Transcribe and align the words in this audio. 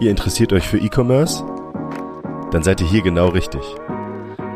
Ihr 0.00 0.12
interessiert 0.12 0.52
euch 0.52 0.68
für 0.68 0.78
E-Commerce? 0.78 1.44
Dann 2.52 2.62
seid 2.62 2.80
ihr 2.80 2.88
hier 2.88 3.02
genau 3.02 3.28
richtig. 3.30 3.62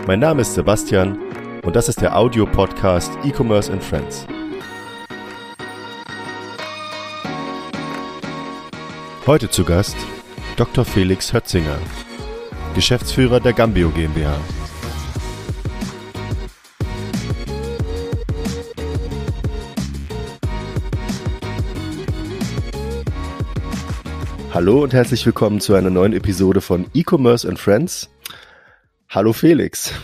Mein 0.07 0.21
Name 0.21 0.43
ist 0.43 0.55
Sebastian 0.55 1.19
und 1.65 1.75
das 1.75 1.89
ist 1.89 2.01
der 2.01 2.17
Audio-Podcast 2.17 3.11
E-Commerce 3.25 3.73
and 3.73 3.83
Friends. 3.83 4.25
Heute 9.27 9.51
zu 9.51 9.65
Gast 9.65 9.97
Dr. 10.57 10.85
Felix 10.85 11.33
Hötzinger, 11.33 11.79
Geschäftsführer 12.77 13.41
der 13.41 13.53
Gambio 13.53 13.91
GmbH. 13.91 14.39
Hallo 24.55 24.83
und 24.83 24.93
herzlich 24.93 25.25
willkommen 25.25 25.61
zu 25.61 25.73
einer 25.73 25.89
neuen 25.89 26.13
Episode 26.13 26.61
von 26.61 26.85
E-Commerce 26.93 27.49
and 27.49 27.59
Friends. 27.59 28.11
Hallo 29.09 29.33
Felix. 29.33 29.95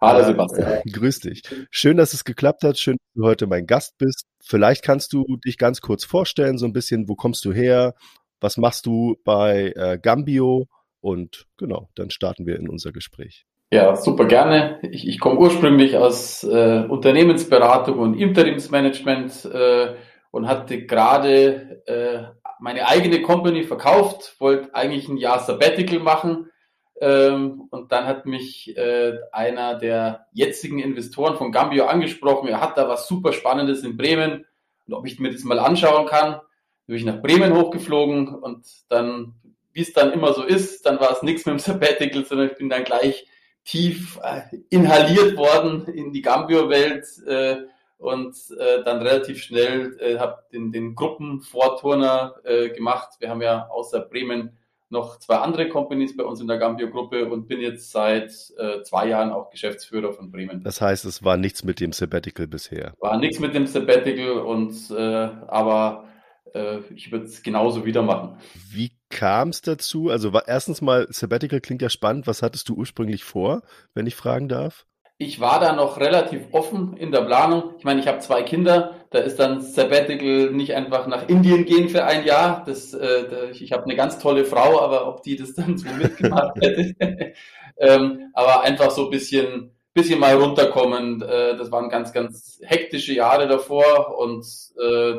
Hallo 0.00 0.20
äh, 0.20 0.24
Sebastian. 0.26 0.70
Äh, 0.70 0.82
grüß 0.92 1.18
dich. 1.18 1.42
Schön, 1.72 1.96
dass 1.96 2.14
es 2.14 2.22
geklappt 2.22 2.62
hat. 2.62 2.78
Schön, 2.78 2.98
dass 2.98 3.14
du 3.16 3.26
heute 3.26 3.48
mein 3.48 3.66
Gast 3.66 3.98
bist. 3.98 4.26
Vielleicht 4.40 4.84
kannst 4.84 5.12
du 5.12 5.24
dich 5.44 5.58
ganz 5.58 5.80
kurz 5.80 6.04
vorstellen, 6.04 6.56
so 6.56 6.66
ein 6.66 6.72
bisschen, 6.72 7.08
wo 7.08 7.16
kommst 7.16 7.44
du 7.44 7.52
her? 7.52 7.94
Was 8.40 8.58
machst 8.58 8.86
du 8.86 9.16
bei 9.24 9.72
äh, 9.74 9.98
Gambio? 10.00 10.68
Und 11.00 11.46
genau, 11.56 11.88
dann 11.96 12.10
starten 12.10 12.46
wir 12.46 12.60
in 12.60 12.68
unser 12.68 12.92
Gespräch. 12.92 13.44
Ja, 13.72 13.96
super 13.96 14.26
gerne. 14.26 14.78
Ich, 14.82 15.08
ich 15.08 15.18
komme 15.18 15.40
ursprünglich 15.40 15.96
aus 15.96 16.44
äh, 16.44 16.84
Unternehmensberatung 16.88 17.98
und 17.98 18.14
Interimsmanagement 18.14 19.46
äh, 19.46 19.94
und 20.30 20.46
hatte 20.46 20.86
gerade 20.86 21.82
äh, 21.86 22.22
meine 22.64 22.88
eigene 22.88 23.20
Company 23.20 23.64
verkauft, 23.64 24.36
wollte 24.38 24.74
eigentlich 24.74 25.06
ein 25.06 25.18
Jahr 25.18 25.38
Sabbatical 25.38 25.98
machen. 25.98 26.50
Ähm, 26.98 27.68
und 27.68 27.92
dann 27.92 28.06
hat 28.06 28.24
mich 28.24 28.74
äh, 28.78 29.18
einer 29.32 29.74
der 29.74 30.28
jetzigen 30.32 30.78
Investoren 30.78 31.36
von 31.36 31.52
Gambio 31.52 31.84
angesprochen. 31.84 32.48
Er 32.48 32.62
hat 32.62 32.78
da 32.78 32.88
was 32.88 33.06
super 33.06 33.34
Spannendes 33.34 33.82
in 33.84 33.98
Bremen 33.98 34.46
und 34.86 34.94
ob 34.94 35.06
ich 35.06 35.20
mir 35.20 35.30
das 35.30 35.44
mal 35.44 35.58
anschauen 35.58 36.06
kann. 36.06 36.40
Bin 36.86 36.96
ich 36.96 37.04
nach 37.04 37.20
Bremen 37.20 37.54
hochgeflogen 37.54 38.28
und 38.28 38.66
dann, 38.88 39.34
wie 39.74 39.82
es 39.82 39.92
dann 39.92 40.14
immer 40.14 40.32
so 40.32 40.42
ist, 40.42 40.86
dann 40.86 40.98
war 41.00 41.12
es 41.12 41.22
nichts 41.22 41.44
mit 41.44 41.56
dem 41.56 41.58
Sabbatical, 41.58 42.24
sondern 42.24 42.48
ich 42.48 42.56
bin 42.56 42.70
dann 42.70 42.84
gleich 42.84 43.26
tief 43.66 44.18
äh, 44.22 44.40
inhaliert 44.70 45.36
worden 45.36 45.84
in 45.88 46.14
die 46.14 46.22
Gambio-Welt. 46.22 47.04
Äh, 47.26 47.56
und 47.98 48.36
äh, 48.58 48.82
dann 48.84 49.02
relativ 49.02 49.42
schnell 49.42 49.96
äh, 50.00 50.18
habe 50.18 50.42
den, 50.52 50.72
den 50.72 50.94
Gruppenvorturner 50.94 52.36
äh, 52.44 52.70
gemacht. 52.70 53.14
Wir 53.18 53.30
haben 53.30 53.42
ja 53.42 53.68
außer 53.68 54.00
Bremen 54.00 54.56
noch 54.90 55.18
zwei 55.18 55.36
andere 55.36 55.68
Companies 55.68 56.16
bei 56.16 56.24
uns 56.24 56.40
in 56.40 56.46
der 56.46 56.58
Gambio-Gruppe 56.58 57.28
und 57.28 57.48
bin 57.48 57.60
jetzt 57.60 57.90
seit 57.90 58.30
äh, 58.58 58.82
zwei 58.82 59.08
Jahren 59.08 59.32
auch 59.32 59.50
Geschäftsführer 59.50 60.12
von 60.12 60.30
Bremen. 60.30 60.62
Das 60.62 60.80
heißt, 60.80 61.04
es 61.04 61.24
war 61.24 61.36
nichts 61.36 61.64
mit 61.64 61.80
dem 61.80 61.92
Sabbatical 61.92 62.46
bisher. 62.46 62.94
War 63.00 63.18
nichts 63.18 63.40
mit 63.40 63.54
dem 63.54 63.66
Sabbatical 63.66 64.38
und 64.38 64.90
äh, 64.90 65.28
aber 65.48 66.08
äh, 66.54 66.78
ich 66.94 67.12
würde 67.12 67.26
es 67.26 67.42
genauso 67.42 67.84
wieder 67.84 68.02
machen. 68.02 68.38
Wie 68.70 68.92
kam 69.10 69.48
es 69.50 69.62
dazu? 69.62 70.10
Also 70.10 70.32
war, 70.32 70.48
erstens 70.48 70.80
mal, 70.80 71.06
Sabbatical 71.10 71.60
klingt 71.60 71.82
ja 71.82 71.90
spannend. 71.90 72.26
Was 72.26 72.42
hattest 72.42 72.68
du 72.68 72.74
ursprünglich 72.74 73.24
vor, 73.24 73.62
wenn 73.94 74.06
ich 74.06 74.14
fragen 74.14 74.48
darf? 74.48 74.86
Ich 75.16 75.40
war 75.40 75.60
da 75.60 75.72
noch 75.72 76.00
relativ 76.00 76.48
offen 76.50 76.96
in 76.96 77.12
der 77.12 77.20
Planung. 77.20 77.74
Ich 77.78 77.84
meine, 77.84 78.00
ich 78.00 78.08
habe 78.08 78.18
zwei 78.18 78.42
Kinder. 78.42 78.96
Da 79.10 79.20
ist 79.20 79.38
dann 79.38 79.60
Sabbatical 79.60 80.50
nicht 80.50 80.74
einfach 80.74 81.06
nach 81.06 81.28
Indien 81.28 81.64
gehen 81.64 81.88
für 81.88 82.04
ein 82.04 82.24
Jahr. 82.24 82.64
Das, 82.66 82.92
äh, 82.94 83.50
ich 83.52 83.72
habe 83.72 83.84
eine 83.84 83.94
ganz 83.94 84.18
tolle 84.18 84.44
Frau, 84.44 84.80
aber 84.80 85.06
ob 85.06 85.22
die 85.22 85.36
das 85.36 85.54
dann 85.54 85.78
so 85.78 85.88
mitgemacht 85.88 86.56
hätte. 86.60 86.94
ähm, 87.78 88.30
aber 88.32 88.62
einfach 88.62 88.90
so 88.90 89.04
ein 89.04 89.10
bisschen, 89.10 89.70
bisschen 89.92 90.18
mal 90.18 90.34
runterkommen. 90.34 91.22
Äh, 91.22 91.56
das 91.56 91.70
waren 91.70 91.90
ganz, 91.90 92.12
ganz 92.12 92.60
hektische 92.64 93.14
Jahre 93.14 93.46
davor 93.46 94.18
und 94.18 94.44
äh, 94.80 95.14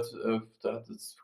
das 0.62 1.16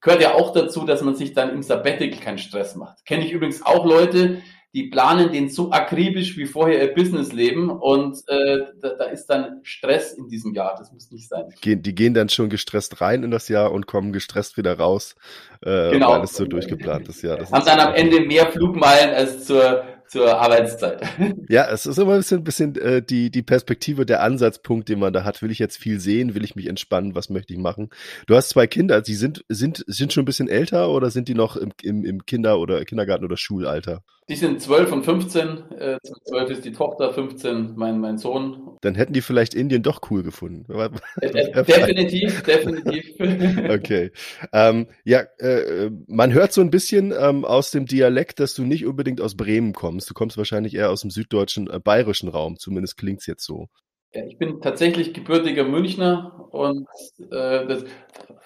gehört 0.00 0.22
ja 0.22 0.34
auch 0.34 0.52
dazu, 0.52 0.84
dass 0.84 1.02
man 1.02 1.16
sich 1.16 1.32
dann 1.32 1.50
im 1.50 1.64
Sabbatical 1.64 2.20
keinen 2.20 2.38
Stress 2.38 2.76
macht. 2.76 3.04
Kenne 3.04 3.24
ich 3.24 3.32
übrigens 3.32 3.66
auch 3.66 3.84
Leute, 3.84 4.42
die 4.76 4.88
planen 4.88 5.32
den 5.32 5.48
so 5.48 5.70
akribisch 5.72 6.36
wie 6.36 6.44
vorher 6.44 6.82
ihr 6.82 6.94
Business 6.94 7.32
leben 7.32 7.70
und 7.70 8.18
äh, 8.28 8.58
da, 8.78 8.90
da, 8.90 9.04
ist 9.06 9.26
dann 9.26 9.60
Stress 9.62 10.12
in 10.12 10.28
diesem 10.28 10.52
Jahr. 10.52 10.74
Das 10.78 10.92
muss 10.92 11.10
nicht 11.10 11.30
sein. 11.30 11.46
Die, 11.64 11.80
die 11.80 11.94
gehen 11.94 12.12
dann 12.12 12.28
schon 12.28 12.50
gestresst 12.50 13.00
rein 13.00 13.22
in 13.22 13.30
das 13.30 13.48
Jahr 13.48 13.72
und 13.72 13.86
kommen 13.86 14.12
gestresst 14.12 14.58
wieder 14.58 14.76
raus, 14.76 15.14
äh, 15.62 15.92
genau. 15.92 16.10
weil 16.10 16.24
es 16.24 16.34
so 16.34 16.44
durchgeplant 16.44 17.08
ist. 17.08 17.22
Ja, 17.22 17.36
das 17.36 17.50
Haben 17.50 17.64
dann 17.64 17.80
am 17.80 17.94
Ende 17.94 18.20
mehr 18.20 18.48
Flugmeilen 18.48 19.14
als 19.14 19.46
zur 19.46 19.82
zur 20.08 20.38
Arbeitszeit. 20.38 21.02
Ja, 21.48 21.68
es 21.68 21.86
ist 21.86 21.98
immer 21.98 22.12
ein 22.12 22.18
bisschen, 22.18 22.44
bisschen 22.44 22.76
äh, 22.76 23.02
die, 23.02 23.30
die 23.30 23.42
Perspektive, 23.42 24.06
der 24.06 24.22
Ansatzpunkt, 24.22 24.88
den 24.88 25.00
man 25.00 25.12
da 25.12 25.24
hat. 25.24 25.42
Will 25.42 25.50
ich 25.50 25.58
jetzt 25.58 25.78
viel 25.78 25.98
sehen? 25.98 26.34
Will 26.34 26.44
ich 26.44 26.54
mich 26.54 26.66
entspannen? 26.66 27.16
Was 27.16 27.28
möchte 27.28 27.52
ich 27.52 27.58
machen? 27.58 27.90
Du 28.26 28.36
hast 28.36 28.50
zwei 28.50 28.66
Kinder, 28.66 29.00
die 29.00 29.14
sind, 29.14 29.44
sind, 29.48 29.84
sind 29.88 30.12
schon 30.12 30.22
ein 30.22 30.26
bisschen 30.26 30.48
älter 30.48 30.90
oder 30.90 31.10
sind 31.10 31.28
die 31.28 31.34
noch 31.34 31.56
im, 31.56 31.72
im, 31.82 32.04
im 32.04 32.24
Kinder- 32.24 32.58
oder 32.58 32.84
Kindergarten- 32.84 33.24
oder 33.24 33.36
Schulalter? 33.36 34.02
Die 34.28 34.34
sind 34.34 34.60
12 34.60 34.92
und 34.92 35.04
15. 35.04 35.70
Äh, 35.78 35.98
12 36.24 36.50
ist 36.50 36.64
die 36.64 36.72
Tochter, 36.72 37.12
15 37.12 37.74
mein, 37.76 38.00
mein 38.00 38.18
Sohn. 38.18 38.76
Dann 38.80 38.96
hätten 38.96 39.12
die 39.12 39.20
vielleicht 39.20 39.54
Indien 39.54 39.84
doch 39.84 40.00
cool 40.10 40.22
gefunden. 40.22 40.66
Äh, 41.20 41.28
äh, 41.28 41.64
definitiv, 41.64 42.42
definitiv. 42.46 43.14
okay. 43.70 44.10
Ähm, 44.52 44.86
ja, 45.04 45.20
äh, 45.38 45.90
man 46.08 46.32
hört 46.32 46.52
so 46.52 46.60
ein 46.60 46.70
bisschen 46.70 47.14
ähm, 47.18 47.44
aus 47.44 47.70
dem 47.70 47.86
Dialekt, 47.86 48.40
dass 48.40 48.54
du 48.54 48.64
nicht 48.64 48.86
unbedingt 48.86 49.20
aus 49.20 49.36
Bremen 49.36 49.72
kommst. 49.72 50.10
Du 50.10 50.14
kommst 50.14 50.36
wahrscheinlich 50.36 50.74
eher 50.74 50.90
aus 50.90 51.00
dem 51.00 51.10
süddeutschen, 51.10 51.70
äh, 51.70 51.78
bayerischen 51.78 52.28
Raum. 52.28 52.58
Zumindest 52.58 52.96
klingt's 52.98 53.26
jetzt 53.26 53.44
so. 53.44 53.68
Ja, 54.14 54.24
ich 54.24 54.38
bin 54.38 54.60
tatsächlich 54.60 55.14
gebürtiger 55.14 55.64
Münchner 55.64 56.48
und 56.50 56.86
äh, 57.30 57.66
das 57.66 57.84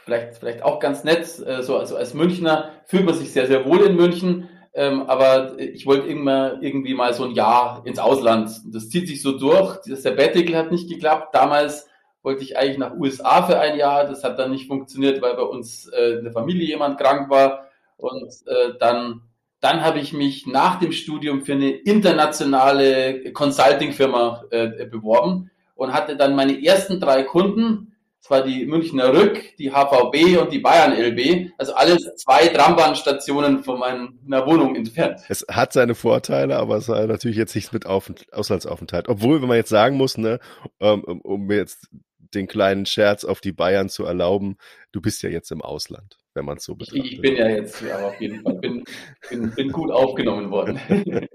vielleicht, 0.04 0.36
vielleicht 0.38 0.62
auch 0.62 0.80
ganz 0.80 1.04
nett. 1.04 1.20
Äh, 1.44 1.62
so 1.62 1.76
also 1.76 1.96
als 1.96 2.14
Münchner 2.14 2.70
fühlt 2.86 3.04
man 3.04 3.14
sich 3.14 3.32
sehr, 3.32 3.46
sehr 3.46 3.64
wohl 3.64 3.80
in 3.82 3.96
München 3.96 4.48
ähm, 4.72 5.02
aber 5.02 5.58
ich 5.58 5.86
wollte 5.86 6.08
immer 6.08 6.62
irgendwie 6.62 6.94
mal 6.94 7.12
so 7.12 7.24
ein 7.24 7.32
Jahr 7.32 7.82
ins 7.84 7.98
Ausland. 7.98 8.50
Das 8.72 8.88
zieht 8.88 9.08
sich 9.08 9.20
so 9.20 9.36
durch. 9.36 9.78
Das 9.86 10.02
Sabbatical 10.02 10.56
hat 10.56 10.70
nicht 10.70 10.88
geklappt. 10.88 11.34
Damals 11.34 11.88
wollte 12.22 12.44
ich 12.44 12.56
eigentlich 12.56 12.78
nach 12.78 12.94
USA 12.94 13.42
für 13.42 13.58
ein 13.58 13.76
Jahr. 13.76 14.04
Das 14.04 14.22
hat 14.22 14.38
dann 14.38 14.52
nicht 14.52 14.68
funktioniert, 14.68 15.20
weil 15.22 15.34
bei 15.34 15.42
uns 15.42 15.88
äh, 15.88 16.18
in 16.18 16.24
der 16.24 16.32
Familie 16.32 16.66
jemand 16.66 16.98
krank 16.98 17.30
war. 17.30 17.66
Und 17.96 18.32
äh, 18.46 18.74
dann, 18.78 19.22
dann 19.60 19.82
habe 19.84 19.98
ich 19.98 20.12
mich 20.12 20.46
nach 20.46 20.78
dem 20.78 20.92
Studium 20.92 21.42
für 21.42 21.54
eine 21.54 21.70
internationale 21.70 23.32
Consulting-Firma 23.32 24.44
äh, 24.50 24.86
beworben 24.86 25.50
und 25.74 25.92
hatte 25.92 26.16
dann 26.16 26.36
meine 26.36 26.64
ersten 26.64 27.00
drei 27.00 27.24
Kunden 27.24 27.89
es 28.22 28.30
war 28.30 28.42
die 28.42 28.66
Münchner 28.66 29.14
Rück, 29.14 29.56
die 29.56 29.72
HVB 29.72 30.38
und 30.40 30.52
die 30.52 30.58
Bayern 30.58 30.92
LB. 30.92 31.52
Also 31.56 31.72
alles 31.74 31.98
zwei 32.16 32.48
Trambahnstationen 32.48 33.64
von 33.64 33.78
meiner 33.78 34.46
Wohnung 34.46 34.76
entfernt. 34.76 35.20
Es 35.28 35.46
hat 35.50 35.72
seine 35.72 35.94
Vorteile, 35.94 36.58
aber 36.58 36.76
es 36.76 36.88
hat 36.88 37.08
natürlich 37.08 37.38
jetzt 37.38 37.54
nichts 37.54 37.72
mit 37.72 37.86
Auf 37.86 38.12
Auslandsaufenthalt. 38.32 39.08
Obwohl, 39.08 39.40
wenn 39.40 39.48
man 39.48 39.56
jetzt 39.56 39.70
sagen 39.70 39.96
muss, 39.96 40.18
ne, 40.18 40.38
um, 40.78 41.02
um 41.02 41.50
jetzt 41.50 41.88
den 42.34 42.46
kleinen 42.46 42.86
Scherz 42.86 43.24
auf 43.24 43.40
die 43.40 43.52
Bayern 43.52 43.88
zu 43.88 44.04
erlauben, 44.04 44.56
du 44.92 45.00
bist 45.00 45.22
ja 45.22 45.30
jetzt 45.30 45.50
im 45.50 45.62
Ausland 45.62 46.20
wenn 46.34 46.44
man 46.44 46.58
es 46.58 46.64
so 46.64 46.74
betrachtet. 46.74 47.12
Ich 47.12 47.20
bin 47.20 47.36
ja 47.36 47.48
jetzt 47.48 47.82
ja, 47.82 48.06
auf 48.06 48.20
jeden 48.20 48.42
Fall 48.42 48.54
bin, 48.54 48.84
bin, 49.28 49.50
bin 49.50 49.72
gut 49.72 49.90
aufgenommen 49.90 50.50
worden. 50.50 50.80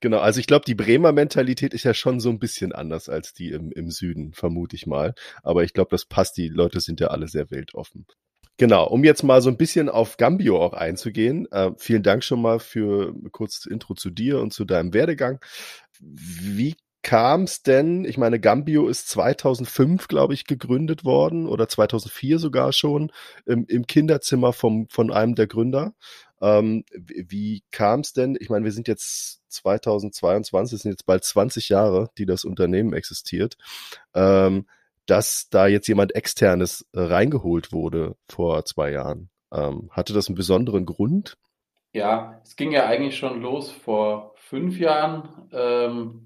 genau, 0.00 0.18
also 0.18 0.40
ich 0.40 0.46
glaube, 0.46 0.64
die 0.66 0.74
Bremer 0.74 1.12
Mentalität 1.12 1.72
ist 1.72 1.84
ja 1.84 1.94
schon 1.94 2.20
so 2.20 2.30
ein 2.30 2.38
bisschen 2.38 2.72
anders 2.72 3.08
als 3.08 3.32
die 3.32 3.50
im, 3.50 3.70
im 3.72 3.90
Süden, 3.90 4.32
vermute 4.32 4.76
ich 4.76 4.86
mal. 4.86 5.14
Aber 5.42 5.62
ich 5.62 5.72
glaube, 5.72 5.90
das 5.90 6.04
passt. 6.04 6.36
Die 6.36 6.48
Leute 6.48 6.80
sind 6.80 7.00
ja 7.00 7.08
alle 7.08 7.28
sehr 7.28 7.50
weltoffen. 7.50 8.06
Genau, 8.56 8.86
um 8.86 9.04
jetzt 9.04 9.22
mal 9.22 9.40
so 9.40 9.48
ein 9.48 9.56
bisschen 9.56 9.88
auf 9.88 10.16
Gambio 10.16 10.62
auch 10.62 10.74
einzugehen. 10.74 11.50
Äh, 11.50 11.70
vielen 11.78 12.02
Dank 12.02 12.24
schon 12.24 12.42
mal 12.42 12.58
für 12.58 13.14
ein 13.14 13.32
kurzes 13.32 13.66
Intro 13.66 13.94
zu 13.94 14.10
dir 14.10 14.40
und 14.40 14.52
zu 14.52 14.64
deinem 14.64 14.92
Werdegang. 14.92 15.40
Wie 16.00 16.76
kam 17.02 17.44
es 17.44 17.62
denn? 17.62 18.04
Ich 18.04 18.18
meine, 18.18 18.40
Gambio 18.40 18.88
ist 18.88 19.08
2005, 19.08 20.08
glaube 20.08 20.34
ich, 20.34 20.46
gegründet 20.46 21.04
worden 21.04 21.46
oder 21.46 21.68
2004 21.68 22.38
sogar 22.38 22.72
schon 22.72 23.12
im, 23.46 23.66
im 23.66 23.86
Kinderzimmer 23.86 24.52
vom, 24.52 24.88
von 24.88 25.12
einem 25.12 25.34
der 25.34 25.46
Gründer. 25.46 25.94
Ähm, 26.40 26.84
wie 26.92 27.62
kam 27.70 28.00
es 28.00 28.12
denn? 28.12 28.36
Ich 28.40 28.50
meine, 28.50 28.64
wir 28.64 28.72
sind 28.72 28.88
jetzt 28.88 29.42
2022, 29.48 30.76
es 30.76 30.82
sind 30.82 30.92
jetzt 30.92 31.06
bald 31.06 31.24
20 31.24 31.68
Jahre, 31.68 32.10
die 32.18 32.26
das 32.26 32.44
Unternehmen 32.44 32.92
existiert, 32.92 33.56
ähm, 34.14 34.66
dass 35.06 35.48
da 35.50 35.66
jetzt 35.66 35.88
jemand 35.88 36.14
externes 36.14 36.86
reingeholt 36.94 37.72
wurde 37.72 38.16
vor 38.28 38.64
zwei 38.64 38.92
Jahren. 38.92 39.30
Ähm, 39.52 39.90
hatte 39.90 40.12
das 40.12 40.28
einen 40.28 40.36
besonderen 40.36 40.86
Grund? 40.86 41.36
Ja, 41.92 42.40
es 42.44 42.54
ging 42.56 42.70
ja 42.72 42.86
eigentlich 42.86 43.16
schon 43.18 43.40
los 43.42 43.70
vor 43.72 44.32
fünf 44.36 44.78
Jahren. 44.78 45.28
Ähm, 45.52 46.24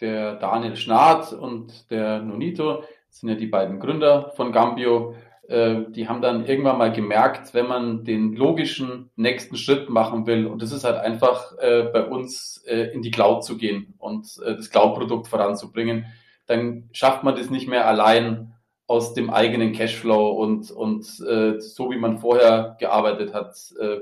der 0.00 0.34
Daniel 0.36 0.76
Schnath 0.76 1.32
und 1.32 1.90
der 1.90 2.20
Nonito 2.20 2.82
sind 3.10 3.28
ja 3.28 3.36
die 3.36 3.46
beiden 3.46 3.78
Gründer 3.78 4.32
von 4.36 4.50
Gambio. 4.52 5.14
äh, 5.48 5.82
die 5.90 6.08
haben 6.08 6.22
dann 6.22 6.46
irgendwann 6.46 6.78
mal 6.78 6.92
gemerkt, 6.92 7.54
wenn 7.54 7.68
man 7.68 8.04
den 8.04 8.32
logischen 8.34 9.10
nächsten 9.16 9.56
Schritt 9.56 9.88
machen 9.90 10.26
will, 10.26 10.46
und 10.46 10.62
das 10.62 10.72
ist 10.72 10.84
halt 10.84 10.96
einfach 10.96 11.56
äh, 11.58 11.84
bei 11.92 12.04
uns 12.04 12.64
äh, 12.66 12.92
in 12.94 13.02
die 13.02 13.10
Cloud 13.10 13.44
zu 13.44 13.56
gehen 13.56 13.94
und 13.98 14.26
äh, 14.44 14.56
das 14.56 14.70
Cloud-Produkt 14.70 15.28
voranzubringen, 15.28 16.06
dann 16.46 16.88
schafft 16.92 17.24
man 17.24 17.36
das 17.36 17.50
nicht 17.50 17.68
mehr 17.68 17.86
allein 17.86 18.54
aus 18.86 19.14
dem 19.14 19.30
eigenen 19.30 19.72
Cashflow 19.72 20.30
und, 20.30 20.70
und 20.70 21.04
äh, 21.28 21.60
so 21.60 21.90
wie 21.90 21.98
man 21.98 22.18
vorher 22.18 22.76
gearbeitet 22.80 23.32
hat, 23.34 23.54
äh, 23.80 24.00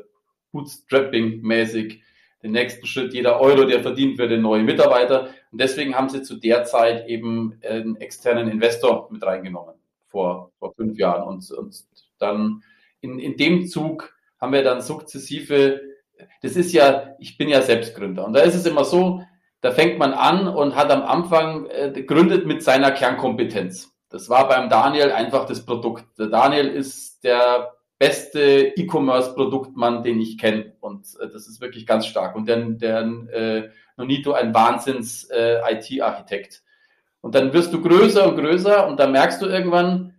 Bootstrapping-mäßig, 0.53 2.01
den 2.43 2.53
nächsten 2.53 2.87
Schritt, 2.87 3.15
jeder 3.15 3.41
Euro, 3.41 3.65
der 3.65 3.83
verdient 3.83 4.19
wird, 4.19 4.33
ein 4.33 4.43
neue 4.43 4.63
Mitarbeiter. 4.63 5.29
Und 5.53 5.61
deswegen 5.61 5.95
haben 5.95 6.09
sie 6.09 6.23
zu 6.23 6.37
der 6.37 6.65
Zeit 6.65 7.09
eben 7.09 7.59
einen 7.69 7.97
externen 7.97 8.49
Investor 8.49 9.09
mit 9.11 9.23
reingenommen, 9.25 9.75
vor, 10.09 10.51
vor 10.59 10.75
fünf 10.75 10.99
Jahren. 10.99 11.23
Und, 11.23 11.51
und 11.53 11.85
dann 12.19 12.63
in, 13.01 13.19
in 13.19 13.37
dem 13.37 13.67
Zug 13.67 14.15
haben 14.41 14.53
wir 14.53 14.65
dann 14.65 14.81
sukzessive, 14.81 15.81
das 16.43 16.57
ist 16.57 16.73
ja, 16.73 17.15
ich 17.19 17.39
bin 17.39 17.49
ja 17.49 17.63
Selbstgründer. 17.63 18.27
Und 18.27 18.33
da 18.33 18.41
ist 18.41 18.55
es 18.55 18.67
immer 18.67 18.85
so, 18.85 19.23
da 19.61 19.71
fängt 19.71 19.99
man 19.99 20.13
an 20.13 20.49
und 20.49 20.75
hat 20.75 20.91
am 20.91 21.03
Anfang 21.03 21.67
äh, 21.67 22.03
gründet 22.03 22.47
mit 22.47 22.63
seiner 22.63 22.91
Kernkompetenz. 22.91 23.93
Das 24.09 24.29
war 24.29 24.49
beim 24.49 24.69
Daniel 24.69 25.13
einfach 25.13 25.47
das 25.47 25.65
Produkt. 25.65 26.05
Der 26.19 26.27
Daniel 26.27 26.69
ist 26.69 27.23
der 27.25 27.73
beste 28.03 28.73
E-Commerce-Produktmann, 28.75 30.03
den 30.03 30.21
ich 30.21 30.37
kenne. 30.37 30.73
Und 30.81 31.07
äh, 31.21 31.29
das 31.33 31.47
ist 31.47 31.61
wirklich 31.61 31.87
ganz 31.87 32.07
stark. 32.07 32.35
Und 32.35 32.49
der, 32.49 32.57
der 32.57 33.03
äh, 33.33 33.69
Nonito 33.97 34.33
ein 34.33 34.53
Wahnsinns-IT-Architekt. 34.53 36.55
Äh, 36.55 36.59
und 37.21 37.37
dann 37.37 37.53
wirst 37.53 37.73
du 37.73 37.81
größer 37.81 38.29
und 38.29 38.37
größer 38.37 38.89
und 38.89 38.99
dann 38.99 39.13
merkst 39.13 39.41
du 39.41 39.47
irgendwann, 39.47 40.17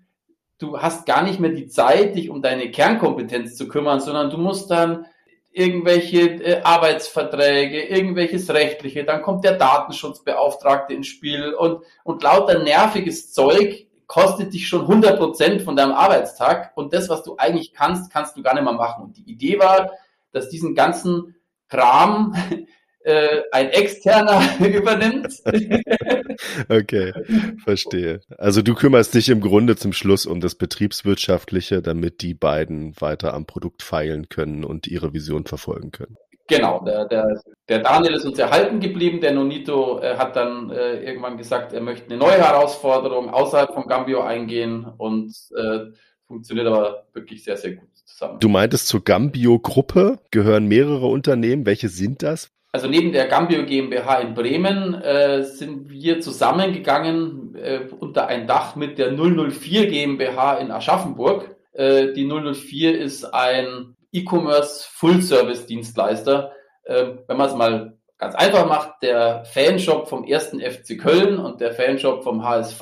du 0.59 0.79
hast 0.79 1.05
gar 1.05 1.23
nicht 1.23 1.41
mehr 1.41 1.49
die 1.49 1.67
Zeit, 1.67 2.15
dich 2.15 2.29
um 2.29 2.41
deine 2.41 2.71
Kernkompetenz 2.71 3.57
zu 3.57 3.67
kümmern, 3.67 3.99
sondern 3.99 4.29
du 4.29 4.37
musst 4.37 4.71
dann 4.71 5.05
irgendwelche 5.51 6.41
äh, 6.41 6.61
Arbeitsverträge, 6.61 7.83
irgendwelches 7.83 8.49
Rechtliche, 8.49 9.03
dann 9.03 9.21
kommt 9.21 9.43
der 9.43 9.57
Datenschutzbeauftragte 9.57 10.93
ins 10.93 11.07
Spiel 11.07 11.53
und, 11.53 11.83
und 12.05 12.23
lauter 12.23 12.63
nerviges 12.63 13.33
Zeug 13.33 13.87
kostet 14.13 14.53
dich 14.53 14.67
schon 14.67 14.81
100 14.81 15.17
Prozent 15.17 15.63
von 15.63 15.75
deinem 15.75 15.93
Arbeitstag 15.93 16.71
und 16.75 16.93
das, 16.93 17.09
was 17.09 17.23
du 17.23 17.35
eigentlich 17.37 17.73
kannst, 17.73 18.13
kannst 18.13 18.37
du 18.37 18.43
gar 18.43 18.53
nicht 18.53 18.63
mehr 18.63 18.73
machen. 18.73 19.05
Und 19.05 19.17
die 19.17 19.23
Idee 19.23 19.57
war, 19.57 19.89
dass 20.31 20.49
diesen 20.49 20.75
ganzen 20.75 21.35
Kram 21.67 22.35
äh, 22.99 23.41
ein 23.51 23.69
externer 23.69 24.39
übernimmt. 24.59 25.33
okay, 26.69 27.11
verstehe. 27.63 28.21
Also 28.37 28.61
du 28.61 28.75
kümmerst 28.75 29.15
dich 29.15 29.29
im 29.29 29.41
Grunde 29.41 29.77
zum 29.77 29.93
Schluss 29.93 30.27
um 30.27 30.41
das 30.41 30.53
Betriebswirtschaftliche, 30.53 31.81
damit 31.81 32.21
die 32.21 32.35
beiden 32.35 32.93
weiter 33.01 33.33
am 33.33 33.47
Produkt 33.47 33.81
feilen 33.81 34.29
können 34.29 34.63
und 34.63 34.85
ihre 34.85 35.13
Vision 35.13 35.45
verfolgen 35.45 35.89
können. 35.89 36.17
Genau, 36.55 36.83
der, 36.85 37.05
der, 37.05 37.41
der 37.69 37.79
Daniel 37.79 38.13
ist 38.13 38.25
uns 38.25 38.39
erhalten 38.39 38.79
geblieben. 38.79 39.21
Der 39.21 39.33
Nonito 39.33 39.99
äh, 39.99 40.17
hat 40.17 40.35
dann 40.35 40.69
äh, 40.69 41.03
irgendwann 41.03 41.37
gesagt, 41.37 41.73
er 41.73 41.81
möchte 41.81 42.05
eine 42.05 42.17
neue 42.17 42.37
Herausforderung 42.37 43.29
außerhalb 43.29 43.73
von 43.73 43.87
Gambio 43.87 44.21
eingehen 44.21 44.85
und 44.97 45.33
äh, 45.55 45.91
funktioniert 46.27 46.67
aber 46.67 47.05
wirklich 47.13 47.43
sehr, 47.43 47.57
sehr 47.57 47.73
gut 47.73 47.89
zusammen. 48.05 48.39
Du 48.39 48.49
meintest 48.49 48.87
zur 48.87 49.03
Gambio-Gruppe 49.03 50.19
gehören 50.31 50.67
mehrere 50.67 51.07
Unternehmen. 51.07 51.65
Welche 51.65 51.89
sind 51.89 52.23
das? 52.23 52.49
Also 52.71 52.87
neben 52.87 53.11
der 53.11 53.27
Gambio 53.27 53.65
GmbH 53.65 54.17
in 54.19 54.33
Bremen 54.33 54.95
äh, 54.95 55.43
sind 55.43 55.91
wir 55.91 56.21
zusammengegangen 56.21 57.55
äh, 57.55 57.81
unter 57.99 58.27
ein 58.27 58.47
Dach 58.47 58.75
mit 58.75 58.97
der 58.97 59.11
004 59.15 59.85
GmbH 59.87 60.55
in 60.55 60.71
Aschaffenburg. 60.71 61.55
Äh, 61.73 62.13
die 62.13 62.25
004 62.25 62.99
ist 62.99 63.25
ein 63.25 63.95
E-Commerce 64.13 64.87
Full-Service 64.93 65.65
Dienstleister. 65.65 66.53
Äh, 66.83 67.15
wenn 67.27 67.37
man 67.37 67.49
es 67.49 67.55
mal 67.55 67.97
ganz 68.17 68.35
einfach 68.35 68.67
macht, 68.67 69.01
der 69.01 69.43
Fanshop 69.45 70.07
vom 70.07 70.23
ersten 70.23 70.61
FC 70.61 70.97
Köln 70.97 71.39
und 71.39 71.59
der 71.59 71.73
Fanshop 71.73 72.23
vom 72.23 72.43
HSV 72.43 72.81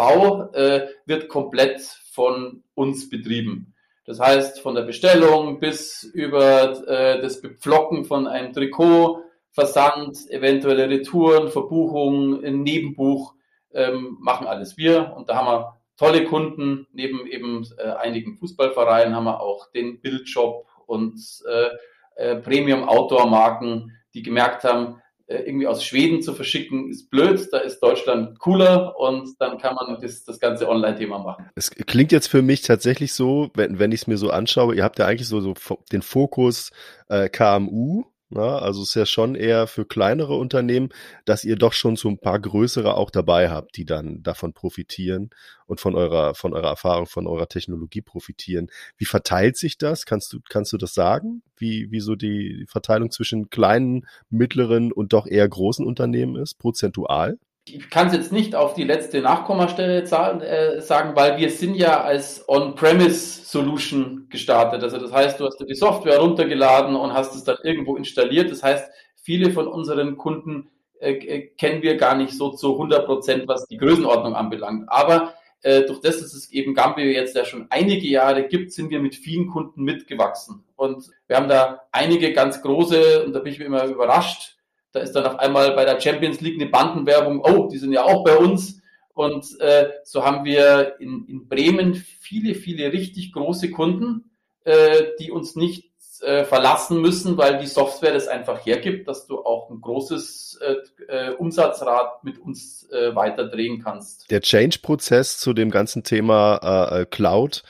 äh, 0.54 0.88
wird 1.06 1.30
komplett 1.30 1.82
von 2.12 2.64
uns 2.76 3.10
betrieben. 3.10 3.74
Das 4.06 4.20
heißt, 4.20 4.60
von 4.60 4.76
der 4.76 4.82
Bestellung 4.84 5.60
bis 5.60 6.04
über 6.04 6.88
äh, 6.88 7.22
das 7.22 7.42
Bepflocken 7.42 8.06
von 8.06 8.28
einem 8.28 8.54
Trikot, 8.54 9.24
Versand, 9.52 10.18
eventuelle 10.30 10.90
Retouren, 10.90 11.50
Verbuchungen, 11.50 12.44
ein 12.44 12.62
Nebenbuch, 12.64 13.34
ähm, 13.74 14.18
machen 14.20 14.48
alles 14.48 14.78
wir. 14.78 15.14
Und 15.16 15.30
da 15.30 15.36
haben 15.36 15.48
wir 15.48 15.78
tolle 15.98 16.26
Kunden. 16.26 16.88
Neben 16.94 17.28
eben 17.28 17.68
äh, 17.78 17.92
einigen 17.92 18.36
Fußballvereinen 18.36 19.16
haben 19.16 19.26
wir 19.26 19.42
auch 19.42 19.70
den 19.72 20.02
Bildshop 20.02 20.66
und 20.92 21.20
äh, 21.50 21.70
äh, 22.16 22.36
Premium-Outdoor-Marken, 22.36 23.92
die 24.14 24.22
gemerkt 24.22 24.64
haben, 24.64 25.02
äh, 25.32 25.44
irgendwie 25.44 25.68
aus 25.68 25.84
Schweden 25.84 26.22
zu 26.22 26.34
verschicken, 26.34 26.90
ist 26.90 27.10
blöd, 27.10 27.48
da 27.52 27.60
ist 27.60 27.80
Deutschland 27.80 28.38
cooler 28.40 29.00
und 29.00 29.30
dann 29.40 29.58
kann 29.58 29.76
man 29.76 29.98
das, 30.02 30.26
das 30.26 30.40
ganze 30.40 30.68
Online-Thema 30.68 31.20
machen. 31.20 31.50
Es 31.56 31.72
klingt 31.72 32.12
jetzt 32.12 32.28
für 32.28 32.42
mich 32.42 32.64
tatsächlich 32.64 33.14
so, 33.14 33.50
wenn, 33.56 33.80
wenn 33.80 33.94
ich 33.94 34.02
es 34.02 34.08
mir 34.08 34.18
so 34.18 34.30
anschaue, 34.30 34.76
ihr 34.76 34.84
habt 34.84 35.00
ja 35.00 35.08
eigentlich 35.08 35.30
so, 35.30 35.40
so 35.40 35.54
den 35.92 36.02
Fokus 36.02 36.72
äh, 37.08 37.30
KMU 37.30 38.11
na, 38.32 38.60
also 38.60 38.84
ist 38.84 38.96
ja 38.96 39.06
schon 39.06 39.36
eher 39.36 39.68
für 39.68 39.86
kleinere 39.86 40.36
Unternehmen, 40.36 40.90
dass 41.26 41.44
ihr 41.44 41.58
doch 41.58 41.74
schon 41.74 41.98
so 41.98 42.08
ein 42.10 42.18
paar 42.18 42.40
größere 42.40 42.96
auch 42.96 43.12
dabei 43.12 43.50
habt, 43.50 43.76
die 43.76 43.86
dann 43.86 44.24
davon 44.24 44.54
profitieren 44.54 45.30
und 45.68 45.82
von 45.82 45.96
eurer, 45.96 46.34
von 46.34 46.54
eurer 46.54 46.70
Erfahrung, 46.70 47.08
von 47.08 47.28
eurer 47.28 47.48
Technologie 47.48 48.02
profitieren. 48.02 48.70
Wie 48.98 49.06
verteilt 49.06 49.58
sich 49.58 49.78
das? 49.78 50.06
Kannst 50.06 50.32
du, 50.32 50.40
kannst 50.50 50.72
du 50.72 50.78
das 50.78 50.94
sagen? 50.94 51.44
Wie, 51.58 51.92
wie 51.92 52.00
so 52.00 52.16
die 52.16 52.66
Verteilung 52.70 53.12
zwischen 53.12 53.50
kleinen, 53.50 54.08
mittleren 54.30 54.92
und 54.94 55.14
doch 55.14 55.28
eher 55.28 55.48
großen 55.48 55.86
Unternehmen 55.86 56.38
ist, 56.38 56.58
prozentual? 56.58 57.38
Ich 57.66 57.90
kann 57.90 58.08
es 58.08 58.14
jetzt 58.14 58.32
nicht 58.32 58.56
auf 58.56 58.74
die 58.74 58.84
letzte 58.84 59.22
Nachkommastelle 59.22 60.02
äh, 60.02 60.82
sagen, 60.82 61.16
weil 61.16 61.38
wir 61.38 61.50
sind 61.50 61.76
ja 61.76 62.02
als 62.02 62.48
On-Premise-Solution 62.48 64.28
gestartet. 64.30 64.84
Also 64.84 64.98
das 64.98 65.12
heißt, 65.12 65.40
du 65.40 65.46
hast 65.46 65.58
die 65.60 65.76
Software 65.76 66.20
runtergeladen 66.20 66.96
und 66.96 67.14
hast 67.14 67.36
es 67.36 67.44
dann 67.44 67.58
irgendwo 67.64 67.96
installiert. 67.96 68.52
Das 68.52 68.64
heißt, 68.64 68.90
viele 69.16 69.52
von 69.52 69.68
unseren 69.68 70.18
Kunden 70.18 70.70
äh, 71.00 71.14
äh 71.14 71.48
kennen 71.56 71.84
wir 71.84 71.98
gar 71.98 72.16
nicht 72.16 72.34
so 72.34 72.50
zu 72.50 72.74
100 72.74 73.06
Prozent, 73.06 73.48
was 73.48 73.68
die 73.68 73.78
Größenordnung 73.78 74.36
anbelangt. 74.36 74.86
Aber 74.88 75.36
äh, 75.62 75.84
durch 75.84 76.02
das, 76.02 76.20
dass 76.20 76.34
es 76.34 76.52
eben 76.52 76.74
Gambio 76.74 77.06
jetzt 77.06 77.36
ja 77.36 77.46
schon 77.46 77.68
einige 77.70 78.08
Jahre 78.08 78.48
gibt, 78.48 78.74
sind 78.74 78.90
wir 78.90 79.00
mit 79.00 79.16
vielen 79.16 79.48
Kunden 79.48 79.84
mitgewachsen. 79.84 80.64
Und 80.76 81.12
wir 81.28 81.38
haben 81.38 81.48
da 81.48 81.82
einige 81.92 82.34
ganz 82.34 82.64
große, 82.64 83.24
und 83.24 83.34
da 83.34 83.40
bin 83.40 83.54
ich 83.54 83.60
immer 83.60 83.86
überrascht, 83.86 84.58
da 84.92 85.00
ist 85.00 85.14
dann 85.14 85.26
auf 85.26 85.40
einmal 85.40 85.72
bei 85.72 85.86
der 85.86 86.00
Champions 86.00 86.42
League 86.42 86.60
eine 86.60 86.70
Bandenwerbung, 86.70 87.42
oh, 87.42 87.68
die 87.68 87.78
sind 87.78 87.94
ja 87.94 88.04
auch 88.04 88.24
bei 88.24 88.36
uns. 88.36 88.82
Und 89.14 89.60
äh, 89.60 89.90
so 90.04 90.24
haben 90.24 90.46
wir 90.46 90.96
in, 91.00 91.26
in 91.28 91.48
Bremen 91.48 91.96
viele, 91.96 92.56
viele 92.56 92.94
richtig 92.94 93.34
große 93.34 93.70
Kunden, 93.72 94.32
äh, 94.64 95.04
die 95.20 95.32
uns 95.32 95.56
nicht 95.56 95.92
äh, 96.22 96.44
verlassen 96.46 97.02
müssen, 97.02 97.38
weil 97.38 97.58
die 97.60 97.68
Software 97.68 98.14
das 98.14 98.28
einfach 98.28 98.66
hergibt, 98.66 99.08
dass 99.08 99.28
du 99.28 99.40
auch 99.40 99.70
ein 99.70 99.82
großes 99.82 100.60
äh, 100.62 101.14
äh 101.14 101.34
Umsatzrad 101.34 102.24
mit 102.24 102.38
uns 102.40 102.88
äh, 102.92 103.16
weiterdrehen 103.16 103.84
kannst. 103.84 104.30
Der 104.30 104.42
Change-Prozess 104.42 105.40
zu 105.40 105.54
dem 105.54 105.72
ganzen 105.72 106.04
Thema 106.04 106.90
äh, 106.92 107.02
äh 107.02 107.06
Cloud, 107.06 107.64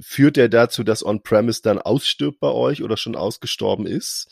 führt 0.00 0.36
der 0.36 0.48
dazu, 0.48 0.84
dass 0.84 1.04
On-Premise 1.04 1.62
dann 1.62 1.78
ausstirbt 1.78 2.40
bei 2.40 2.50
euch 2.50 2.82
oder 2.82 2.96
schon 2.96 3.16
ausgestorben 3.16 3.86
ist? 3.86 4.28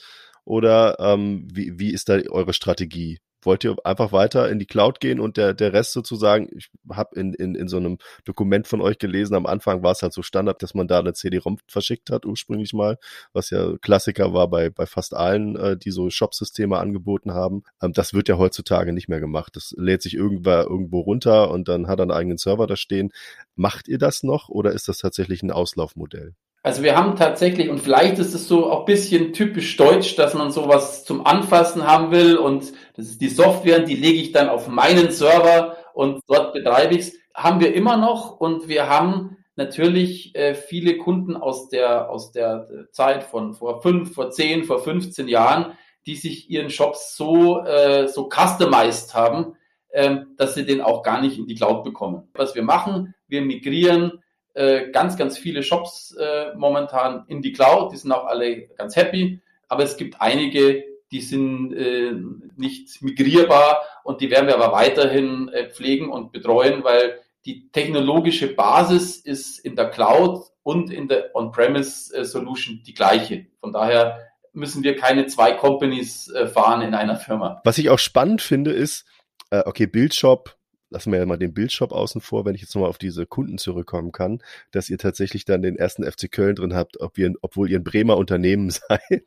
Oder 0.49 0.97
ähm, 0.99 1.47
wie, 1.53 1.79
wie 1.79 1.93
ist 1.93 2.09
da 2.09 2.15
eure 2.31 2.55
Strategie? 2.55 3.19
Wollt 3.43 3.65
ihr 3.65 3.77
einfach 3.85 4.13
weiter 4.13 4.49
in 4.49 4.59
die 4.59 4.65
Cloud 4.65 4.99
gehen 4.99 5.21
und 5.21 5.37
der, 5.37 5.53
der 5.53 5.75
Rest 5.75 5.93
sozusagen, 5.93 6.49
ich 6.57 6.71
habe 6.91 7.21
in, 7.21 7.35
in, 7.35 7.55
in 7.55 7.69
so 7.69 7.77
einem 7.77 7.99
Dokument 8.25 8.67
von 8.67 8.81
euch 8.81 8.99
gelesen, 8.99 9.35
am 9.35 9.45
Anfang 9.45 9.83
war 9.83 9.93
es 9.93 10.01
halt 10.01 10.15
so 10.15 10.23
Standard, 10.23 10.63
dass 10.63 10.73
man 10.73 10.89
da 10.89 11.01
eine 11.01 11.13
CD-ROM 11.13 11.59
verschickt 11.69 12.09
hat, 12.09 12.25
ursprünglich 12.25 12.73
mal, 12.73 12.97
was 13.35 13.51
ja 13.51 13.77
Klassiker 13.83 14.33
war 14.33 14.49
bei, 14.49 14.71
bei 14.71 14.87
fast 14.87 15.13
allen, 15.13 15.55
äh, 15.57 15.77
die 15.77 15.91
so 15.91 16.09
Shop-Systeme 16.09 16.79
angeboten 16.79 17.35
haben. 17.35 17.63
Ähm, 17.83 17.93
das 17.93 18.15
wird 18.15 18.29
ja 18.29 18.39
heutzutage 18.39 18.95
nicht 18.95 19.09
mehr 19.09 19.21
gemacht. 19.21 19.55
Das 19.55 19.75
lädt 19.77 20.01
sich 20.01 20.15
irgendwer 20.15 20.63
irgendwo 20.63 21.01
runter 21.01 21.51
und 21.51 21.69
dann 21.69 21.89
hat 21.89 21.99
er 22.01 22.05
einen 22.05 22.11
eigenen 22.11 22.39
Server 22.39 22.67
da 22.67 22.77
stehen. 22.77 23.13
Macht 23.55 23.87
ihr 23.87 23.99
das 23.99 24.23
noch 24.23 24.49
oder 24.49 24.73
ist 24.73 24.89
das 24.89 24.97
tatsächlich 24.97 25.43
ein 25.43 25.51
Auslaufmodell? 25.51 26.35
Also 26.63 26.83
wir 26.83 26.97
haben 26.97 27.17
tatsächlich, 27.17 27.71
und 27.71 27.79
vielleicht 27.79 28.19
ist 28.19 28.35
es 28.35 28.49
so 28.49 28.71
auch 28.71 28.85
bisschen 28.85 29.33
typisch 29.33 29.77
deutsch, 29.77 30.17
dass 30.17 30.35
man 30.35 30.51
sowas 30.51 31.05
zum 31.05 31.25
Anfassen 31.25 31.87
haben 31.87 32.11
will 32.11 32.37
und 32.37 32.73
das 32.97 33.07
ist 33.07 33.21
die 33.21 33.29
Software, 33.29 33.81
die 33.81 33.95
lege 33.95 34.19
ich 34.21 34.33
dann 34.33 34.49
auf 34.49 34.69
meinen 34.69 35.11
Server 35.11 35.77
und 35.95 36.21
dort 36.27 36.53
betreibe 36.53 36.95
ich 36.95 37.01
es. 37.01 37.13
Haben 37.33 37.61
wir 37.61 37.73
immer 37.75 37.97
noch 37.97 38.41
und 38.41 38.67
wir 38.67 38.89
haben 38.89 39.37
natürlich 39.55 40.35
äh, 40.35 40.55
viele 40.55 40.99
Kunden 40.99 41.37
aus 41.37 41.69
der, 41.69 42.11
aus 42.11 42.33
der 42.33 42.69
Zeit 42.91 43.23
von 43.23 43.55
vor 43.55 43.81
fünf, 43.81 44.15
vor 44.15 44.31
zehn, 44.31 44.65
vor 44.65 44.81
15 44.81 45.29
Jahren, 45.29 45.79
die 46.07 46.17
sich 46.17 46.51
ihren 46.51 46.71
Shops 46.71 47.17
so, 47.17 47.61
äh, 47.61 48.09
so 48.09 48.29
customized 48.29 49.15
haben, 49.15 49.57
äh, 49.91 50.17
dass 50.37 50.55
sie 50.55 50.67
den 50.67 50.81
auch 50.81 51.05
gar 51.05 51.21
nicht 51.21 51.39
in 51.39 51.47
die 51.47 51.55
Cloud 51.55 51.85
bekommen. 51.85 52.29
Was 52.35 52.57
wir 52.57 52.63
machen, 52.65 53.15
wir 53.29 53.43
migrieren 53.43 54.23
äh, 54.55 54.91
ganz, 54.91 55.17
ganz 55.17 55.39
viele 55.39 55.63
Shops 55.63 56.17
äh, 56.19 56.55
momentan 56.57 57.25
in 57.29 57.43
die 57.43 57.53
Cloud. 57.53 57.93
Die 57.93 57.97
sind 57.97 58.13
auch 58.13 58.27
alle 58.27 58.69
ganz 58.77 58.97
happy. 58.97 59.41
Aber 59.69 59.85
es 59.85 59.97
gibt 59.97 60.21
einige, 60.21 60.85
die 61.11 61.21
sind 61.21 61.73
äh, 61.75 62.13
nicht 62.57 63.03
migrierbar 63.03 63.83
und 64.05 64.21
die 64.21 64.31
werden 64.31 64.47
wir 64.47 64.57
aber 64.57 64.73
weiterhin 64.73 65.49
äh, 65.49 65.71
pflegen 65.71 66.11
und 66.11 66.33
betreuen, 66.33 66.85
weil 66.85 67.21
die 67.45 67.71
technologische 67.71 68.49
Basis 68.49 69.17
ist 69.17 69.59
in 69.59 69.77
der 69.77 69.91
Cloud 69.91 70.45
und 70.63 70.91
in 70.91 71.09
der 71.09 71.35
On-Premise 71.35 72.15
äh, 72.15 72.83
die 72.85 72.95
gleiche. 72.95 73.47
Von 73.61 73.73
daher 73.73 74.19
müssen 74.53 74.83
wir 74.83 74.97
keine 74.97 75.27
zwei 75.27 75.53
Companies 75.53 76.31
äh, 76.31 76.47
fahren 76.47 76.83
in 76.83 76.95
einer 76.95 77.17
Firma. 77.17 77.61
Was 77.65 77.79
ich 77.79 77.89
auch 77.91 77.99
spannend 77.99 78.43
finde, 78.43 78.73
ist, 78.73 79.07
äh, 79.51 79.63
okay, 79.65 79.87
Bildshop 79.87 80.58
lassen 80.91 81.13
wir 81.13 81.19
ja 81.19 81.27
mal 81.27 81.37
den 81.37 81.55
Bildshop 81.55 81.93
außen 81.93 82.21
vor, 82.21 82.45
wenn 82.45 82.55
ich 82.55 82.63
jetzt 82.63 82.75
nochmal 82.75 82.91
auf 82.91 82.99
diese 82.99 83.27
Kunden 83.27 83.59
zurückkommen 83.59 84.13
kann, 84.13 84.43
dass 84.71 84.91
ihr 84.91 84.99
tatsächlich 84.99 85.45
dann 85.45 85.63
den 85.63 85.77
ersten 85.77 86.05
FC 86.05 86.31
Köln 86.31 86.57
drin 86.57 86.75
habt, 86.75 87.01
ob 87.01 87.19
ihr, 87.19 87.33
obwohl 87.43 87.71
ihr 87.71 87.79
ein 87.79 87.85
Bremer 87.85 88.17
Unternehmen 88.17 88.71
seid. 88.89 89.25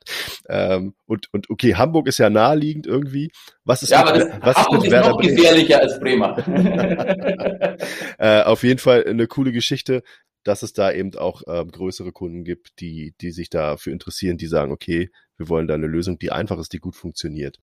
Ähm, 0.48 0.94
und, 1.06 1.34
und 1.34 1.50
okay, 1.50 1.75
Hamburg 1.75 2.08
ist 2.08 2.18
ja 2.18 2.30
naheliegend 2.30 2.88
irgendwie. 2.88 3.32
Was 3.63 3.84
ist 3.84 3.89
ja, 3.89 4.03
mit, 4.03 4.10
aber 4.10 4.20
das, 4.20 4.41
was 4.41 4.56
Hamburg 4.58 4.84
ist, 4.86 4.91
mit 4.91 5.01
ist 5.01 5.08
noch 5.08 5.22
gefährlicher 5.22 5.80
als 5.80 6.00
Bremer. 6.00 6.38
äh, 8.18 8.41
auf 8.44 8.63
jeden 8.63 8.80
Fall 8.80 9.06
eine 9.06 9.27
coole 9.27 9.51
Geschichte 9.51 10.03
dass 10.44 10.63
es 10.63 10.74
da 10.74 10.91
eben 10.91 11.15
auch 11.15 11.44
ähm, 11.48 11.70
größere 11.70 12.12
Kunden 12.12 12.44
gibt, 12.44 12.80
die, 12.80 13.13
die 13.22 13.32
sich 13.32 13.50
dafür 13.50 13.94
interessieren, 13.94 14.38
die 14.38 14.48
sagen, 14.48 14.72
okay, 14.72 15.12
wir 15.38 15.50
wollen 15.50 15.68
da 15.68 15.75
eine 15.75 15.88
Lösung, 15.88 16.18
die 16.18 16.32
einfach 16.32 16.58
ist, 16.58 16.74
die 16.74 16.80
gut 16.80 16.96
funktioniert. 16.96 17.60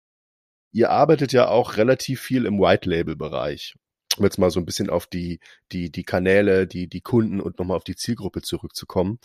Ihr 0.73 0.91
arbeitet 0.91 1.33
ja 1.33 1.49
auch 1.49 1.77
relativ 1.77 2.21
viel 2.21 2.45
im 2.45 2.59
White 2.61 2.89
Label 2.89 3.17
Bereich 3.17 3.75
um 4.19 4.25
jetzt 4.25 4.39
mal 4.39 4.51
so 4.51 4.61
ein 4.61 4.67
bisschen 4.67 4.91
auf 4.91 5.07
die, 5.07 5.41
die, 5.73 5.91
die 5.91 6.05
Kanäle, 6.05 6.67
die, 6.67 6.89
die 6.89 7.01
Kunden 7.01 7.41
und 7.41 7.59
nochmal 7.59 7.77
auf 7.77 7.85
die 7.85 7.97
Zielgruppe 7.97 8.43
zurückzukommen, 8.43 9.19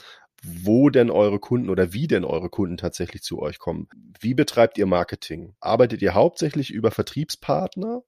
wo 0.43 0.89
denn 0.89 1.09
eure 1.09 1.39
Kunden 1.39 1.69
oder 1.69 1.93
wie 1.93 2.07
denn 2.07 2.25
eure 2.25 2.49
Kunden 2.49 2.77
tatsächlich 2.77 3.23
zu 3.23 3.39
euch 3.39 3.59
kommen. 3.59 3.87
Wie 4.19 4.33
betreibt 4.33 4.77
ihr 4.77 4.85
Marketing? 4.85 5.55
Arbeitet 5.59 6.01
ihr 6.01 6.13
hauptsächlich 6.13 6.71
über 6.71 6.91
Vertriebspartner 6.91 8.03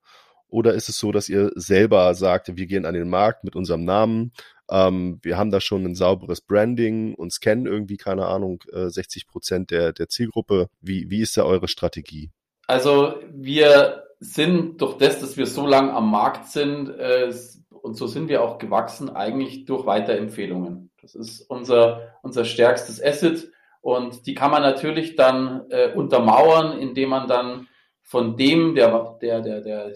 oder 0.47 0.73
ist 0.73 0.89
es 0.89 0.97
so, 0.97 1.11
dass 1.11 1.29
ihr 1.29 1.51
selber 1.55 2.13
sagt, 2.13 2.55
wir 2.55 2.65
gehen 2.65 2.85
an 2.85 2.93
den 2.93 3.09
Markt 3.09 3.43
mit 3.43 3.55
unserem 3.55 3.83
Namen, 3.83 4.31
ähm, 4.69 5.19
wir 5.21 5.37
haben 5.37 5.51
da 5.51 5.61
schon 5.61 5.85
ein 5.85 5.95
sauberes 5.95 6.41
Branding 6.41 7.13
und 7.15 7.31
scannen 7.31 7.65
irgendwie, 7.65 7.97
keine 7.97 8.25
Ahnung, 8.25 8.63
60 8.71 9.23
äh, 9.23 9.25
Prozent 9.31 9.71
der, 9.71 9.93
der 9.93 10.09
Zielgruppe. 10.09 10.69
Wie, 10.81 11.09
wie 11.09 11.21
ist 11.21 11.37
da 11.37 11.43
eure 11.43 11.67
Strategie? 11.67 12.31
Also 12.67 13.15
wir 13.31 14.04
sind 14.25 14.81
durch 14.81 14.97
das, 14.97 15.19
dass 15.19 15.37
wir 15.37 15.45
so 15.45 15.65
lange 15.65 15.93
am 15.93 16.11
Markt 16.11 16.47
sind, 16.47 16.89
äh, 16.89 17.31
und 17.69 17.95
so 17.95 18.07
sind 18.07 18.29
wir 18.29 18.43
auch 18.43 18.57
gewachsen, 18.57 19.09
eigentlich 19.15 19.65
durch 19.65 19.85
Weiterempfehlungen. 19.85 20.89
Das 21.01 21.13
ist 21.13 21.41
unser, 21.41 22.15
unser 22.23 22.43
stärkstes 22.43 23.01
Asset. 23.03 23.51
Und 23.81 24.25
die 24.25 24.33
kann 24.33 24.49
man 24.49 24.63
natürlich 24.63 25.15
dann 25.15 25.69
äh, 25.69 25.93
untermauern, 25.93 26.79
indem 26.79 27.09
man 27.09 27.27
dann 27.27 27.67
von 28.01 28.35
dem, 28.35 28.73
der, 28.73 29.17
der, 29.21 29.41
der, 29.41 29.61
der 29.61 29.87
äh, 29.89 29.93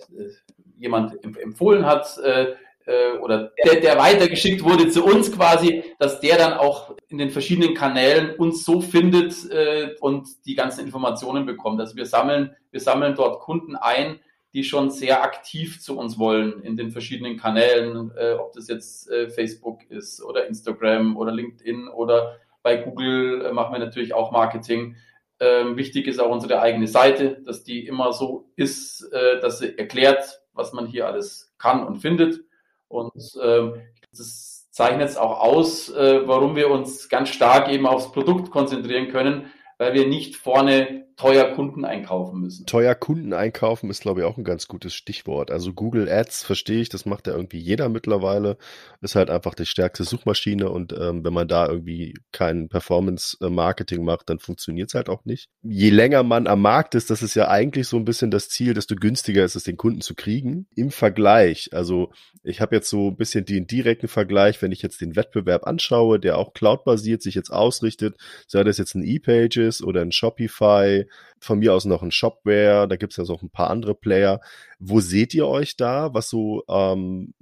jemand 0.77 1.24
empfohlen 1.24 1.86
hat, 1.86 2.17
äh, 2.19 2.53
äh, 2.86 3.17
oder 3.19 3.51
der, 3.65 3.81
der 3.81 3.98
weitergeschickt 3.98 4.63
wurde 4.63 4.89
zu 4.89 5.05
uns 5.05 5.31
quasi, 5.31 5.83
dass 6.00 6.19
der 6.19 6.38
dann 6.38 6.53
auch 6.53 6.95
in 7.07 7.17
den 7.17 7.29
verschiedenen 7.29 7.74
Kanälen 7.74 8.36
uns 8.36 8.65
so 8.65 8.81
findet 8.81 9.50
äh, 9.51 9.95
und 10.00 10.27
die 10.45 10.55
ganzen 10.55 10.86
Informationen 10.86 11.45
bekommt. 11.45 11.79
Also 11.79 11.95
wir 11.95 12.05
sammeln, 12.05 12.55
wir 12.71 12.79
sammeln 12.79 13.15
dort 13.15 13.41
Kunden 13.41 13.75
ein, 13.75 14.19
die 14.53 14.63
schon 14.63 14.89
sehr 14.89 15.24
aktiv 15.24 15.79
zu 15.79 15.98
uns 15.98 16.17
wollen 16.17 16.62
in 16.63 16.75
den 16.75 16.91
verschiedenen 16.91 17.38
Kanälen, 17.38 18.12
äh, 18.17 18.33
ob 18.33 18.53
das 18.53 18.67
jetzt 18.67 19.09
äh, 19.09 19.29
Facebook 19.29 19.89
ist 19.89 20.24
oder 20.24 20.48
Instagram 20.48 21.17
oder 21.17 21.31
LinkedIn 21.31 21.88
oder 21.88 22.38
bei 22.63 22.77
Google 22.77 23.45
äh, 23.45 23.51
machen 23.53 23.74
wir 23.74 23.79
natürlich 23.79 24.13
auch 24.13 24.31
Marketing. 24.31 24.95
Ähm, 25.39 25.77
wichtig 25.77 26.07
ist 26.07 26.19
auch 26.19 26.31
unsere 26.31 26.62
eigene 26.62 26.88
Seite, 26.88 27.41
dass 27.45 27.63
die 27.63 27.88
immer 27.88 28.12
so 28.12 28.50
ist, 28.55 29.03
äh, 29.13 29.39
dass 29.39 29.59
sie 29.59 29.77
erklärt, 29.77 30.41
was 30.53 30.74
man 30.74 30.88
hier 30.88 31.07
alles 31.07 31.53
kann 31.57 31.86
und 31.86 31.98
findet. 31.98 32.41
Und 32.89 33.13
ähm, 33.41 33.81
das 34.12 34.69
zeichnet 34.72 35.10
es 35.10 35.17
auch 35.17 35.39
aus, 35.39 35.89
äh, 35.89 36.27
warum 36.27 36.55
wir 36.55 36.69
uns 36.69 37.08
ganz 37.08 37.29
stark 37.29 37.69
eben 37.69 37.88
aufs 37.88 38.12
Produkt 38.12 38.51
konzentrieren 38.51 39.08
können, 39.10 39.46
weil 39.77 39.93
wir 39.93 40.08
nicht 40.08 40.36
vorne 40.36 41.08
teuer 41.19 41.53
Kunden 41.53 41.83
einkaufen 41.83 42.39
müssen. 42.39 42.65
Teuer 42.65 42.95
Kunden 42.95 43.33
einkaufen 43.33 43.89
ist, 43.89 44.01
glaube 44.01 44.21
ich, 44.21 44.25
auch 44.25 44.38
ein 44.38 44.45
ganz 44.45 44.67
gutes 44.67 44.93
Stichwort. 44.93 45.51
Also 45.51 45.73
Google 45.73 46.09
Ads 46.09 46.43
verstehe 46.43 46.79
ich, 46.79 46.88
das 46.88 47.05
macht 47.05 47.27
ja 47.27 47.33
irgendwie 47.35 47.59
jeder 47.59 47.89
mittlerweile. 47.89 48.57
Ist 49.01 49.15
halt 49.15 49.29
einfach 49.29 49.53
die 49.53 49.65
stärkste 49.65 50.05
Suchmaschine 50.05 50.69
und 50.69 50.93
ähm, 50.93 51.25
wenn 51.25 51.33
man 51.33 51.49
da 51.49 51.67
irgendwie 51.67 52.13
kein 52.31 52.69
Performance-Marketing 52.69 54.03
macht, 54.03 54.29
dann 54.29 54.39
funktioniert 54.39 54.89
es 54.89 54.95
halt 54.95 55.09
auch 55.09 55.25
nicht. 55.25 55.49
Je 55.61 55.89
länger 55.89 56.23
man 56.23 56.47
am 56.47 56.61
Markt 56.61 56.95
ist, 56.95 57.09
das 57.09 57.21
ist 57.21 57.35
ja 57.35 57.49
eigentlich 57.49 57.88
so 57.88 57.97
ein 57.97 58.05
bisschen 58.05 58.31
das 58.31 58.47
Ziel, 58.47 58.73
desto 58.73 58.95
günstiger 58.95 59.43
ist 59.43 59.55
es, 59.55 59.63
den 59.63 59.77
Kunden 59.77 60.01
zu 60.01 60.15
kriegen. 60.15 60.67
Im 60.75 60.89
Vergleich, 60.89 61.71
also 61.73 62.11
ich 62.43 62.61
habe 62.61 62.77
jetzt 62.77 62.89
so 62.89 63.09
ein 63.09 63.17
bisschen 63.17 63.43
den 63.43 63.67
direkten 63.67 64.07
Vergleich, 64.07 64.61
wenn 64.61 64.71
ich 64.71 64.81
jetzt 64.81 65.01
den 65.01 65.17
Wettbewerb 65.17 65.67
anschaue, 65.67 66.17
der 66.17 66.38
auch 66.38 66.53
cloud-basiert 66.53 67.21
sich 67.21 67.35
jetzt 67.35 67.51
ausrichtet, 67.51 68.15
sei 68.47 68.63
das 68.63 68.77
jetzt 68.77 68.95
ein 68.95 69.03
ePages 69.03 69.83
oder 69.83 70.01
ein 70.01 70.13
Shopify, 70.13 71.08
von 71.39 71.59
mir 71.59 71.73
aus 71.73 71.85
noch 71.85 72.03
ein 72.03 72.11
Shopware, 72.11 72.87
da 72.87 72.95
gibt 72.95 73.13
es 73.13 73.17
ja 73.17 73.25
so 73.25 73.37
ein 73.41 73.49
paar 73.49 73.69
andere 73.69 73.95
Player. 73.95 74.39
Wo 74.79 74.99
seht 74.99 75.33
ihr 75.33 75.47
euch 75.47 75.75
da, 75.77 76.13
was 76.13 76.29
so 76.29 76.63
ähm, 76.69 77.33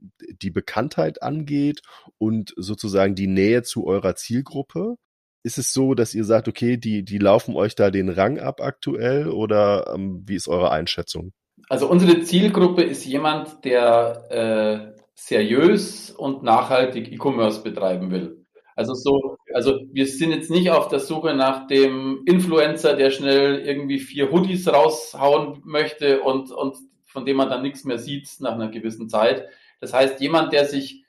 die 0.41 0.51
Bekanntheit 0.51 1.21
angeht 1.23 1.81
und 2.17 2.53
sozusagen 2.57 3.15
die 3.15 3.27
Nähe 3.27 3.63
zu 3.63 3.85
eurer 3.85 4.15
Zielgruppe? 4.15 4.95
Ist 5.43 5.57
es 5.57 5.71
so, 5.71 5.93
dass 5.93 6.13
ihr 6.13 6.25
sagt, 6.25 6.47
okay, 6.47 6.77
die, 6.77 7.03
die 7.03 7.19
laufen 7.19 7.55
euch 7.55 7.75
da 7.75 7.89
den 7.89 8.09
Rang 8.09 8.39
ab 8.39 8.61
aktuell 8.61 9.29
oder 9.29 9.93
ähm, 9.93 10.23
wie 10.25 10.35
ist 10.35 10.47
eure 10.47 10.71
Einschätzung? 10.71 11.31
Also 11.69 11.89
unsere 11.89 12.21
Zielgruppe 12.21 12.83
ist 12.83 13.05
jemand, 13.05 13.63
der 13.65 14.93
äh, 14.95 15.01
seriös 15.15 16.11
und 16.11 16.43
nachhaltig 16.43 17.11
E-Commerce 17.11 17.61
betreiben 17.63 18.11
will. 18.11 18.45
Also 18.77 18.93
so, 18.93 19.37
also 19.55 19.79
wir 19.91 20.05
sind 20.05 20.31
jetzt 20.31 20.51
nicht 20.51 20.69
auf 20.69 20.87
der 20.87 20.99
Suche 20.99 21.33
nach 21.33 21.65
dem 21.65 22.21
Influencer, 22.27 22.95
der 22.95 23.09
schnell 23.09 23.59
irgendwie 23.65 23.99
vier 23.99 24.31
Hoodies 24.31 24.71
raushauen 24.71 25.61
möchte 25.65 26.21
und, 26.21 26.51
und 26.51 26.77
von 27.05 27.25
dem 27.25 27.37
man 27.37 27.49
dann 27.49 27.63
nichts 27.63 27.85
mehr 27.85 27.97
sieht 27.97 28.29
nach 28.39 28.53
einer 28.53 28.69
gewissen 28.69 29.09
Zeit. 29.09 29.47
Das 29.81 29.93
heißt, 29.93 30.21
jemand, 30.21 30.53
der 30.53 30.65
sich 30.65 31.03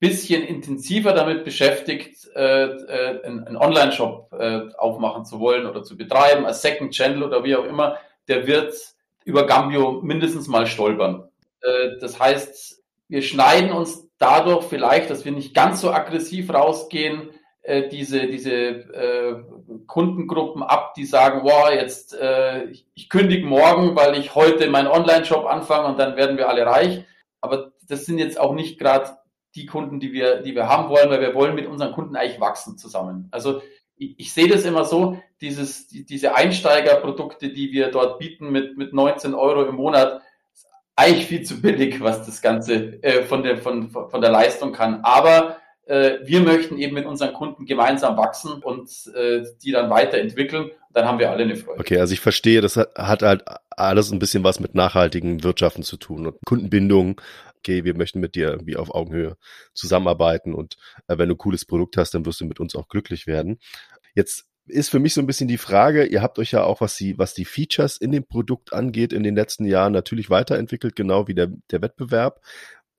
bisschen 0.00 0.42
intensiver 0.42 1.12
damit 1.12 1.44
beschäftigt, 1.44 2.28
äh, 2.34 2.64
äh, 2.64 3.24
einen 3.24 3.56
Online-Shop 3.56 4.32
äh, 4.32 4.62
aufmachen 4.76 5.24
zu 5.24 5.38
wollen 5.38 5.64
oder 5.64 5.84
zu 5.84 5.96
betreiben, 5.96 6.44
als 6.44 6.62
Second 6.62 6.92
Channel 6.92 7.22
oder 7.22 7.44
wie 7.44 7.54
auch 7.54 7.64
immer, 7.64 7.98
der 8.26 8.48
wird 8.48 8.74
über 9.24 9.46
Gambio 9.46 10.00
mindestens 10.02 10.48
mal 10.48 10.66
stolpern. 10.66 11.28
Äh, 11.60 11.98
das 12.00 12.18
heißt, 12.18 12.82
wir 13.08 13.22
schneiden 13.22 13.70
uns 13.70 14.05
dadurch 14.18 14.64
vielleicht, 14.64 15.10
dass 15.10 15.24
wir 15.24 15.32
nicht 15.32 15.54
ganz 15.54 15.80
so 15.80 15.90
aggressiv 15.92 16.52
rausgehen, 16.52 17.30
äh, 17.62 17.88
diese, 17.88 18.26
diese 18.28 18.52
äh, 18.52 19.42
Kundengruppen 19.86 20.62
ab, 20.62 20.94
die 20.94 21.04
sagen, 21.04 21.40
wow, 21.42 21.70
jetzt 21.70 22.14
äh, 22.14 22.64
ich, 22.66 22.86
ich 22.94 23.08
kündige 23.08 23.46
morgen, 23.46 23.96
weil 23.96 24.18
ich 24.18 24.34
heute 24.34 24.70
meinen 24.70 24.88
Online-Shop 24.88 25.46
anfange 25.46 25.88
und 25.88 25.98
dann 25.98 26.16
werden 26.16 26.36
wir 26.38 26.48
alle 26.48 26.64
reich. 26.64 27.04
Aber 27.40 27.72
das 27.88 28.06
sind 28.06 28.18
jetzt 28.18 28.38
auch 28.38 28.54
nicht 28.54 28.78
gerade 28.78 29.18
die 29.56 29.66
Kunden, 29.66 30.00
die 30.00 30.12
wir, 30.12 30.42
die 30.42 30.54
wir 30.54 30.68
haben 30.68 30.88
wollen, 30.90 31.10
weil 31.10 31.20
wir 31.20 31.34
wollen 31.34 31.54
mit 31.54 31.66
unseren 31.66 31.92
Kunden 31.92 32.14
eigentlich 32.14 32.40
wachsen 32.40 32.78
zusammen. 32.78 33.28
Also 33.32 33.62
ich, 33.96 34.14
ich 34.18 34.32
sehe 34.32 34.48
das 34.48 34.64
immer 34.64 34.84
so, 34.84 35.18
dieses, 35.40 35.88
die, 35.88 36.04
diese 36.04 36.34
Einsteigerprodukte, 36.34 37.48
die 37.48 37.72
wir 37.72 37.90
dort 37.90 38.18
bieten 38.18 38.50
mit, 38.50 38.76
mit 38.76 38.92
19 38.92 39.34
Euro 39.34 39.64
im 39.64 39.76
Monat, 39.76 40.20
eigentlich 40.96 41.26
viel 41.26 41.42
zu 41.42 41.60
billig, 41.60 42.00
was 42.00 42.24
das 42.24 42.42
Ganze 42.42 43.02
äh, 43.02 43.22
von, 43.22 43.42
der, 43.42 43.58
von, 43.58 43.90
von 43.90 44.20
der 44.20 44.30
Leistung 44.30 44.72
kann. 44.72 45.00
Aber 45.02 45.58
äh, 45.84 46.18
wir 46.24 46.40
möchten 46.40 46.78
eben 46.78 46.94
mit 46.94 47.06
unseren 47.06 47.32
Kunden 47.34 47.66
gemeinsam 47.66 48.16
wachsen 48.16 48.62
und 48.62 48.90
äh, 49.14 49.44
die 49.62 49.70
dann 49.70 49.90
weiterentwickeln. 49.90 50.70
Dann 50.92 51.04
haben 51.04 51.18
wir 51.18 51.30
alle 51.30 51.44
eine 51.44 51.56
Freude. 51.56 51.78
Okay, 51.78 51.98
also 51.98 52.14
ich 52.14 52.20
verstehe, 52.20 52.62
das 52.62 52.76
hat, 52.76 53.22
halt 53.22 53.44
alles 53.70 54.10
ein 54.10 54.18
bisschen 54.18 54.42
was 54.42 54.58
mit 54.58 54.74
nachhaltigen 54.74 55.44
Wirtschaften 55.44 55.82
zu 55.82 55.98
tun 55.98 56.26
und 56.26 56.36
Kundenbindung. 56.46 57.20
Okay, 57.58 57.84
wir 57.84 57.94
möchten 57.94 58.20
mit 58.20 58.34
dir 58.34 58.48
irgendwie 58.48 58.76
auf 58.76 58.94
Augenhöhe 58.94 59.36
zusammenarbeiten 59.74 60.54
und 60.54 60.76
äh, 61.08 61.18
wenn 61.18 61.28
du 61.28 61.34
ein 61.34 61.38
cooles 61.38 61.66
Produkt 61.66 61.98
hast, 61.98 62.14
dann 62.14 62.24
wirst 62.24 62.40
du 62.40 62.46
mit 62.46 62.58
uns 62.58 62.74
auch 62.74 62.88
glücklich 62.88 63.26
werden. 63.26 63.58
Jetzt 64.14 64.46
ist 64.66 64.90
für 64.90 64.98
mich 64.98 65.14
so 65.14 65.20
ein 65.20 65.26
bisschen 65.26 65.48
die 65.48 65.58
Frage, 65.58 66.04
ihr 66.04 66.22
habt 66.22 66.38
euch 66.38 66.52
ja 66.52 66.64
auch, 66.64 66.80
was 66.80 66.96
die, 66.96 67.18
was 67.18 67.34
die 67.34 67.44
Features 67.44 67.96
in 67.96 68.12
dem 68.12 68.24
Produkt 68.24 68.72
angeht, 68.72 69.12
in 69.12 69.22
den 69.22 69.34
letzten 69.36 69.64
Jahren 69.64 69.92
natürlich 69.92 70.30
weiterentwickelt, 70.30 70.96
genau 70.96 71.28
wie 71.28 71.34
der, 71.34 71.48
der 71.70 71.82
Wettbewerb. 71.82 72.40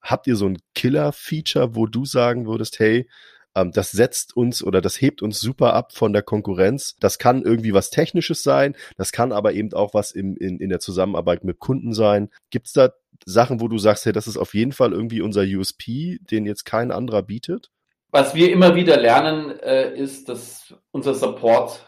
Habt 0.01 0.27
ihr 0.27 0.35
so 0.35 0.47
ein 0.47 0.59
Killer-Feature, 0.75 1.75
wo 1.75 1.85
du 1.85 2.05
sagen 2.05 2.45
würdest, 2.47 2.79
hey, 2.79 3.09
ähm, 3.57 3.71
das 3.71 3.91
setzt 3.91 4.35
uns 4.37 4.63
oder 4.63 4.81
das 4.81 5.01
hebt 5.01 5.21
uns 5.21 5.39
super 5.39 5.73
ab 5.73 5.93
von 5.93 6.13
der 6.13 6.21
Konkurrenz. 6.21 6.95
Das 6.99 7.17
kann 7.17 7.41
irgendwie 7.41 7.73
was 7.73 7.89
Technisches 7.89 8.43
sein, 8.43 8.75
das 8.95 9.11
kann 9.11 9.31
aber 9.31 9.53
eben 9.53 9.73
auch 9.73 9.93
was 9.93 10.11
im, 10.11 10.37
in, 10.37 10.59
in 10.59 10.69
der 10.69 10.79
Zusammenarbeit 10.79 11.43
mit 11.43 11.59
Kunden 11.59 11.93
sein. 11.93 12.29
Gibt 12.51 12.67
es 12.67 12.73
da 12.73 12.91
Sachen, 13.25 13.59
wo 13.59 13.67
du 13.67 13.77
sagst, 13.79 14.05
hey, 14.05 14.13
das 14.13 14.27
ist 14.27 14.37
auf 14.37 14.53
jeden 14.53 14.71
Fall 14.71 14.93
irgendwie 14.93 15.21
unser 15.21 15.41
USP, 15.41 16.19
den 16.21 16.45
jetzt 16.45 16.65
kein 16.65 16.91
anderer 16.91 17.23
bietet? 17.23 17.71
Was 18.17 18.33
wir 18.33 18.51
immer 18.51 18.73
wieder 18.73 18.97
lernen, 18.97 19.59
äh, 19.59 19.95
ist, 19.95 20.27
dass 20.27 20.73
unser 20.89 21.13
Support 21.13 21.85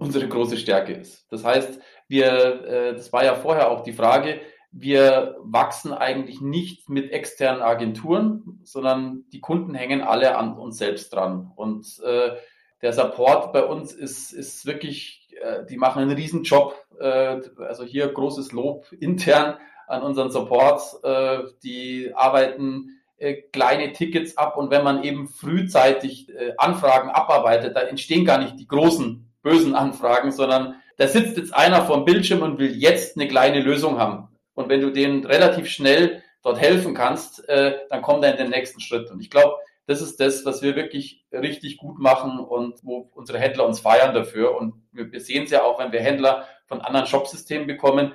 unsere 0.00 0.28
große 0.28 0.58
Stärke 0.58 0.92
ist. 0.92 1.24
Das 1.32 1.44
heißt, 1.44 1.80
wir, 2.08 2.28
äh, 2.66 2.92
das 2.92 3.10
war 3.10 3.24
ja 3.24 3.34
vorher 3.34 3.70
auch 3.70 3.82
die 3.82 3.94
Frage, 3.94 4.42
wir 4.70 5.34
wachsen 5.40 5.94
eigentlich 5.94 6.42
nicht 6.42 6.90
mit 6.90 7.10
externen 7.10 7.62
Agenturen, 7.62 8.60
sondern 8.64 9.24
die 9.32 9.40
Kunden 9.40 9.74
hängen 9.74 10.02
alle 10.02 10.36
an 10.36 10.58
uns 10.58 10.76
selbst 10.76 11.14
dran. 11.14 11.50
Und 11.56 11.86
äh, 12.04 12.32
der 12.82 12.92
Support 12.92 13.54
bei 13.54 13.64
uns 13.64 13.94
ist, 13.94 14.34
ist 14.34 14.66
wirklich, 14.66 15.26
äh, 15.40 15.64
die 15.64 15.78
machen 15.78 16.02
einen 16.02 16.12
riesen 16.12 16.42
Job. 16.42 16.76
Äh, 17.00 17.40
also 17.56 17.84
hier 17.84 18.12
großes 18.12 18.52
Lob 18.52 18.92
intern 19.00 19.56
an 19.86 20.02
unseren 20.02 20.30
Support. 20.30 21.02
Äh, 21.02 21.44
die 21.62 22.12
arbeiten 22.14 23.01
kleine 23.52 23.92
Tickets 23.92 24.36
ab 24.36 24.56
und 24.56 24.70
wenn 24.70 24.84
man 24.84 25.04
eben 25.04 25.28
frühzeitig 25.28 26.28
äh, 26.30 26.52
Anfragen 26.58 27.10
abarbeitet, 27.10 27.76
dann 27.76 27.86
entstehen 27.86 28.24
gar 28.24 28.38
nicht 28.38 28.58
die 28.58 28.66
großen 28.66 29.32
bösen 29.42 29.74
Anfragen, 29.74 30.32
sondern 30.32 30.76
da 30.96 31.06
sitzt 31.06 31.36
jetzt 31.36 31.54
einer 31.54 31.84
vor 31.84 31.96
dem 31.96 32.04
Bildschirm 32.04 32.42
und 32.42 32.58
will 32.58 32.74
jetzt 32.74 33.16
eine 33.16 33.28
kleine 33.28 33.60
Lösung 33.60 33.98
haben. 33.98 34.28
Und 34.54 34.68
wenn 34.68 34.80
du 34.80 34.90
denen 34.90 35.24
relativ 35.24 35.68
schnell 35.68 36.22
dort 36.42 36.60
helfen 36.60 36.94
kannst, 36.94 37.48
äh, 37.48 37.78
dann 37.88 38.02
kommt 38.02 38.24
er 38.24 38.32
in 38.32 38.38
den 38.38 38.50
nächsten 38.50 38.80
Schritt. 38.80 39.10
Und 39.10 39.20
ich 39.20 39.30
glaube, 39.30 39.54
das 39.86 40.00
ist 40.00 40.20
das, 40.20 40.44
was 40.44 40.62
wir 40.62 40.76
wirklich 40.76 41.24
richtig 41.32 41.76
gut 41.76 41.98
machen 41.98 42.38
und 42.38 42.84
wo 42.84 43.10
unsere 43.14 43.38
Händler 43.38 43.66
uns 43.66 43.80
feiern 43.80 44.14
dafür. 44.14 44.56
Und 44.56 44.74
wir 44.92 45.20
sehen 45.20 45.44
es 45.44 45.50
ja 45.50 45.62
auch, 45.64 45.78
wenn 45.78 45.92
wir 45.92 46.00
Händler 46.00 46.46
von 46.66 46.80
anderen 46.80 47.06
Shopsystemen 47.06 47.66
bekommen, 47.66 48.14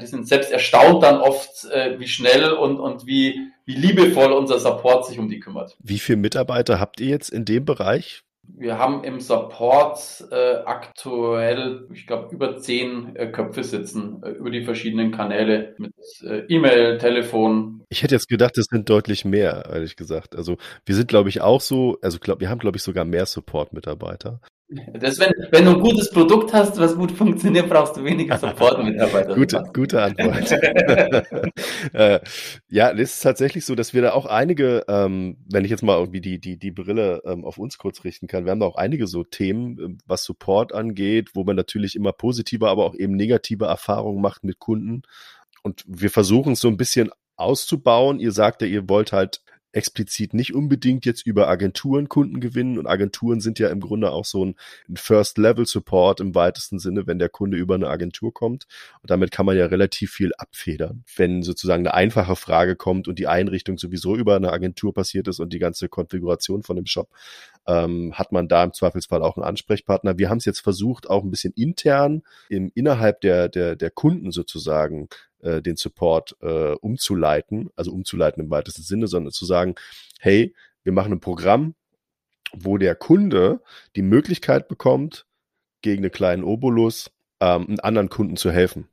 die 0.00 0.06
sind 0.06 0.26
selbst 0.26 0.50
erstaunt 0.50 1.02
dann 1.02 1.20
oft, 1.20 1.64
äh, 1.70 1.98
wie 1.98 2.08
schnell 2.08 2.52
und, 2.52 2.78
und 2.78 3.06
wie, 3.06 3.50
wie 3.64 3.74
liebevoll 3.74 4.32
unser 4.32 4.58
Support 4.58 5.06
sich 5.06 5.18
um 5.18 5.28
die 5.28 5.40
kümmert. 5.40 5.76
Wie 5.82 5.98
viele 5.98 6.18
Mitarbeiter 6.18 6.80
habt 6.80 7.00
ihr 7.00 7.08
jetzt 7.08 7.30
in 7.30 7.44
dem 7.44 7.64
Bereich? 7.64 8.22
Wir 8.48 8.78
haben 8.78 9.02
im 9.02 9.20
Support 9.20 10.24
äh, 10.30 10.58
aktuell, 10.64 11.88
ich 11.92 12.06
glaube, 12.06 12.32
über 12.32 12.56
zehn 12.58 13.16
äh, 13.16 13.26
Köpfe 13.26 13.64
sitzen, 13.64 14.22
äh, 14.22 14.30
über 14.30 14.50
die 14.50 14.64
verschiedenen 14.64 15.10
Kanäle 15.10 15.74
mit 15.78 15.92
äh, 16.22 16.44
E-Mail, 16.48 16.98
Telefon. 16.98 17.82
Ich 17.88 18.02
hätte 18.02 18.14
jetzt 18.14 18.28
gedacht, 18.28 18.56
es 18.56 18.66
sind 18.70 18.88
deutlich 18.88 19.24
mehr, 19.24 19.68
ehrlich 19.72 19.96
gesagt. 19.96 20.36
Also 20.36 20.58
wir 20.84 20.94
sind, 20.94 21.08
glaube 21.08 21.28
ich, 21.28 21.40
auch 21.40 21.60
so, 21.60 21.98
also 22.02 22.18
glaub, 22.20 22.40
wir 22.40 22.48
haben, 22.48 22.60
glaube 22.60 22.76
ich, 22.76 22.82
sogar 22.82 23.04
mehr 23.04 23.26
Support-Mitarbeiter. 23.26 24.40
Das, 24.68 25.20
wenn, 25.20 25.32
wenn 25.52 25.64
du 25.64 25.76
ein 25.76 25.80
gutes 25.80 26.10
Produkt 26.10 26.52
hast, 26.52 26.76
was 26.78 26.96
gut 26.96 27.12
funktioniert, 27.12 27.68
brauchst 27.68 27.96
du 27.96 28.04
weniger 28.04 28.36
Support-Mitarbeiter. 28.38 29.36
gute, 29.36 29.62
gute 29.72 30.02
Antwort. 30.02 30.50
äh, 31.92 32.20
ja, 32.68 32.90
es 32.90 33.14
ist 33.14 33.20
tatsächlich 33.20 33.64
so, 33.64 33.76
dass 33.76 33.94
wir 33.94 34.02
da 34.02 34.12
auch 34.12 34.26
einige, 34.26 34.84
ähm, 34.88 35.36
wenn 35.48 35.64
ich 35.64 35.70
jetzt 35.70 35.84
mal 35.84 35.96
irgendwie 35.96 36.20
die, 36.20 36.40
die, 36.40 36.58
die 36.58 36.72
Brille 36.72 37.22
ähm, 37.24 37.44
auf 37.44 37.58
uns 37.58 37.78
kurz 37.78 38.02
richten 38.02 38.26
kann, 38.26 38.44
wir 38.44 38.50
haben 38.50 38.58
da 38.58 38.66
auch 38.66 38.76
einige 38.76 39.06
so 39.06 39.22
Themen, 39.22 39.78
ähm, 39.78 39.98
was 40.04 40.24
Support 40.24 40.74
angeht, 40.74 41.30
wo 41.34 41.44
man 41.44 41.54
natürlich 41.54 41.94
immer 41.94 42.12
positive, 42.12 42.68
aber 42.68 42.86
auch 42.86 42.96
eben 42.96 43.14
negative 43.14 43.66
Erfahrungen 43.66 44.20
macht 44.20 44.42
mit 44.42 44.58
Kunden. 44.58 45.02
Und 45.62 45.84
wir 45.86 46.10
versuchen 46.10 46.54
es 46.54 46.60
so 46.60 46.68
ein 46.68 46.76
bisschen 46.76 47.10
auszubauen. 47.36 48.18
Ihr 48.18 48.32
sagt 48.32 48.62
ja, 48.62 48.68
ihr 48.68 48.88
wollt 48.88 49.12
halt 49.12 49.42
explizit 49.76 50.32
nicht 50.34 50.54
unbedingt 50.54 51.04
jetzt 51.04 51.26
über 51.26 51.48
Agenturen 51.48 52.08
Kunden 52.08 52.40
gewinnen 52.40 52.78
und 52.78 52.86
Agenturen 52.86 53.40
sind 53.40 53.58
ja 53.58 53.68
im 53.68 53.80
Grunde 53.80 54.10
auch 54.10 54.24
so 54.24 54.44
ein 54.44 54.56
First-Level-Support 54.94 56.20
im 56.20 56.34
weitesten 56.34 56.78
Sinne, 56.78 57.06
wenn 57.06 57.18
der 57.18 57.28
Kunde 57.28 57.58
über 57.58 57.74
eine 57.74 57.88
Agentur 57.88 58.32
kommt 58.32 58.66
und 59.02 59.10
damit 59.10 59.30
kann 59.30 59.44
man 59.44 59.56
ja 59.56 59.66
relativ 59.66 60.12
viel 60.12 60.32
abfedern. 60.38 61.04
Wenn 61.14 61.42
sozusagen 61.42 61.86
eine 61.86 61.94
einfache 61.94 62.36
Frage 62.36 62.74
kommt 62.74 63.06
und 63.06 63.18
die 63.18 63.28
Einrichtung 63.28 63.76
sowieso 63.76 64.16
über 64.16 64.36
eine 64.36 64.52
Agentur 64.52 64.94
passiert 64.94 65.28
ist 65.28 65.40
und 65.40 65.52
die 65.52 65.58
ganze 65.58 65.88
Konfiguration 65.88 66.62
von 66.62 66.76
dem 66.76 66.86
Shop, 66.86 67.10
ähm, 67.66 68.12
hat 68.14 68.32
man 68.32 68.48
da 68.48 68.64
im 68.64 68.72
Zweifelsfall 68.72 69.22
auch 69.22 69.36
einen 69.36 69.44
Ansprechpartner. 69.44 70.18
Wir 70.18 70.30
haben 70.30 70.38
es 70.38 70.44
jetzt 70.44 70.60
versucht, 70.60 71.08
auch 71.08 71.24
ein 71.24 71.30
bisschen 71.30 71.52
intern 71.54 72.22
im, 72.48 72.70
innerhalb 72.74 73.20
der, 73.20 73.48
der, 73.48 73.76
der 73.76 73.90
Kunden 73.90 74.30
sozusagen 74.30 75.08
äh, 75.40 75.60
den 75.62 75.76
Support 75.76 76.36
äh, 76.40 76.72
umzuleiten, 76.72 77.70
also 77.76 77.92
umzuleiten 77.92 78.42
im 78.42 78.50
weitesten 78.50 78.82
Sinne, 78.82 79.06
sondern 79.06 79.32
zu 79.32 79.44
sagen, 79.44 79.74
hey, 80.20 80.54
wir 80.82 80.92
machen 80.92 81.12
ein 81.12 81.20
Programm, 81.20 81.74
wo 82.52 82.78
der 82.78 82.94
Kunde 82.94 83.60
die 83.96 84.02
Möglichkeit 84.02 84.68
bekommt, 84.68 85.26
gegen 85.82 86.04
einen 86.04 86.12
kleinen 86.12 86.44
Obolus 86.44 87.10
ähm, 87.40 87.66
einen 87.68 87.80
anderen 87.80 88.08
Kunden 88.08 88.36
zu 88.36 88.50
helfen. 88.50 88.88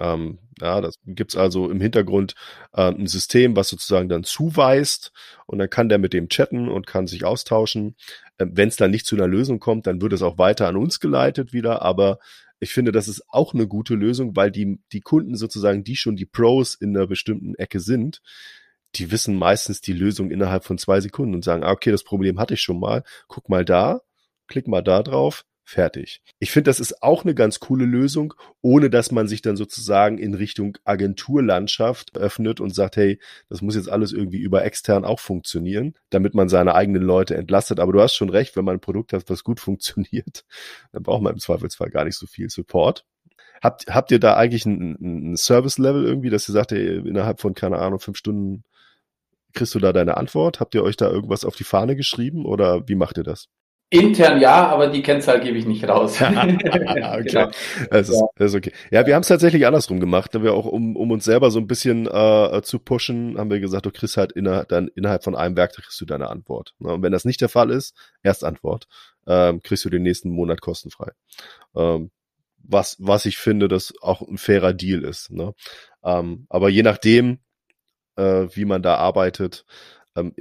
Ähm, 0.00 0.38
ja, 0.60 0.80
das 0.80 0.96
gibt's 1.06 1.36
also 1.36 1.70
im 1.70 1.80
Hintergrund 1.80 2.34
äh, 2.72 2.90
ein 2.90 3.06
System, 3.06 3.56
was 3.56 3.68
sozusagen 3.68 4.08
dann 4.08 4.24
zuweist 4.24 5.12
und 5.46 5.58
dann 5.58 5.70
kann 5.70 5.88
der 5.88 5.98
mit 5.98 6.12
dem 6.12 6.28
chatten 6.28 6.68
und 6.68 6.86
kann 6.86 7.06
sich 7.06 7.24
austauschen. 7.24 7.96
Ähm, 8.38 8.52
Wenn 8.54 8.68
es 8.68 8.76
dann 8.76 8.90
nicht 8.90 9.06
zu 9.06 9.16
einer 9.16 9.26
Lösung 9.26 9.60
kommt, 9.60 9.86
dann 9.86 10.00
wird 10.00 10.12
es 10.12 10.22
auch 10.22 10.38
weiter 10.38 10.68
an 10.68 10.76
uns 10.76 11.00
geleitet 11.00 11.52
wieder, 11.52 11.82
aber 11.82 12.18
ich 12.60 12.72
finde, 12.72 12.92
das 12.92 13.08
ist 13.08 13.22
auch 13.28 13.52
eine 13.52 13.66
gute 13.66 13.94
Lösung, 13.94 14.36
weil 14.36 14.50
die, 14.50 14.78
die 14.92 15.00
Kunden 15.00 15.36
sozusagen, 15.36 15.84
die 15.84 15.96
schon 15.96 16.16
die 16.16 16.26
Pros 16.26 16.74
in 16.74 16.96
einer 16.96 17.06
bestimmten 17.06 17.54
Ecke 17.56 17.80
sind, 17.80 18.22
die 18.94 19.10
wissen 19.10 19.36
meistens 19.36 19.80
die 19.80 19.92
Lösung 19.92 20.30
innerhalb 20.30 20.64
von 20.64 20.78
zwei 20.78 21.00
Sekunden 21.00 21.34
und 21.34 21.44
sagen, 21.44 21.64
ah, 21.64 21.72
okay, 21.72 21.90
das 21.90 22.04
Problem 22.04 22.38
hatte 22.38 22.54
ich 22.54 22.60
schon 22.62 22.78
mal, 22.78 23.02
guck 23.26 23.48
mal 23.48 23.64
da, 23.64 24.02
klick 24.46 24.68
mal 24.68 24.82
da 24.82 25.02
drauf, 25.02 25.44
Fertig. 25.66 26.20
Ich 26.38 26.50
finde, 26.50 26.68
das 26.68 26.78
ist 26.78 27.02
auch 27.02 27.24
eine 27.24 27.34
ganz 27.34 27.58
coole 27.58 27.86
Lösung, 27.86 28.34
ohne 28.60 28.90
dass 28.90 29.10
man 29.10 29.28
sich 29.28 29.40
dann 29.40 29.56
sozusagen 29.56 30.18
in 30.18 30.34
Richtung 30.34 30.76
Agenturlandschaft 30.84 32.14
öffnet 32.18 32.60
und 32.60 32.74
sagt, 32.74 32.96
hey, 32.96 33.18
das 33.48 33.62
muss 33.62 33.74
jetzt 33.74 33.88
alles 33.88 34.12
irgendwie 34.12 34.40
über 34.40 34.62
extern 34.62 35.06
auch 35.06 35.20
funktionieren, 35.20 35.94
damit 36.10 36.34
man 36.34 36.50
seine 36.50 36.74
eigenen 36.74 37.02
Leute 37.02 37.34
entlastet. 37.36 37.80
Aber 37.80 37.92
du 37.92 38.02
hast 38.02 38.14
schon 38.14 38.28
recht, 38.28 38.56
wenn 38.56 38.66
man 38.66 38.76
ein 38.76 38.80
Produkt 38.80 39.14
hat, 39.14 39.30
was 39.30 39.42
gut 39.42 39.58
funktioniert, 39.60 40.44
dann 40.92 41.02
braucht 41.02 41.22
man 41.22 41.32
im 41.32 41.40
Zweifelsfall 41.40 41.88
gar 41.88 42.04
nicht 42.04 42.18
so 42.18 42.26
viel 42.26 42.50
Support. 42.50 43.06
Habt, 43.62 43.86
habt 43.86 44.10
ihr 44.10 44.20
da 44.20 44.36
eigentlich 44.36 44.66
ein, 44.66 45.30
ein 45.32 45.36
Service-Level 45.38 46.04
irgendwie, 46.04 46.28
dass 46.28 46.46
ihr 46.46 46.52
sagt, 46.52 46.72
hey, 46.72 46.98
innerhalb 46.98 47.40
von, 47.40 47.54
keine 47.54 47.78
Ahnung, 47.78 48.00
fünf 48.00 48.18
Stunden 48.18 48.64
kriegst 49.54 49.74
du 49.74 49.78
da 49.78 49.94
deine 49.94 50.18
Antwort? 50.18 50.60
Habt 50.60 50.74
ihr 50.74 50.82
euch 50.82 50.98
da 50.98 51.08
irgendwas 51.08 51.46
auf 51.46 51.56
die 51.56 51.64
Fahne 51.64 51.96
geschrieben 51.96 52.44
oder 52.44 52.86
wie 52.86 52.96
macht 52.96 53.16
ihr 53.16 53.24
das? 53.24 53.48
Intern 53.90 54.40
ja, 54.40 54.66
aber 54.68 54.88
die 54.88 55.02
Kennzahl 55.02 55.40
gebe 55.40 55.56
ich 55.56 55.66
nicht 55.66 55.86
raus. 55.88 56.20
okay. 56.20 57.22
Genau. 57.24 57.50
Das, 57.90 58.08
ist, 58.08 58.22
das 58.36 58.50
ist 58.50 58.54
okay. 58.56 58.72
Ja, 58.90 59.06
wir 59.06 59.14
haben 59.14 59.22
es 59.22 59.28
tatsächlich 59.28 59.66
andersrum 59.66 60.00
gemacht. 60.00 60.34
Da 60.34 60.42
wir 60.42 60.54
auch, 60.54 60.66
um, 60.66 60.96
um 60.96 61.10
uns 61.10 61.24
selber 61.24 61.50
so 61.50 61.60
ein 61.60 61.66
bisschen 61.66 62.06
äh, 62.06 62.60
zu 62.62 62.78
pushen, 62.80 63.38
haben 63.38 63.50
wir 63.50 63.60
gesagt, 63.60 63.86
du 63.86 63.92
kriegst 63.92 64.16
halt 64.16 64.32
innerhalb, 64.32 64.68
dann, 64.68 64.88
innerhalb 64.88 65.22
von 65.22 65.36
einem 65.36 65.56
Werktag 65.56 65.84
kriegst 65.84 66.00
du 66.00 66.06
deine 66.06 66.28
Antwort. 66.28 66.74
Und 66.78 67.02
wenn 67.02 67.12
das 67.12 67.24
nicht 67.24 67.40
der 67.40 67.48
Fall 67.48 67.70
ist, 67.70 67.94
Erstantwort, 68.22 68.88
ähm, 69.26 69.62
kriegst 69.62 69.84
du 69.84 69.90
den 69.90 70.02
nächsten 70.02 70.30
Monat 70.30 70.60
kostenfrei. 70.60 71.12
Ähm, 71.76 72.10
was, 72.66 72.96
was 72.98 73.26
ich 73.26 73.36
finde, 73.36 73.68
das 73.68 73.92
auch 74.00 74.22
ein 74.22 74.38
fairer 74.38 74.72
Deal 74.72 75.04
ist. 75.04 75.30
Ne? 75.30 75.54
Ähm, 76.02 76.46
aber 76.48 76.68
je 76.68 76.82
nachdem, 76.82 77.38
äh, 78.16 78.46
wie 78.54 78.64
man 78.64 78.82
da 78.82 78.96
arbeitet, 78.96 79.64
ähm, 80.16 80.32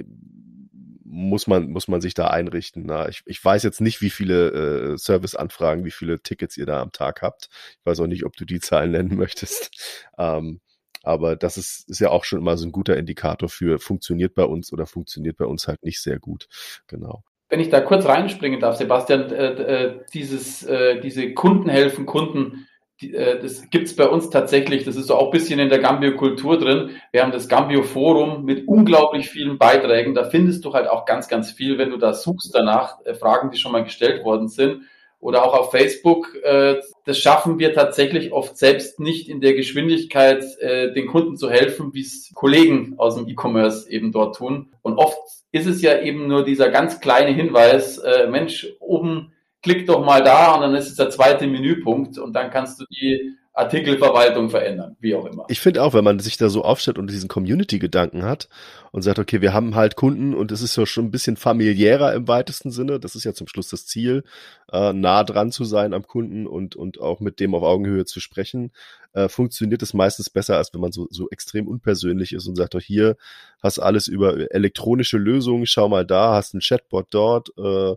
muss 1.24 1.48
man, 1.48 1.70
muss 1.70 1.88
man 1.88 2.02
sich 2.02 2.14
da 2.14 2.28
einrichten. 2.28 2.86
Na, 2.86 3.10
ich, 3.10 3.24
ich 3.26 3.44
weiß 3.44 3.64
jetzt 3.64 3.82
nicht, 3.82 4.02
wie 4.02 4.10
viele 4.10 4.94
äh, 4.94 4.98
Serviceanfragen, 4.98 5.86
wie 5.86 5.92
viele 5.92 6.22
Tickets 6.22 6.58
ihr 6.58 6.66
da 6.66 6.82
am 6.82 6.92
Tag 6.92 7.22
habt. 7.22 7.50
Ich 7.80 7.86
weiß 7.86 8.00
auch 8.00 8.08
nicht, 8.08 8.26
ob 8.26 8.36
du 8.36 8.46
die 8.46 8.60
Zahlen 8.62 8.92
nennen 8.92 9.16
möchtest. 9.16 9.72
Ähm, 10.18 10.62
aber 11.04 11.36
das 11.36 11.58
ist, 11.58 11.90
ist 11.90 12.00
ja 12.00 12.10
auch 12.10 12.24
schon 12.24 12.40
immer 12.40 12.58
so 12.58 12.66
ein 12.66 12.72
guter 12.72 12.96
Indikator 12.98 13.50
für 13.50 13.78
funktioniert 13.80 14.36
bei 14.36 14.46
uns 14.46 14.72
oder 14.72 14.86
funktioniert 14.86 15.38
bei 15.38 15.46
uns 15.46 15.68
halt 15.68 15.84
nicht 15.84 16.02
sehr 16.02 16.20
gut. 16.20 16.48
Genau. 16.88 17.24
Wenn 17.50 17.60
ich 17.60 17.70
da 17.70 17.82
kurz 17.82 18.06
reinspringen 18.06 18.60
darf, 18.60 18.78
Sebastian, 18.78 19.32
äh, 19.32 19.52
äh, 19.52 20.00
dieses, 20.14 20.64
äh, 20.64 21.02
diese 21.02 21.34
Kunden 21.34 21.70
helfen 21.70 22.06
Kunden 22.06 22.68
das 23.02 23.70
gibt's 23.70 23.96
bei 23.96 24.08
uns 24.08 24.30
tatsächlich, 24.30 24.86
das 24.86 24.96
ist 24.96 25.08
so 25.08 25.16
auch 25.16 25.32
bisschen 25.32 25.60
in 25.60 25.70
der 25.70 25.80
Gambio-Kultur 25.80 26.58
drin. 26.58 26.92
Wir 27.12 27.24
haben 27.24 27.32
das 27.32 27.50
Gambio-Forum 27.50 28.46
mit 28.46 28.68
unglaublich 28.68 29.30
vielen 29.30 29.58
Beiträgen. 29.58 30.14
Da 30.14 30.26
findest 30.26 30.64
du 30.64 30.74
halt 30.74 30.88
auch 30.88 31.06
ganz, 31.06 31.28
ganz 31.28 31.52
viel, 31.52 31.78
wenn 31.78 31.90
du 31.90 31.98
da 31.98 32.14
suchst 32.14 32.54
danach, 32.54 33.04
äh, 33.06 33.14
Fragen, 33.14 33.52
die 33.52 33.58
schon 33.58 33.72
mal 33.72 33.84
gestellt 33.84 34.24
worden 34.24 34.48
sind. 34.48 34.84
Oder 35.20 35.44
auch 35.44 35.54
auf 35.54 35.72
Facebook. 35.72 36.34
Äh, 36.44 36.82
das 37.06 37.18
schaffen 37.18 37.60
wir 37.60 37.74
tatsächlich 37.74 38.32
oft 38.32 38.58
selbst 38.58 39.00
nicht 39.00 39.28
in 39.28 39.42
der 39.42 39.54
Geschwindigkeit, 39.54 40.46
den 40.62 41.08
Kunden 41.08 41.36
zu 41.36 41.50
helfen, 41.50 41.94
wie 41.94 42.02
es 42.02 42.32
Kollegen 42.34 42.96
aus 42.98 43.16
dem 43.16 43.28
E-Commerce 43.28 43.90
eben 43.90 44.14
dort 44.14 44.38
tun. 44.38 44.72
Und 44.82 44.98
oft 44.98 45.18
ist 45.52 45.66
es 45.66 45.82
ja 45.82 46.00
eben 46.02 46.28
nur 46.28 46.46
dieser 46.46 46.70
ganz 46.70 47.02
kleine 47.02 47.32
Hinweis, 47.32 48.02
Mensch, 48.30 48.68
oben 48.80 49.33
klick 49.64 49.88
doch 49.88 50.06
mal 50.06 50.24
da 50.24 50.54
und 50.54 50.62
dann 50.62 50.76
ist 50.76 50.90
es 50.90 50.96
der 50.96 51.10
zweite 51.10 51.48
Menüpunkt 51.48 52.18
und 52.20 52.34
dann 52.34 52.52
kannst 52.52 52.80
du 52.80 52.86
die 52.92 53.38
Artikelverwaltung 53.56 54.50
verändern, 54.50 54.98
wie 55.00 55.14
auch 55.14 55.26
immer. 55.26 55.46
Ich 55.48 55.60
finde 55.60 55.84
auch, 55.84 55.94
wenn 55.94 56.04
man 56.04 56.18
sich 56.18 56.38
da 56.38 56.50
so 56.50 56.64
aufstellt 56.64 56.98
und 56.98 57.12
diesen 57.12 57.30
Community-Gedanken 57.30 58.24
hat 58.24 58.50
und 58.92 59.04
sagt, 59.04 59.20
okay, 59.20 59.42
wir 59.42 59.54
haben 59.54 59.76
halt 59.76 59.96
Kunden 59.96 60.34
und 60.34 60.52
es 60.52 60.64
ist 60.64 60.76
ja 60.76 60.88
schon 60.88 61.06
ein 61.06 61.12
bisschen 61.12 61.38
familiärer 61.38 62.14
im 62.16 62.28
weitesten 62.28 62.72
Sinne. 62.72 63.00
Das 63.00 63.14
ist 63.14 63.26
ja 63.26 63.34
zum 63.34 63.48
Schluss 63.48 63.70
das 63.70 63.86
Ziel, 63.86 64.24
äh, 64.72 64.92
nah 64.92 65.24
dran 65.24 65.52
zu 65.52 65.66
sein 65.66 65.94
am 65.94 66.08
Kunden 66.08 66.48
und, 66.48 66.76
und 66.76 67.00
auch 67.00 67.20
mit 67.20 67.40
dem 67.40 67.54
auf 67.54 67.62
Augenhöhe 67.62 68.06
zu 68.06 68.20
sprechen. 68.20 68.72
Äh, 69.14 69.30
funktioniert 69.30 69.84
es 69.84 69.94
meistens 69.94 70.32
besser, 70.32 70.58
als 70.58 70.74
wenn 70.74 70.82
man 70.82 70.92
so, 70.92 71.08
so 71.12 71.30
extrem 71.30 71.68
unpersönlich 71.68 72.34
ist 72.34 72.48
und 72.48 72.56
sagt, 72.56 72.74
doch 72.74 72.82
hier 72.82 73.18
hast 73.62 73.78
alles 73.78 74.08
über 74.08 74.52
elektronische 74.52 75.20
Lösungen, 75.20 75.68
schau 75.68 75.90
mal 75.90 76.08
da, 76.08 76.34
hast 76.34 76.56
ein 76.56 76.60
Chatbot 76.60 77.06
dort, 77.12 77.50
äh, 77.60 77.94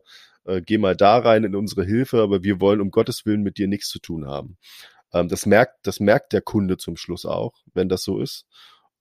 äh, 0.46 0.62
geh 0.62 0.78
mal 0.78 0.96
da 0.96 1.18
rein 1.18 1.44
in 1.44 1.54
unsere 1.54 1.84
Hilfe, 1.84 2.22
aber 2.22 2.42
wir 2.42 2.60
wollen 2.60 2.80
um 2.80 2.90
Gottes 2.90 3.26
Willen 3.26 3.42
mit 3.42 3.58
dir 3.58 3.68
nichts 3.68 3.88
zu 3.88 3.98
tun 3.98 4.26
haben. 4.26 4.56
Ähm, 5.12 5.28
das 5.28 5.46
merkt, 5.46 5.86
das 5.86 6.00
merkt 6.00 6.32
der 6.32 6.42
Kunde 6.42 6.76
zum 6.76 6.96
Schluss 6.96 7.26
auch, 7.26 7.54
wenn 7.74 7.88
das 7.88 8.02
so 8.02 8.20
ist. 8.20 8.46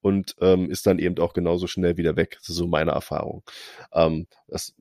Und 0.02 0.36
ähm, 0.40 0.70
ist 0.70 0.86
dann 0.86 1.00
eben 1.00 1.18
auch 1.18 1.34
genauso 1.34 1.66
schnell 1.66 1.98
wieder 1.98 2.16
weg. 2.16 2.38
Das 2.40 2.50
ist 2.50 2.58
so 2.58 2.68
meine 2.68 2.92
Erfahrung. 2.92 3.44
Ähm, 3.92 4.28
das, 4.48 4.76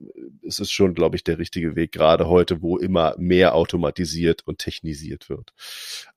es 0.45 0.59
ist 0.59 0.71
schon, 0.71 0.93
glaube 0.93 1.15
ich, 1.15 1.23
der 1.23 1.39
richtige 1.39 1.75
Weg, 1.75 1.93
gerade 1.93 2.27
heute, 2.27 2.61
wo 2.61 2.77
immer 2.77 3.15
mehr 3.17 3.55
automatisiert 3.55 4.43
und 4.45 4.59
technisiert 4.59 5.27
wird. 5.27 5.53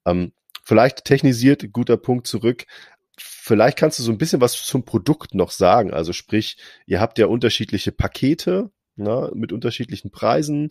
Ähm, 0.04 0.32
vielleicht 0.62 1.06
technisiert, 1.06 1.72
guter 1.72 1.96
Punkt 1.96 2.26
zurück. 2.26 2.66
Vielleicht 3.16 3.78
kannst 3.78 3.98
du 3.98 4.02
so 4.02 4.12
ein 4.12 4.18
bisschen 4.18 4.42
was 4.42 4.62
zum 4.62 4.84
Produkt 4.84 5.34
noch 5.34 5.52
sagen. 5.52 5.90
Also 5.90 6.12
sprich, 6.12 6.58
ihr 6.86 7.00
habt 7.00 7.18
ja 7.18 7.26
unterschiedliche 7.28 7.92
Pakete, 7.92 8.70
na, 8.98 9.30
mit 9.34 9.52
unterschiedlichen 9.52 10.10
Preisen. 10.10 10.70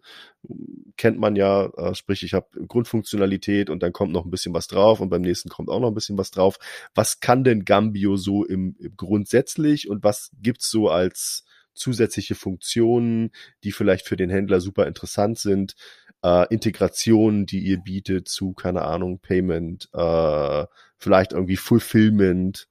Kennt 0.98 1.20
man 1.20 1.36
ja, 1.36 1.66
äh, 1.78 1.96
sprich, 1.96 2.24
ich 2.24 2.34
habe 2.34 2.48
Grundfunktionalität 2.68 3.70
und 3.70 3.82
dann 3.84 3.94
kommt 3.94 4.12
noch 4.12 4.26
ein 4.26 4.32
bisschen 4.32 4.54
was 4.54 4.68
drauf 4.68 5.00
und 5.00 5.10
beim 5.10 5.22
nächsten 5.22 5.50
kommt 5.50 5.70
auch 5.70 5.80
noch 5.80 5.90
ein 5.90 5.96
bisschen 5.96 6.18
was 6.18 6.32
drauf. 6.32 6.58
Was 6.94 7.20
kann 7.20 7.44
denn 7.44 7.66
Gambio 7.66 8.18
so 8.18 8.46
im, 8.46 8.76
im 8.80 8.96
grundsätzlich 8.96 9.90
und 9.90 10.04
was 10.04 10.32
gibt's 10.42 10.70
so 10.70 10.90
als 10.90 11.46
zusätzliche 11.74 12.36
Funktionen, 12.36 13.32
die 13.64 13.72
vielleicht 13.72 14.08
für 14.08 14.18
den 14.18 14.30
Händler 14.30 14.62
super 14.62 14.88
interessant 14.88 15.40
sind? 15.40 15.76
Äh, 16.24 16.54
Integrationen, 16.54 17.46
die 17.46 17.60
ihr 17.60 17.78
bietet 17.78 18.28
zu, 18.28 18.54
keine 18.54 18.82
Ahnung, 18.82 19.20
Payment, 19.20 19.90
äh, 19.94 20.66
vielleicht 20.98 21.34
irgendwie 21.34 21.58
Fulfillment. 21.58 22.68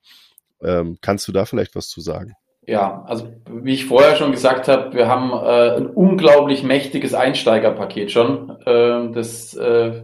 Ähm, 0.61 0.99
kannst 1.01 1.29
du 1.29 1.33
da 1.33 1.45
vielleicht 1.47 1.75
was 1.75 1.89
zu 1.89 2.01
sagen? 2.01 2.35
Ja, 2.67 3.05
also 3.07 3.29
wie 3.49 3.75
ich 3.75 3.87
vorher 3.87 4.17
schon 4.17 4.33
gesagt 4.33 4.67
habe, 4.67 4.93
wir 4.93 5.07
haben 5.07 5.31
äh, 5.31 5.77
ein 5.77 5.87
unglaublich 5.87 6.65
mächtiges 6.65 7.15
Einsteigerpaket 7.15 8.11
schon, 8.11 8.51
äh, 8.67 9.13
das, 9.13 9.55
äh, 9.55 10.03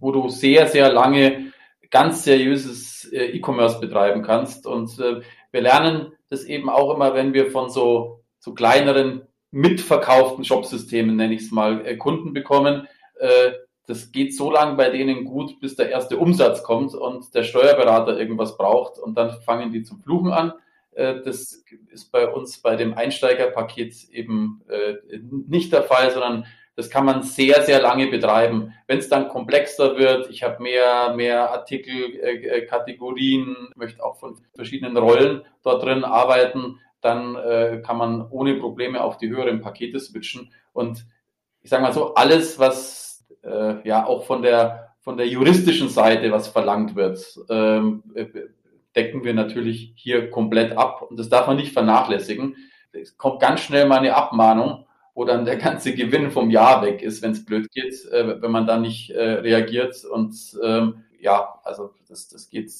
wo 0.00 0.10
du 0.10 0.30
sehr, 0.30 0.66
sehr 0.66 0.90
lange 0.90 1.52
ganz 1.90 2.24
seriöses 2.24 3.04
äh, 3.12 3.26
E-Commerce 3.36 3.80
betreiben 3.80 4.22
kannst. 4.22 4.66
Und 4.66 4.98
äh, 4.98 5.20
wir 5.50 5.60
lernen 5.60 6.12
das 6.30 6.44
eben 6.44 6.70
auch 6.70 6.94
immer, 6.94 7.12
wenn 7.12 7.34
wir 7.34 7.50
von 7.50 7.68
so, 7.68 8.22
so 8.38 8.54
kleineren 8.54 9.22
mitverkauften 9.50 10.44
Shopsystemen, 10.44 11.16
nenne 11.16 11.34
ich 11.34 11.42
es 11.42 11.50
mal, 11.50 11.84
äh, 11.84 11.96
Kunden 11.96 12.32
bekommen. 12.32 12.88
Äh, 13.18 13.52
das 13.86 14.10
geht 14.10 14.34
so 14.34 14.50
lange 14.50 14.76
bei 14.76 14.88
denen 14.88 15.24
gut, 15.24 15.60
bis 15.60 15.76
der 15.76 15.90
erste 15.90 16.16
Umsatz 16.16 16.62
kommt 16.62 16.94
und 16.94 17.34
der 17.34 17.42
Steuerberater 17.42 18.18
irgendwas 18.18 18.56
braucht 18.56 18.98
und 18.98 19.18
dann 19.18 19.32
fangen 19.42 19.72
die 19.72 19.82
zum 19.82 20.00
Fluchen 20.00 20.32
an. 20.32 20.52
Äh, 20.92 21.20
das 21.24 21.64
ist 21.90 22.12
bei 22.12 22.28
uns 22.28 22.58
bei 22.58 22.76
dem 22.76 22.94
Einsteigerpaket 22.94 24.10
eben 24.10 24.62
äh, 24.68 24.94
nicht 25.48 25.72
der 25.72 25.82
Fall, 25.82 26.10
sondern 26.10 26.46
das 26.76 26.88
kann 26.88 27.04
man 27.04 27.22
sehr, 27.22 27.62
sehr 27.62 27.82
lange 27.82 28.06
betreiben. 28.06 28.72
Wenn 28.86 28.98
es 28.98 29.08
dann 29.08 29.28
komplexer 29.28 29.98
wird, 29.98 30.30
ich 30.30 30.42
habe 30.42 30.62
mehr, 30.62 31.14
mehr 31.14 31.50
Artikel, 31.50 32.18
äh, 32.22 32.66
möchte 33.76 34.02
auch 34.02 34.16
von 34.16 34.40
verschiedenen 34.54 34.96
Rollen 34.96 35.42
dort 35.62 35.82
drin 35.84 36.04
arbeiten, 36.04 36.78
dann 37.02 37.82
kann 37.82 37.96
man 37.96 38.28
ohne 38.28 38.56
Probleme 38.56 39.02
auf 39.02 39.16
die 39.16 39.30
höheren 39.30 39.62
Pakete 39.62 39.98
switchen. 39.98 40.52
Und 40.74 41.06
ich 41.62 41.70
sage 41.70 41.82
mal 41.82 41.94
so, 41.94 42.14
alles, 42.14 42.58
was 42.58 43.26
ja 43.84 44.04
auch 44.04 44.24
von 44.26 44.42
der 44.42 44.90
von 44.98 45.16
der 45.16 45.26
juristischen 45.26 45.88
Seite, 45.88 46.30
was 46.30 46.48
verlangt 46.48 46.94
wird, 46.94 47.40
ähm, 47.48 48.02
decken 48.96 49.24
wir 49.24 49.34
natürlich 49.34 49.92
hier 49.96 50.30
komplett 50.30 50.76
ab. 50.76 51.02
Und 51.02 51.18
das 51.18 51.28
darf 51.28 51.46
man 51.46 51.56
nicht 51.56 51.72
vernachlässigen. 51.72 52.56
Es 52.92 53.16
kommt 53.16 53.40
ganz 53.40 53.60
schnell 53.60 53.86
mal 53.86 53.98
eine 53.98 54.14
Abmahnung, 54.14 54.86
wo 55.14 55.24
dann 55.24 55.44
der 55.44 55.56
ganze 55.56 55.94
Gewinn 55.94 56.30
vom 56.30 56.50
Jahr 56.50 56.82
weg 56.82 57.02
ist, 57.02 57.22
wenn 57.22 57.32
es 57.32 57.44
blöd 57.44 57.70
geht, 57.70 58.04
äh, 58.10 58.40
wenn 58.40 58.50
man 58.50 58.66
da 58.66 58.78
nicht 58.78 59.10
äh, 59.10 59.22
reagiert. 59.22 60.04
Und 60.04 60.34
ähm, 60.62 61.04
ja, 61.20 61.60
also 61.64 61.90
das, 62.08 62.28
das 62.28 62.48
geht 62.48 62.72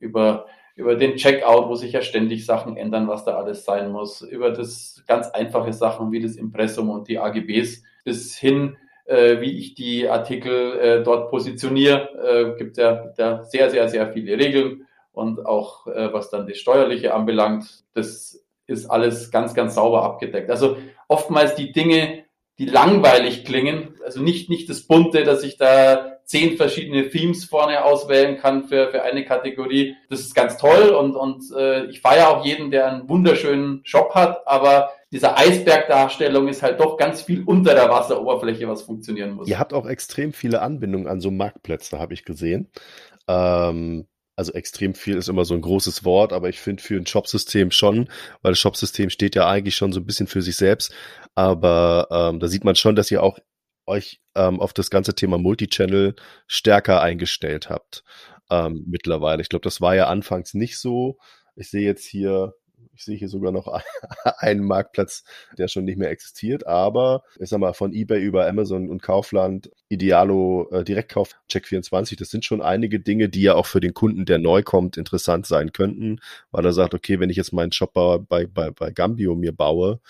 über, 0.00 0.46
über 0.76 0.94
den 0.94 1.16
Checkout, 1.16 1.68
wo 1.68 1.74
sich 1.74 1.92
ja 1.92 2.02
ständig 2.02 2.46
Sachen 2.46 2.76
ändern, 2.76 3.08
was 3.08 3.24
da 3.24 3.36
alles 3.36 3.64
sein 3.64 3.90
muss, 3.90 4.22
über 4.22 4.50
das 4.50 5.02
ganz 5.06 5.28
einfache 5.28 5.72
Sachen 5.72 6.12
wie 6.12 6.20
das 6.20 6.36
Impressum 6.36 6.90
und 6.90 7.08
die 7.08 7.18
AGBs 7.18 7.82
bis 8.04 8.36
hin 8.36 8.76
äh, 9.04 9.40
wie 9.40 9.58
ich 9.58 9.74
die 9.74 10.08
Artikel 10.08 10.78
äh, 10.78 11.02
dort 11.02 11.30
positioniere, 11.30 12.54
äh, 12.54 12.58
gibt 12.58 12.76
ja, 12.76 13.12
ja 13.18 13.42
sehr, 13.44 13.70
sehr, 13.70 13.88
sehr 13.88 14.12
viele 14.12 14.38
Regeln 14.38 14.86
und 15.12 15.46
auch 15.46 15.86
äh, 15.86 16.12
was 16.12 16.30
dann 16.30 16.46
das 16.46 16.58
Steuerliche 16.58 17.14
anbelangt, 17.14 17.84
das 17.94 18.44
ist 18.66 18.86
alles 18.86 19.30
ganz, 19.30 19.54
ganz 19.54 19.74
sauber 19.74 20.02
abgedeckt. 20.02 20.50
Also 20.50 20.76
oftmals 21.08 21.54
die 21.54 21.72
Dinge, 21.72 22.24
die 22.58 22.66
langweilig 22.66 23.44
klingen, 23.44 23.94
also 24.04 24.20
nicht, 24.20 24.48
nicht 24.48 24.68
das 24.68 24.82
Bunte, 24.82 25.24
dass 25.24 25.42
ich 25.42 25.56
da 25.56 26.12
zehn 26.24 26.56
verschiedene 26.56 27.10
Themes 27.10 27.44
vorne 27.44 27.84
auswählen 27.84 28.38
kann 28.38 28.64
für, 28.64 28.90
für 28.90 29.02
eine 29.02 29.24
Kategorie. 29.24 29.96
Das 30.08 30.20
ist 30.20 30.34
ganz 30.34 30.56
toll 30.56 30.90
und, 30.90 31.14
und 31.16 31.44
äh, 31.56 31.86
ich 31.86 32.00
feiere 32.00 32.28
auch 32.28 32.44
jeden, 32.44 32.70
der 32.70 32.86
einen 32.86 33.08
wunderschönen 33.08 33.80
Shop 33.84 34.14
hat, 34.14 34.46
aber 34.46 34.90
dieser 35.10 35.36
Eisbergdarstellung 35.36 36.48
ist 36.48 36.62
halt 36.62 36.80
doch 36.80 36.96
ganz 36.96 37.22
viel 37.22 37.42
unter 37.44 37.74
der 37.74 37.90
Wasseroberfläche, 37.90 38.66
was 38.68 38.82
funktionieren 38.82 39.32
muss. 39.32 39.48
Ihr 39.48 39.58
habt 39.58 39.74
auch 39.74 39.86
extrem 39.86 40.32
viele 40.32 40.62
Anbindungen 40.62 41.06
an 41.06 41.20
so 41.20 41.30
Marktplätze, 41.30 41.98
habe 41.98 42.14
ich 42.14 42.24
gesehen. 42.24 42.70
Ähm, 43.28 44.06
also 44.42 44.54
extrem 44.54 44.94
viel 44.94 45.16
ist 45.16 45.28
immer 45.28 45.44
so 45.44 45.54
ein 45.54 45.60
großes 45.60 46.04
Wort, 46.04 46.32
aber 46.32 46.48
ich 46.48 46.58
finde 46.58 46.82
für 46.82 46.96
ein 46.96 47.06
Shopsystem 47.06 47.70
schon, 47.70 48.08
weil 48.42 48.52
das 48.52 48.58
Shopsystem 48.58 49.08
steht 49.08 49.36
ja 49.36 49.48
eigentlich 49.48 49.76
schon 49.76 49.92
so 49.92 50.00
ein 50.00 50.06
bisschen 50.06 50.26
für 50.26 50.42
sich 50.42 50.56
selbst. 50.56 50.92
Aber 51.36 52.08
ähm, 52.10 52.40
da 52.40 52.48
sieht 52.48 52.64
man 52.64 52.74
schon, 52.74 52.96
dass 52.96 53.10
ihr 53.12 53.22
auch 53.22 53.38
euch 53.86 54.20
ähm, 54.34 54.60
auf 54.60 54.72
das 54.72 54.90
ganze 54.90 55.14
Thema 55.14 55.38
Multichannel 55.38 56.16
stärker 56.48 57.00
eingestellt 57.00 57.70
habt 57.70 58.02
ähm, 58.50 58.84
mittlerweile. 58.88 59.42
Ich 59.42 59.48
glaube, 59.48 59.62
das 59.62 59.80
war 59.80 59.94
ja 59.94 60.08
anfangs 60.08 60.54
nicht 60.54 60.78
so. 60.78 61.18
Ich 61.54 61.70
sehe 61.70 61.82
jetzt 61.82 62.04
hier 62.04 62.54
ich 62.94 63.04
sehe 63.04 63.16
hier 63.16 63.28
sogar 63.28 63.52
noch 63.52 63.66
einen 64.38 64.64
Marktplatz, 64.64 65.24
der 65.58 65.68
schon 65.68 65.84
nicht 65.84 65.98
mehr 65.98 66.10
existiert, 66.10 66.66
aber 66.66 67.22
ich 67.38 67.48
sag 67.48 67.58
mal, 67.58 67.72
von 67.72 67.92
eBay 67.92 68.22
über 68.22 68.46
Amazon 68.46 68.88
und 68.88 69.02
Kaufland, 69.02 69.70
Idealo, 69.88 70.68
äh, 70.70 70.84
Direktkauf, 70.84 71.34
Check24, 71.50 72.18
das 72.18 72.30
sind 72.30 72.44
schon 72.44 72.62
einige 72.62 73.00
Dinge, 73.00 73.28
die 73.28 73.42
ja 73.42 73.54
auch 73.54 73.66
für 73.66 73.80
den 73.80 73.94
Kunden, 73.94 74.24
der 74.24 74.38
neu 74.38 74.62
kommt, 74.62 74.96
interessant 74.96 75.46
sein 75.46 75.72
könnten, 75.72 76.20
weil 76.50 76.64
er 76.64 76.72
sagt, 76.72 76.94
okay, 76.94 77.20
wenn 77.20 77.30
ich 77.30 77.36
jetzt 77.36 77.52
meinen 77.52 77.72
Shop 77.72 77.92
bei, 77.94 78.46
bei, 78.46 78.70
bei 78.70 78.90
Gambio 78.90 79.34
mir 79.34 79.52
baue, 79.52 80.00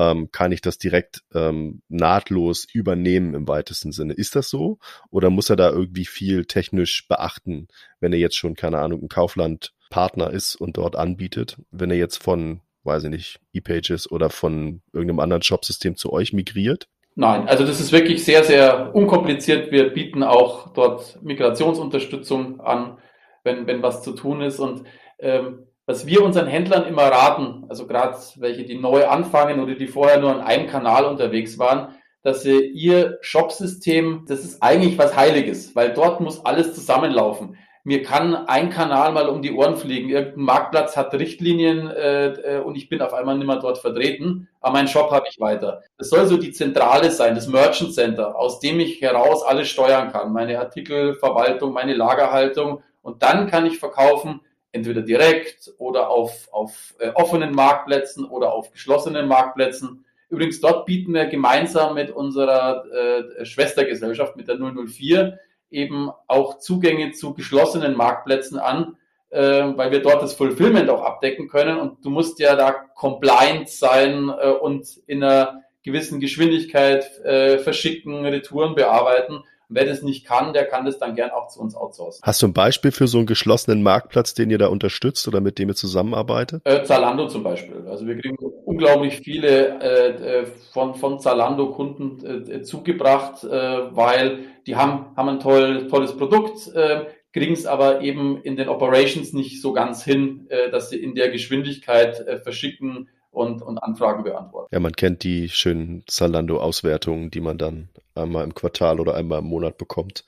ähm, 0.00 0.30
kann 0.32 0.50
ich 0.50 0.62
das 0.62 0.78
direkt 0.78 1.22
ähm, 1.34 1.82
nahtlos 1.88 2.66
übernehmen 2.72 3.34
im 3.34 3.46
weitesten 3.46 3.92
Sinne. 3.92 4.14
Ist 4.14 4.34
das 4.34 4.48
so? 4.48 4.78
Oder 5.10 5.28
muss 5.28 5.50
er 5.50 5.56
da 5.56 5.70
irgendwie 5.70 6.06
viel 6.06 6.46
technisch 6.46 7.06
beachten, 7.06 7.68
wenn 8.00 8.14
er 8.14 8.18
jetzt 8.18 8.36
schon, 8.36 8.54
keine 8.54 8.78
Ahnung, 8.78 9.02
ein 9.02 9.08
Kaufland 9.08 9.74
Partner 9.90 10.30
ist 10.30 10.56
und 10.56 10.78
dort 10.78 10.96
anbietet, 10.96 11.58
wenn 11.70 11.90
er 11.90 11.98
jetzt 11.98 12.22
von, 12.22 12.60
weiß 12.84 13.04
ich 13.04 13.10
nicht, 13.10 13.40
ePages 13.52 14.10
oder 14.10 14.30
von 14.30 14.80
irgendeinem 14.92 15.20
anderen 15.20 15.42
Shopsystem 15.42 15.96
zu 15.96 16.12
euch 16.12 16.32
migriert? 16.32 16.88
Nein, 17.16 17.48
also 17.48 17.66
das 17.66 17.80
ist 17.80 17.92
wirklich 17.92 18.24
sehr, 18.24 18.44
sehr 18.44 18.94
unkompliziert. 18.94 19.70
Wir 19.70 19.90
bieten 19.92 20.22
auch 20.22 20.72
dort 20.72 21.20
Migrationsunterstützung 21.22 22.60
an, 22.60 22.98
wenn, 23.44 23.66
wenn 23.66 23.82
was 23.82 24.02
zu 24.02 24.12
tun 24.12 24.40
ist. 24.40 24.60
Und 24.60 24.84
ähm, 25.18 25.66
was 25.90 26.06
wir 26.06 26.22
unseren 26.22 26.46
Händlern 26.46 26.86
immer 26.86 27.04
raten, 27.04 27.64
also 27.68 27.86
gerade 27.86 28.16
welche, 28.36 28.64
die 28.64 28.78
neu 28.78 29.06
anfangen 29.06 29.60
oder 29.60 29.74
die 29.74 29.86
vorher 29.86 30.20
nur 30.20 30.32
an 30.32 30.40
einem 30.40 30.66
Kanal 30.66 31.04
unterwegs 31.04 31.58
waren, 31.58 31.94
dass 32.22 32.42
sie 32.42 32.66
ihr 32.66 33.18
Shopsystem, 33.22 34.24
das 34.28 34.44
ist 34.44 34.62
eigentlich 34.62 34.98
was 34.98 35.16
Heiliges, 35.16 35.74
weil 35.74 35.92
dort 35.92 36.20
muss 36.20 36.44
alles 36.44 36.74
zusammenlaufen 36.74 37.56
mir 37.82 38.02
kann 38.02 38.34
ein 38.34 38.70
Kanal 38.70 39.12
mal 39.12 39.28
um 39.28 39.40
die 39.40 39.52
Ohren 39.52 39.76
fliegen. 39.76 40.10
Irgendein 40.10 40.44
Marktplatz 40.44 40.96
hat 40.96 41.14
Richtlinien 41.14 41.88
äh, 41.88 42.26
äh, 42.56 42.60
und 42.60 42.76
ich 42.76 42.88
bin 42.88 43.00
auf 43.00 43.14
einmal 43.14 43.38
nicht 43.38 43.46
mehr 43.46 43.56
dort 43.56 43.78
vertreten, 43.78 44.48
aber 44.60 44.74
meinen 44.74 44.88
Shop 44.88 45.10
habe 45.10 45.26
ich 45.30 45.40
weiter. 45.40 45.82
Das 45.96 46.10
soll 46.10 46.26
so 46.26 46.36
die 46.36 46.52
Zentrale 46.52 47.10
sein, 47.10 47.34
das 47.34 47.48
Merchant 47.48 47.94
Center, 47.94 48.36
aus 48.36 48.60
dem 48.60 48.80
ich 48.80 49.00
heraus 49.00 49.42
alles 49.42 49.68
steuern 49.68 50.12
kann. 50.12 50.32
Meine 50.32 50.58
Artikelverwaltung, 50.58 51.72
meine 51.72 51.94
Lagerhaltung 51.94 52.82
und 53.02 53.22
dann 53.22 53.46
kann 53.46 53.64
ich 53.64 53.78
verkaufen, 53.78 54.40
entweder 54.72 55.02
direkt 55.02 55.72
oder 55.78 56.10
auf, 56.10 56.48
auf 56.52 56.94
äh, 56.98 57.10
offenen 57.10 57.54
Marktplätzen 57.54 58.24
oder 58.24 58.52
auf 58.52 58.70
geschlossenen 58.70 59.26
Marktplätzen. 59.26 60.04
Übrigens, 60.28 60.60
dort 60.60 60.86
bieten 60.86 61.12
wir 61.12 61.26
gemeinsam 61.26 61.94
mit 61.94 62.10
unserer 62.10 62.84
äh, 62.86 63.44
Schwestergesellschaft, 63.44 64.36
mit 64.36 64.46
der 64.46 64.58
004, 64.58 65.38
eben 65.70 66.10
auch 66.28 66.58
Zugänge 66.58 67.12
zu 67.12 67.34
geschlossenen 67.34 67.96
Marktplätzen 67.96 68.58
an, 68.58 68.96
äh, 69.30 69.40
weil 69.40 69.90
wir 69.90 70.02
dort 70.02 70.22
das 70.22 70.34
Fulfillment 70.34 70.88
auch 70.88 71.02
abdecken 71.02 71.48
können. 71.48 71.78
Und 71.78 72.04
du 72.04 72.10
musst 72.10 72.38
ja 72.38 72.54
da 72.54 72.70
compliant 72.72 73.68
sein 73.68 74.28
äh, 74.28 74.50
und 74.50 74.86
in 75.06 75.24
einer 75.24 75.62
gewissen 75.82 76.20
Geschwindigkeit 76.20 77.04
äh, 77.24 77.58
verschicken, 77.58 78.24
Retouren 78.24 78.74
bearbeiten. 78.74 79.42
Und 79.70 79.76
wer 79.76 79.86
das 79.86 80.02
nicht 80.02 80.26
kann, 80.26 80.52
der 80.52 80.64
kann 80.64 80.84
das 80.84 80.98
dann 80.98 81.14
gern 81.14 81.30
auch 81.30 81.46
zu 81.46 81.60
uns 81.60 81.76
outsourcen. 81.76 82.20
Hast 82.24 82.42
du 82.42 82.48
ein 82.48 82.52
Beispiel 82.52 82.90
für 82.90 83.06
so 83.06 83.18
einen 83.18 83.28
geschlossenen 83.28 83.84
Marktplatz, 83.84 84.34
den 84.34 84.50
ihr 84.50 84.58
da 84.58 84.66
unterstützt 84.66 85.26
oder 85.28 85.40
mit 85.40 85.60
dem 85.60 85.68
ihr 85.68 85.76
zusammenarbeitet? 85.76 86.62
Äh, 86.64 86.82
Zalando 86.82 87.28
zum 87.28 87.44
Beispiel. 87.44 87.86
Also 87.88 88.04
wir 88.04 88.18
kriegen 88.18 88.36
unglaublich 88.64 89.18
viele 89.18 89.80
äh, 89.80 90.40
äh 90.40 90.46
von, 90.72 90.96
von 90.96 91.20
Zalando 91.20 91.70
Kunden 91.70 92.50
äh, 92.50 92.62
zugebracht, 92.62 93.44
äh, 93.44 93.48
weil 93.48 94.40
die 94.66 94.74
haben, 94.74 95.16
haben 95.16 95.28
ein 95.28 95.40
toll, 95.40 95.86
tolles 95.88 96.16
Produkt, 96.16 96.74
äh, 96.74 97.06
kriegen 97.32 97.52
es 97.52 97.66
aber 97.66 98.00
eben 98.00 98.42
in 98.42 98.56
den 98.56 98.68
Operations 98.68 99.32
nicht 99.32 99.62
so 99.62 99.72
ganz 99.72 100.02
hin, 100.02 100.46
äh, 100.48 100.70
dass 100.70 100.90
sie 100.90 101.00
in 101.00 101.14
der 101.14 101.30
Geschwindigkeit 101.30 102.26
äh, 102.26 102.40
verschicken, 102.40 103.08
und, 103.30 103.62
und 103.62 103.78
Anfragen 103.78 104.24
beantworten. 104.24 104.68
Ja, 104.72 104.80
man 104.80 104.92
kennt 104.92 105.22
die 105.22 105.48
schönen 105.48 106.04
Zalando-Auswertungen, 106.06 107.30
die 107.30 107.40
man 107.40 107.58
dann 107.58 107.88
einmal 108.14 108.44
im 108.44 108.54
Quartal 108.54 109.00
oder 109.00 109.14
einmal 109.14 109.40
im 109.40 109.46
Monat 109.46 109.78
bekommt. 109.78 110.24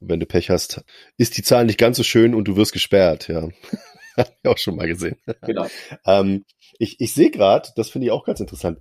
Und 0.00 0.08
wenn 0.08 0.20
du 0.20 0.26
Pech 0.26 0.50
hast, 0.50 0.84
ist 1.16 1.36
die 1.36 1.42
Zahl 1.42 1.66
nicht 1.66 1.78
ganz 1.78 1.96
so 1.96 2.02
schön 2.02 2.34
und 2.34 2.44
du 2.44 2.56
wirst 2.56 2.72
gesperrt, 2.72 3.28
ja. 3.28 3.48
Hab 4.16 4.36
ich 4.42 4.50
auch 4.50 4.58
schon 4.58 4.76
mal 4.76 4.88
gesehen. 4.88 5.16
Genau. 5.42 5.66
ähm, 6.04 6.44
ich 6.78 7.00
ich 7.00 7.14
sehe 7.14 7.30
gerade, 7.30 7.68
das 7.76 7.90
finde 7.90 8.06
ich 8.06 8.12
auch 8.12 8.24
ganz 8.24 8.40
interessant, 8.40 8.78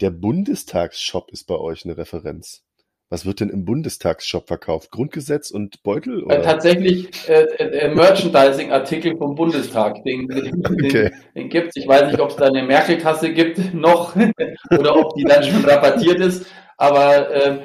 der 0.00 0.10
Bundestagsshop 0.10 1.30
ist 1.30 1.44
bei 1.46 1.56
euch 1.56 1.84
eine 1.84 1.96
Referenz. 1.96 2.64
Was 3.12 3.26
wird 3.26 3.40
denn 3.40 3.50
im 3.50 3.64
Bundestagsshop 3.64 4.46
verkauft? 4.46 4.92
Grundgesetz 4.92 5.50
und 5.50 5.82
Beutel? 5.82 6.22
Oder? 6.22 6.38
Äh, 6.38 6.42
tatsächlich 6.42 7.28
äh, 7.28 7.42
äh, 7.58 7.92
Merchandising-Artikel 7.92 9.16
vom 9.16 9.34
Bundestag. 9.34 10.04
Den, 10.04 10.28
den, 10.28 10.64
okay. 10.64 11.10
den, 11.34 11.50
es. 11.50 11.74
Ich 11.74 11.88
weiß 11.88 12.06
nicht, 12.06 12.20
ob 12.20 12.30
es 12.30 12.36
da 12.36 12.46
eine 12.46 12.62
Merkel-Kasse 12.62 13.32
gibt 13.32 13.74
noch 13.74 14.14
oder 14.78 14.96
ob 14.96 15.16
die 15.16 15.24
dann 15.24 15.42
schon 15.42 15.64
rabattiert 15.64 16.20
ist. 16.20 16.46
Aber 16.76 17.30
äh, 17.30 17.58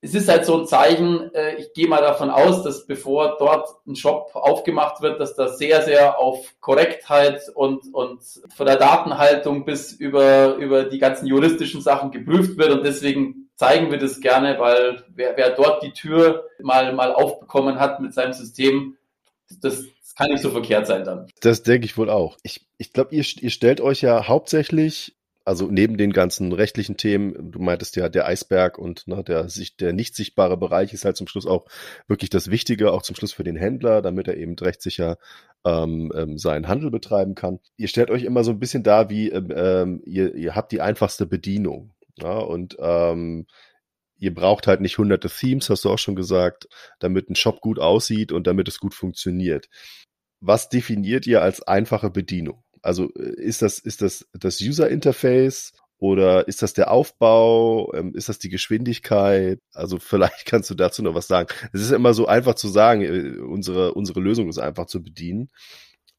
es 0.00 0.14
ist 0.14 0.28
halt 0.28 0.44
so 0.44 0.60
ein 0.60 0.66
Zeichen, 0.66 1.28
äh, 1.34 1.56
ich 1.56 1.72
gehe 1.72 1.88
mal 1.88 2.00
davon 2.00 2.30
aus, 2.30 2.62
dass 2.62 2.86
bevor 2.86 3.36
dort 3.40 3.68
ein 3.84 3.96
Shop 3.96 4.30
aufgemacht 4.34 5.02
wird, 5.02 5.20
dass 5.20 5.34
das 5.34 5.58
sehr, 5.58 5.82
sehr 5.82 6.20
auf 6.20 6.54
Korrektheit 6.60 7.42
und, 7.52 7.82
und 7.92 8.20
von 8.56 8.66
der 8.66 8.76
Datenhaltung 8.76 9.64
bis 9.64 9.92
über, 9.92 10.54
über 10.54 10.84
die 10.84 11.00
ganzen 11.00 11.26
juristischen 11.26 11.80
Sachen 11.80 12.12
geprüft 12.12 12.58
wird 12.58 12.70
und 12.70 12.86
deswegen 12.86 13.47
zeigen 13.58 13.90
wir 13.90 13.98
das 13.98 14.20
gerne, 14.20 14.58
weil 14.58 15.04
wer, 15.14 15.36
wer 15.36 15.50
dort 15.50 15.82
die 15.82 15.92
Tür 15.92 16.48
mal, 16.60 16.92
mal 16.94 17.12
aufbekommen 17.12 17.78
hat 17.78 18.00
mit 18.00 18.14
seinem 18.14 18.32
System, 18.32 18.96
das, 19.60 19.84
kann 20.16 20.30
nicht 20.30 20.42
so 20.42 20.50
verkehrt 20.50 20.88
sein 20.88 21.04
dann. 21.04 21.28
Das 21.42 21.62
denke 21.62 21.84
ich 21.84 21.96
wohl 21.96 22.10
auch. 22.10 22.38
Ich, 22.42 22.66
ich 22.76 22.92
glaube, 22.92 23.14
ihr, 23.14 23.24
ihr 23.40 23.50
stellt 23.50 23.80
euch 23.80 24.00
ja 24.00 24.26
hauptsächlich 24.26 25.14
also 25.44 25.66
neben 25.70 25.96
den 25.96 26.12
ganzen 26.12 26.52
rechtlichen 26.52 26.98
Themen, 26.98 27.52
du 27.52 27.58
meintest 27.58 27.96
ja, 27.96 28.10
der 28.10 28.26
Eisberg 28.26 28.76
und 28.76 29.08
ne, 29.08 29.24
der, 29.24 29.46
der 29.80 29.94
nicht 29.94 30.14
sichtbare 30.14 30.58
Bereich 30.58 30.92
ist 30.92 31.06
halt 31.06 31.16
zum 31.16 31.26
Schluss 31.26 31.46
auch 31.46 31.64
wirklich 32.06 32.28
das 32.28 32.50
Wichtige, 32.50 32.92
auch 32.92 33.00
zum 33.00 33.16
Schluss 33.16 33.32
für 33.32 33.44
den 33.44 33.56
Händler, 33.56 34.02
damit 34.02 34.28
er 34.28 34.36
eben 34.36 34.56
rechtssicher 34.58 35.16
ähm, 35.64 36.12
ähm, 36.14 36.36
seinen 36.36 36.68
Handel 36.68 36.90
betreiben 36.90 37.34
kann. 37.34 37.60
Ihr 37.78 37.88
stellt 37.88 38.10
euch 38.10 38.24
immer 38.24 38.44
so 38.44 38.50
ein 38.50 38.58
bisschen 38.58 38.82
da, 38.82 39.08
wie 39.08 39.30
ähm, 39.30 39.50
ähm 39.56 40.02
ihr, 40.04 40.34
ihr 40.34 40.54
habt 40.54 40.70
die 40.70 40.82
einfachste 40.82 41.24
Bedienung. 41.24 41.94
Ja, 42.20 42.38
und 42.38 42.76
ähm, 42.80 43.46
ihr 44.18 44.34
braucht 44.34 44.66
halt 44.66 44.80
nicht 44.80 44.98
hunderte 44.98 45.28
Themes, 45.28 45.70
hast 45.70 45.84
du 45.84 45.90
auch 45.90 45.98
schon 45.98 46.16
gesagt, 46.16 46.68
damit 46.98 47.30
ein 47.30 47.36
Shop 47.36 47.60
gut 47.60 47.78
aussieht 47.78 48.32
und 48.32 48.46
damit 48.46 48.68
es 48.68 48.78
gut 48.78 48.94
funktioniert. 48.94 49.68
Was 50.40 50.68
definiert 50.68 51.26
ihr 51.26 51.42
als 51.42 51.62
einfache 51.62 52.10
Bedienung? 52.10 52.62
Also 52.82 53.12
äh, 53.14 53.40
ist 53.40 53.62
das, 53.62 53.78
ist 53.78 54.02
das 54.02 54.26
das 54.32 54.60
User 54.60 54.88
Interface 54.88 55.72
oder 55.98 56.46
ist 56.46 56.62
das 56.62 56.74
der 56.74 56.90
Aufbau? 56.90 57.92
Ähm, 57.94 58.14
ist 58.14 58.28
das 58.28 58.38
die 58.38 58.48
Geschwindigkeit? 58.48 59.60
Also 59.72 59.98
vielleicht 60.00 60.46
kannst 60.46 60.70
du 60.70 60.74
dazu 60.74 61.02
noch 61.02 61.14
was 61.14 61.26
sagen. 61.28 61.48
Es 61.72 61.80
ist 61.80 61.90
immer 61.90 62.14
so 62.14 62.26
einfach 62.26 62.54
zu 62.54 62.68
sagen, 62.68 63.02
äh, 63.02 63.38
unsere, 63.40 63.94
unsere 63.94 64.20
Lösung 64.20 64.48
ist 64.48 64.58
einfach 64.58 64.86
zu 64.86 65.02
bedienen. 65.02 65.50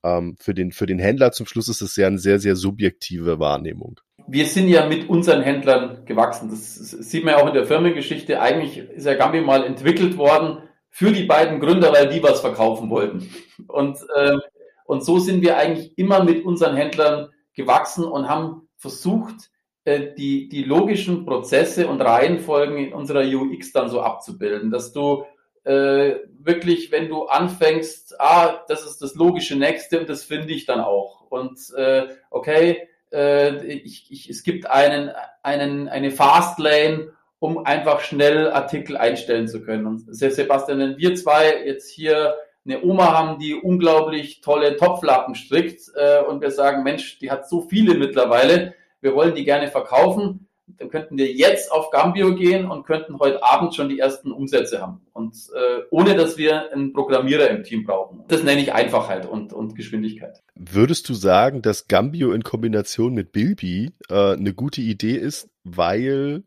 Ähm, 0.04 0.36
für, 0.40 0.54
den, 0.54 0.72
für 0.72 0.86
den 0.86 1.00
Händler 1.00 1.32
zum 1.32 1.46
Schluss 1.46 1.68
ist 1.68 1.82
es 1.82 1.96
ja 1.96 2.08
eine 2.08 2.20
sehr, 2.20 2.40
sehr 2.40 2.56
subjektive 2.56 3.40
Wahrnehmung 3.40 4.00
wir 4.32 4.46
sind 4.46 4.68
ja 4.68 4.86
mit 4.86 5.10
unseren 5.10 5.42
Händlern 5.42 6.06
gewachsen. 6.06 6.50
Das 6.50 6.76
sieht 6.76 7.24
man 7.24 7.34
ja 7.34 7.44
auch 7.44 7.48
in 7.48 7.54
der 7.54 7.66
Firmengeschichte. 7.66 8.40
Eigentlich 8.40 8.78
ist 8.78 9.06
ja 9.06 9.16
Gambi 9.16 9.42
mal 9.42 9.64
entwickelt 9.64 10.18
worden 10.18 10.60
für 10.90 11.12
die 11.12 11.24
beiden 11.24 11.60
Gründer, 11.60 11.92
weil 11.92 12.10
die 12.10 12.22
was 12.22 12.42
verkaufen 12.42 12.90
wollten. 12.90 13.30
Und, 13.68 13.98
äh, 14.16 14.38
und 14.86 15.04
so 15.04 15.20
sind 15.20 15.42
wir 15.42 15.58
eigentlich 15.58 15.98
immer 15.98 16.24
mit 16.24 16.46
unseren 16.46 16.76
Händlern 16.76 17.30
gewachsen 17.54 18.04
und 18.06 18.30
haben 18.30 18.68
versucht, 18.78 19.50
äh, 19.86 20.14
die, 20.16 20.48
die 20.48 20.64
logischen 20.64 21.26
Prozesse 21.26 21.88
und 21.88 22.02
Reihenfolgen 22.02 22.78
in 22.78 22.94
unserer 22.94 23.24
UX 23.24 23.72
dann 23.72 23.90
so 23.90 24.02
abzubilden, 24.02 24.70
dass 24.70 24.94
du 24.94 25.24
äh, 25.70 26.22
wirklich, 26.40 26.92
wenn 26.92 27.10
du 27.10 27.26
anfängst, 27.26 28.20
ah, 28.20 28.66
das 28.68 28.86
ist 28.86 29.04
das 29.04 29.14
logische 29.14 29.56
Nächste 29.56 30.00
und 30.00 30.10
das 30.10 30.24
finde 30.24 30.52
ich 30.52 30.66
dann 30.66 30.80
auch. 30.80 31.30
Und 31.30 31.60
äh, 31.78 32.08
okay, 32.32 32.88
äh, 33.12 33.64
ich, 33.66 34.08
ich, 34.10 34.30
es 34.32 34.42
gibt 34.42 34.66
einen, 34.66 35.12
einen, 35.44 35.88
eine 35.88 36.10
Fastlane, 36.10 37.12
um 37.38 37.66
einfach 37.66 38.00
schnell 38.02 38.50
Artikel 38.50 38.98
einstellen 38.98 39.48
zu 39.48 39.62
können. 39.62 39.86
Und 39.86 40.06
Sebastian, 40.10 40.80
wenn 40.80 40.98
wir 40.98 41.14
zwei 41.14 41.64
jetzt 41.66 41.92
hier 41.92 42.36
eine 42.66 42.84
Oma 42.84 43.14
haben, 43.14 43.40
die 43.40 43.54
unglaublich 43.54 44.42
tolle 44.42 44.76
Topflappen 44.76 45.36
strickt 45.36 45.82
äh, 45.96 46.24
und 46.24 46.42
wir 46.42 46.50
sagen, 46.50 46.82
Mensch, 46.82 47.20
die 47.20 47.30
hat 47.30 47.48
so 47.48 47.62
viele 47.62 47.94
mittlerweile, 47.94 48.74
wir 49.02 49.14
wollen 49.14 49.36
die 49.36 49.46
gerne 49.46 49.68
verkaufen, 49.68 50.49
dann 50.78 50.90
könnten 50.90 51.18
wir 51.18 51.32
jetzt 51.32 51.72
auf 51.72 51.90
Gambio 51.92 52.36
gehen 52.36 52.70
und 52.70 52.86
könnten 52.86 53.20
heute 53.20 53.44
Abend 53.44 53.76
schon 53.76 53.90
die 53.90 54.00
ersten 54.00 54.32
Umsätze 54.32 54.82
haben. 54.82 55.02
Und 55.14 55.36
äh, 55.56 55.84
ohne 55.90 56.16
dass 56.16 56.38
wir 56.38 56.72
einen 56.72 56.94
Programmierer 56.94 57.50
im 57.50 57.64
Team 57.64 57.86
brauchen. 57.86 58.24
Das 58.28 58.44
nenne 58.44 58.62
ich 58.62 58.74
Einfachheit 58.74 59.26
und, 59.26 59.54
und 59.54 59.76
Geschwindigkeit. 59.76 60.42
Würdest 60.56 61.10
du 61.10 61.14
sagen, 61.14 61.62
dass 61.62 61.88
Gambio 61.88 62.32
in 62.32 62.44
Kombination 62.44 63.14
mit 63.14 63.32
Bilby 63.32 63.92
äh, 64.10 64.34
eine 64.34 64.54
gute 64.54 64.82
Idee 64.82 65.16
ist, 65.16 65.50
weil 65.64 66.44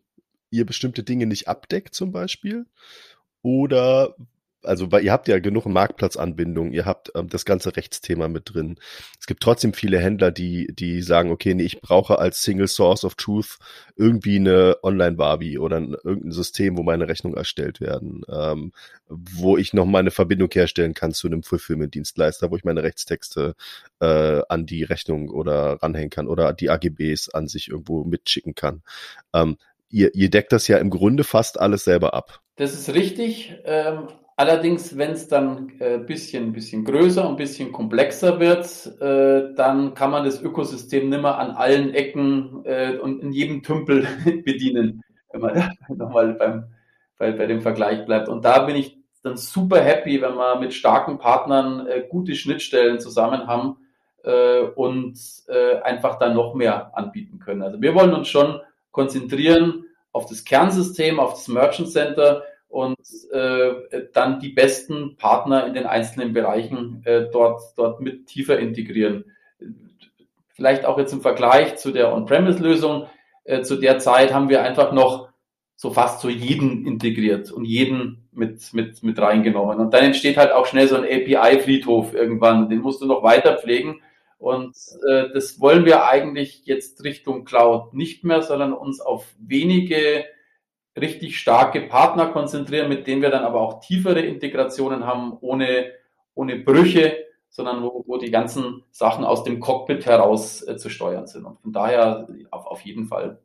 ihr 0.51 0.67
bestimmte 0.67 1.03
Dinge 1.03 1.27
nicht 1.27 1.49
abdeckt 1.49 1.95
zum 1.95 2.13
Beispiel? 2.13 2.67
Oder 3.43 4.15
also 4.65 4.93
weil 4.93 5.05
ihr 5.05 5.13
habt 5.13 5.29
ja 5.29 5.39
genug 5.39 5.67
Marktplatzanbindung, 5.67 6.73
ihr 6.73 6.85
habt 6.85 7.13
ähm, 7.15 7.29
das 7.29 7.45
ganze 7.45 7.77
Rechtsthema 7.77 8.29
mit 8.29 8.55
drin. 8.55 8.77
Es 9.19 9.27
gibt 9.27 9.43
trotzdem 9.43 9.73
viele 9.73 9.99
Händler, 9.99 10.31
die 10.31 10.69
die 10.75 11.03
sagen, 11.03 11.31
okay, 11.31 11.55
nee, 11.55 11.65
ich 11.65 11.81
brauche 11.81 12.19
als 12.19 12.43
Single 12.43 12.69
Source 12.69 13.05
of 13.05 13.15
Truth 13.15 13.59
irgendwie 13.97 14.37
eine 14.37 14.77
Online-Barbie 14.83 15.59
oder 15.59 15.77
ein, 15.77 15.97
irgendein 16.05 16.33
System, 16.33 16.77
wo 16.77 16.83
meine 16.83 17.09
Rechnungen 17.09 17.37
erstellt 17.37 17.81
werden, 17.81 18.23
ähm, 18.29 18.73
wo 19.09 19.57
ich 19.57 19.73
noch 19.73 19.87
mal 19.87 19.99
eine 19.99 20.11
Verbindung 20.11 20.51
herstellen 20.53 20.95
kann 20.95 21.13
zu 21.13 21.27
einem 21.27 21.43
Fulfillment-Dienstleister, 21.43 22.51
wo 22.51 22.57
ich 22.57 22.65
meine 22.65 22.83
Rechtstexte 22.83 23.55
äh, 24.01 24.43
an 24.49 24.67
die 24.67 24.85
Rechnung 24.85 25.31
oder 25.31 25.75
ranhängen 25.83 26.11
kann 26.11 26.29
oder 26.29 26.53
die 26.53 26.71
AGBs 26.71 27.31
an 27.31 27.49
sich 27.49 27.69
irgendwo 27.69 28.05
mitschicken 28.05 28.55
kann. 28.55 28.83
Ähm, 29.33 29.57
ihr, 29.93 30.15
ihr 30.15 30.31
deckt 30.31 30.53
das 30.53 30.67
ja 30.69 30.79
im 30.79 30.91
Grunde 30.91 31.25
fast 31.25 31.61
alles 31.61 31.85
selber 31.85 32.15
ab. 32.15 32.41
Das 32.57 32.75
ist 32.75 32.93
richtig. 32.95 33.55
Ähm, 33.65 34.09
Allerdings, 34.43 34.99
wenn 34.99 35.13
es 35.13 35.29
dann 35.29 35.71
äh, 35.79 35.99
bisschen, 35.99 36.53
bisschen 36.53 36.85
größer 36.85 37.29
und 37.29 37.37
bisschen 37.37 37.71
komplexer 37.71 38.41
wird, 38.41 39.01
äh, 39.01 39.55
dann 39.55 39.95
kann 39.95 40.11
man 40.11 40.25
das 40.25 40.43
Ökosystem 40.43 41.09
nimmer 41.09 41.39
an 41.39 41.53
allen 41.53 41.95
Ecken 41.95 42.65
äh, 42.65 42.97
und 42.97 43.23
in 43.23 43.31
jedem 43.31 43.63
Tümpel 43.63 44.05
bedienen, 44.45 45.01
wenn 45.31 45.41
man 45.43 45.71
nochmal 45.89 46.33
beim, 46.33 46.65
bei, 47.19 47.31
bei 47.31 47.47
dem 47.47 47.61
Vergleich 47.61 48.05
bleibt. 48.05 48.29
Und 48.29 48.45
da 48.45 48.65
bin 48.65 48.75
ich 48.75 48.99
dann 49.23 49.37
super 49.37 49.81
happy, 49.81 50.21
wenn 50.21 50.35
wir 50.35 50.59
mit 50.59 50.75
starken 50.75 51.19
Partnern 51.19 51.87
äh, 51.87 52.03
gute 52.11 52.35
Schnittstellen 52.35 52.99
zusammen 52.99 53.47
haben 53.47 53.77
äh, 54.25 54.63
und 54.63 55.21
äh, 55.47 55.77
einfach 55.83 56.19
dann 56.19 56.35
noch 56.35 56.55
mehr 56.55 56.99
anbieten 56.99 57.39
können. 57.39 57.63
Also 57.63 57.81
wir 57.81 57.95
wollen 57.95 58.13
uns 58.13 58.27
schon 58.27 58.61
konzentrieren 58.91 59.85
auf 60.11 60.27
das 60.27 60.43
Kernsystem, 60.43 61.21
auf 61.21 61.35
das 61.35 61.47
Merchant 61.47 61.91
Center, 61.91 62.43
und 62.73 62.97
äh, 63.33 63.75
dann 64.15 64.41
die 64.41 64.49
besten 64.49 65.17
Partner 65.19 65.67
in 65.67 65.75
den 65.75 65.85
einzelnen 65.85 66.33
Bereichen 66.33 67.03
äh, 67.05 67.27
dort, 67.31 67.61
dort 67.77 68.01
mit 68.01 68.27
tiefer 68.27 68.59
integrieren. 68.59 69.27
Vielleicht 70.55 70.87
auch 70.87 70.97
jetzt 70.97 71.13
im 71.13 71.21
Vergleich 71.21 71.77
zu 71.77 71.93
der 71.93 72.15
On-Premise-Lösung. 72.15 73.09
Äh, 73.45 73.61
zu 73.61 73.77
der 73.77 73.99
Zeit 73.99 74.33
haben 74.33 74.49
wir 74.49 74.63
einfach 74.63 74.93
noch 74.93 75.29
so 75.77 75.91
fast 75.91 76.21
so 76.21 76.31
jeden 76.31 76.87
integriert 76.87 77.53
und 77.53 77.67
jeden 77.67 78.27
mit, 78.33 78.73
mit, 78.73 79.03
mit 79.03 79.19
reingenommen. 79.19 79.79
Und 79.79 79.93
dann 79.93 80.05
entsteht 80.05 80.39
halt 80.39 80.53
auch 80.53 80.65
schnell 80.65 80.89
so 80.89 80.97
ein 80.97 81.05
API-Friedhof 81.05 82.15
irgendwann. 82.15 82.71
Den 82.71 82.79
musst 82.79 83.03
du 83.03 83.07
noch 83.07 83.23
weiter 83.23 83.59
pflegen. 83.59 84.01
Und 84.39 84.75
äh, 85.07 85.25
das 85.35 85.61
wollen 85.61 85.85
wir 85.85 86.07
eigentlich 86.07 86.63
jetzt 86.65 87.05
Richtung 87.05 87.45
Cloud 87.45 87.93
nicht 87.93 88.25
mehr, 88.25 88.41
sondern 88.41 88.73
uns 88.73 89.03
auf 89.03 89.27
wenige 89.39 90.25
richtig 90.97 91.39
starke 91.39 91.81
Partner 91.83 92.27
konzentrieren, 92.29 92.89
mit 92.89 93.07
denen 93.07 93.23
wir 93.23 93.31
dann 93.31 93.45
aber 93.45 93.61
auch 93.61 93.81
tiefere 93.81 94.21
Integrationen 94.21 95.07
haben, 95.07 95.37
ohne, 95.41 95.93
ohne 96.35 96.57
Brüche, 96.57 97.25
sondern 97.49 97.83
wo, 97.83 98.05
wo 98.07 98.19
die 98.19 98.31
ganzen 98.31 98.83
Sachen 98.91 99.25
aus 99.25 99.45
dem 99.45 99.61
Cockpit 99.61 100.07
heraus 100.07 100.67
äh, 100.67 100.77
zu 100.77 100.91
steuern 100.91 101.27
sind. 101.27 101.45
Und 101.45 101.61
von 101.61 101.73
daher 101.73 102.27
auf, 102.51 102.67
auf 102.67 102.81
jeden 102.83 103.07
Fall. 103.07 103.39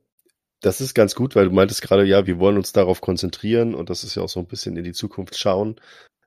Das 0.62 0.82
ist 0.82 0.94
ganz 0.94 1.14
gut, 1.14 1.36
weil 1.36 1.46
du 1.46 1.52
meintest 1.52 1.82
gerade, 1.82 2.04
ja, 2.04 2.26
wir 2.26 2.40
wollen 2.40 2.58
uns 2.58 2.74
darauf 2.74 3.02
konzentrieren 3.02 3.76
und 3.76 3.90
das 3.90 4.04
ist 4.04 4.16
ja 4.16 4.24
auch 4.24 4.30
so 4.30 4.40
ein 4.40 4.48
bisschen 4.48 4.76
in 4.76 4.84
die 4.84 4.94
Zukunft 4.94 5.38
schauen. 5.38 5.80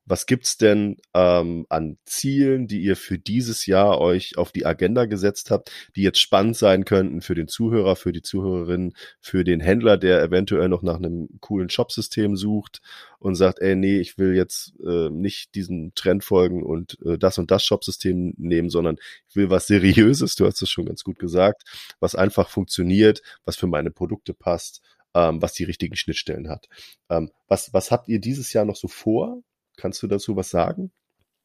Was 0.06 0.26
gibt's 0.26 0.56
denn 0.56 0.96
ähm, 1.14 1.66
an 1.68 1.98
Zielen, 2.04 2.66
die 2.66 2.80
ihr 2.80 2.96
für 2.96 3.18
dieses 3.18 3.66
Jahr 3.66 4.00
euch 4.00 4.36
auf 4.38 4.50
die 4.50 4.66
Agenda 4.66 5.04
gesetzt 5.04 5.50
habt, 5.50 5.70
die 5.94 6.02
jetzt 6.02 6.20
spannend 6.20 6.56
sein 6.56 6.84
könnten 6.84 7.20
für 7.20 7.34
den 7.34 7.48
Zuhörer, 7.48 7.94
für 7.96 8.10
die 8.10 8.22
Zuhörerin, 8.22 8.94
für 9.20 9.44
den 9.44 9.60
Händler, 9.60 9.98
der 9.98 10.22
eventuell 10.22 10.68
noch 10.68 10.82
nach 10.82 10.96
einem 10.96 11.28
coolen 11.40 11.70
Shopsystem 11.70 12.36
sucht 12.36 12.80
und 13.20 13.36
sagt, 13.36 13.60
ey, 13.60 13.76
nee, 13.76 14.00
ich 14.00 14.18
will 14.18 14.34
jetzt 14.34 14.72
äh, 14.84 15.10
nicht 15.10 15.54
diesen 15.54 15.94
Trend 15.94 16.24
folgen 16.24 16.62
und 16.62 16.98
äh, 17.04 17.18
das 17.18 17.38
und 17.38 17.50
das 17.50 17.64
Shopsystem 17.64 18.34
nehmen, 18.36 18.70
sondern 18.70 18.96
ich 19.28 19.36
will 19.36 19.50
was 19.50 19.66
Seriöses, 19.66 20.34
du 20.34 20.46
hast 20.46 20.60
es 20.62 20.70
schon 20.70 20.86
ganz 20.86 21.04
gut 21.04 21.18
gesagt, 21.18 21.62
was 22.00 22.14
einfach 22.14 22.48
funktioniert, 22.48 23.22
was 23.44 23.56
für 23.56 23.66
meine 23.66 23.90
Produkte 23.90 24.34
passt, 24.34 24.80
ähm, 25.14 25.42
was 25.42 25.52
die 25.52 25.64
richtigen 25.64 25.96
Schnittstellen 25.96 26.48
hat. 26.48 26.68
Ähm, 27.08 27.30
was, 27.48 27.72
was 27.72 27.90
habt 27.90 28.08
ihr 28.08 28.20
dieses 28.20 28.52
Jahr 28.52 28.64
noch 28.64 28.76
so 28.76 28.88
vor? 28.88 29.42
Kannst 29.80 30.02
du 30.02 30.06
dazu 30.06 30.36
was 30.36 30.50
sagen? 30.50 30.90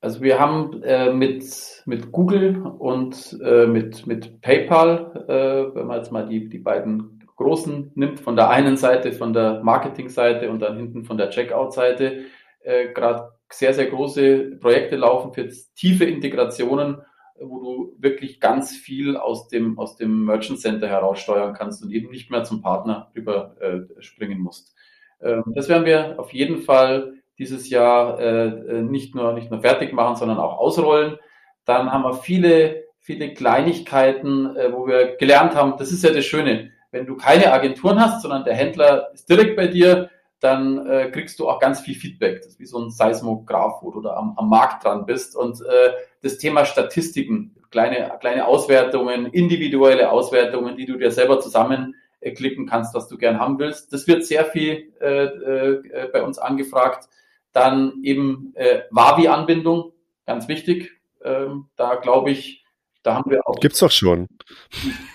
Also 0.01 0.21
wir 0.21 0.39
haben 0.39 0.83
äh, 0.83 1.11
mit, 1.11 1.81
mit 1.85 2.11
Google 2.11 2.61
und 2.61 3.39
äh, 3.43 3.65
mit, 3.65 4.05
mit 4.05 4.41
PayPal, 4.41 5.25
äh, 5.27 5.75
wenn 5.75 5.87
man 5.87 5.97
jetzt 5.97 6.11
mal 6.11 6.27
die, 6.27 6.47
die 6.47 6.59
beiden 6.59 7.23
großen 7.37 7.91
nimmt, 7.95 8.19
von 8.19 8.35
der 8.35 8.49
einen 8.49 8.77
Seite, 8.77 9.13
von 9.13 9.33
der 9.33 9.63
Marketing-Seite 9.63 10.49
und 10.49 10.59
dann 10.59 10.77
hinten 10.77 11.05
von 11.05 11.17
der 11.17 11.29
Checkout-Seite, 11.29 12.25
äh, 12.59 12.93
gerade 12.93 13.31
sehr, 13.51 13.73
sehr 13.73 13.87
große 13.87 14.57
Projekte 14.59 14.95
laufen 14.95 15.33
für 15.33 15.49
tiefe 15.75 16.05
Integrationen, 16.05 17.01
wo 17.39 17.59
du 17.59 17.95
wirklich 17.99 18.39
ganz 18.39 18.75
viel 18.75 19.17
aus 19.17 19.47
dem, 19.47 19.77
aus 19.77 19.97
dem 19.97 20.25
Merchant 20.25 20.59
Center 20.59 20.87
heraussteuern 20.87 21.53
kannst 21.53 21.83
und 21.83 21.91
eben 21.91 22.09
nicht 22.09 22.31
mehr 22.31 22.43
zum 22.43 22.61
Partner 22.61 23.11
überspringen 23.13 24.37
äh, 24.39 24.41
musst. 24.41 24.75
Ähm, 25.21 25.43
das 25.55 25.67
werden 25.67 25.85
wir 25.85 26.19
auf 26.19 26.33
jeden 26.33 26.61
Fall 26.61 27.13
dieses 27.37 27.69
Jahr 27.69 28.19
äh, 28.19 28.47
äh, 28.47 28.81
nicht, 28.81 29.15
nur, 29.15 29.33
nicht 29.33 29.51
nur 29.51 29.61
fertig 29.61 29.93
machen, 29.93 30.15
sondern 30.15 30.37
auch 30.37 30.57
ausrollen. 30.57 31.17
Dann 31.65 31.91
haben 31.91 32.03
wir 32.03 32.13
viele, 32.13 32.85
viele 32.99 33.33
Kleinigkeiten, 33.33 34.55
äh, 34.55 34.71
wo 34.71 34.87
wir 34.87 35.15
gelernt 35.17 35.55
haben, 35.55 35.75
das 35.77 35.91
ist 35.91 36.03
ja 36.03 36.11
das 36.11 36.25
Schöne, 36.25 36.71
wenn 36.91 37.05
du 37.05 37.17
keine 37.17 37.51
Agenturen 37.51 37.99
hast, 37.99 38.21
sondern 38.21 38.45
der 38.45 38.55
Händler 38.55 39.09
ist 39.13 39.29
direkt 39.29 39.55
bei 39.57 39.67
dir, 39.67 40.09
dann 40.39 40.85
äh, 40.87 41.09
kriegst 41.11 41.39
du 41.39 41.49
auch 41.49 41.59
ganz 41.59 41.79
viel 41.79 41.95
Feedback. 41.95 42.37
Das 42.37 42.47
ist 42.47 42.59
wie 42.59 42.65
so 42.65 42.79
ein 42.79 42.89
Seismograph, 42.89 43.81
wo 43.81 43.91
du 43.91 44.01
da 44.01 44.15
am, 44.15 44.33
am 44.37 44.49
Markt 44.49 44.83
dran 44.83 45.05
bist. 45.05 45.35
Und 45.35 45.59
äh, 45.61 45.91
das 46.21 46.37
Thema 46.37 46.65
Statistiken, 46.65 47.55
kleine, 47.71 48.11
kleine 48.19 48.45
Auswertungen, 48.45 49.27
individuelle 49.27 50.11
Auswertungen, 50.11 50.77
die 50.77 50.85
du 50.85 50.97
dir 50.97 51.11
selber 51.11 51.39
zusammenklicken 51.39 52.67
kannst, 52.67 52.93
was 52.93 53.07
du 53.07 53.17
gern 53.17 53.39
haben 53.39 53.59
willst. 53.59 53.91
Das 53.91 54.07
wird 54.07 54.25
sehr 54.25 54.45
viel 54.45 54.93
äh, 55.01 55.25
äh, 55.25 56.09
bei 56.11 56.21
uns 56.21 56.37
angefragt. 56.37 57.09
Dann 57.55 58.03
eben 58.03 58.51
äh, 58.55 58.81
Wavi-Anbindung, 58.91 59.93
ganz 60.25 60.49
wichtig. 60.49 60.91
Ähm, 61.23 61.69
da 61.77 61.95
glaube 61.95 62.31
ich, 62.31 62.65
da 63.01 63.15
haben 63.15 63.31
wir 63.31 63.47
auch. 63.47 63.61
Gibt's 63.61 63.79
doch 63.79 63.91
schon. 63.91 64.27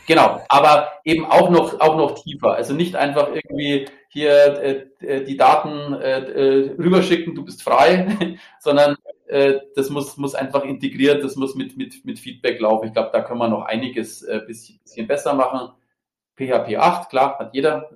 Genau, 0.06 0.40
aber 0.48 0.90
eben 1.04 1.26
auch 1.26 1.50
noch, 1.50 1.80
auch 1.80 1.98
noch 1.98 2.22
tiefer. 2.22 2.54
Also 2.54 2.72
nicht 2.72 2.96
einfach 2.96 3.28
irgendwie 3.34 3.88
hier 4.08 4.32
äh, 4.32 4.86
äh 5.00 5.24
die 5.24 5.36
Daten 5.36 5.92
äh, 5.92 6.20
äh, 6.20 6.70
rüberschicken, 6.78 7.34
du 7.34 7.44
bist 7.44 7.62
frei, 7.62 8.38
sondern 8.58 8.96
äh, 9.26 9.58
das 9.76 9.90
muss, 9.90 10.16
muss 10.16 10.34
einfach 10.34 10.64
integriert, 10.64 11.22
das 11.22 11.36
muss 11.36 11.54
mit, 11.54 11.76
mit, 11.76 12.06
mit 12.06 12.18
Feedback 12.18 12.58
laufen. 12.58 12.86
Ich 12.86 12.94
glaube, 12.94 13.10
da 13.12 13.20
können 13.20 13.40
wir 13.40 13.48
noch 13.48 13.66
einiges 13.66 14.22
äh, 14.22 14.40
bisschen, 14.46 14.80
bisschen 14.82 15.06
besser 15.06 15.34
machen. 15.34 15.74
PHP 16.36 16.78
8, 16.78 17.10
klar, 17.10 17.38
hat 17.38 17.54
jeder, 17.54 17.90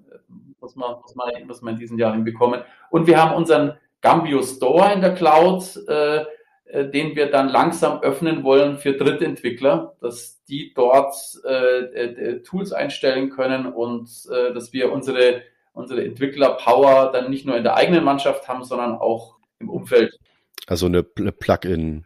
muss 0.61 0.77
man, 0.77 1.01
muss 1.01 1.15
man, 1.15 1.47
muss 1.47 1.63
man 1.63 1.75
in 1.75 1.81
diesem 1.81 1.99
Jahr 1.99 2.13
hinbekommen. 2.13 2.61
Und 2.91 3.07
wir 3.07 3.23
haben 3.23 3.35
unseren 3.35 3.79
Gambio 4.05 4.43
Store 4.43 4.93
in 4.93 5.01
der 5.01 5.15
Cloud, 5.15 5.81
äh, 5.89 6.25
äh, 6.67 6.91
den 6.91 7.17
wir 7.17 7.31
dann 7.31 7.49
langsam 7.49 8.03
öffnen 8.03 8.45
wollen 8.45 8.77
für 8.77 8.93
Drittentwickler, 8.93 9.97
dass 10.03 10.45
die 10.45 10.75
dort 10.75 11.15
äh, 11.47 11.79
äh, 11.79 12.43
Tools 12.43 12.73
einstellen 12.73 13.31
können 13.31 13.67
und 13.67 14.11
äh, 14.31 14.53
dass 14.53 14.75
wir 14.75 14.93
unsere, 14.93 15.41
unsere 15.73 16.05
Entwickler-Power 16.05 17.13
dann 17.13 17.31
nicht 17.31 17.47
nur 17.47 17.57
in 17.57 17.65
der 17.65 17.77
eigenen 17.77 18.05
Mannschaft 18.05 18.47
haben, 18.47 18.63
sondern 18.63 18.93
auch 18.93 19.39
im 19.59 19.71
Umfeld. 19.71 20.21
Also 20.67 20.85
eine 20.85 21.03
Plugin 21.03 22.05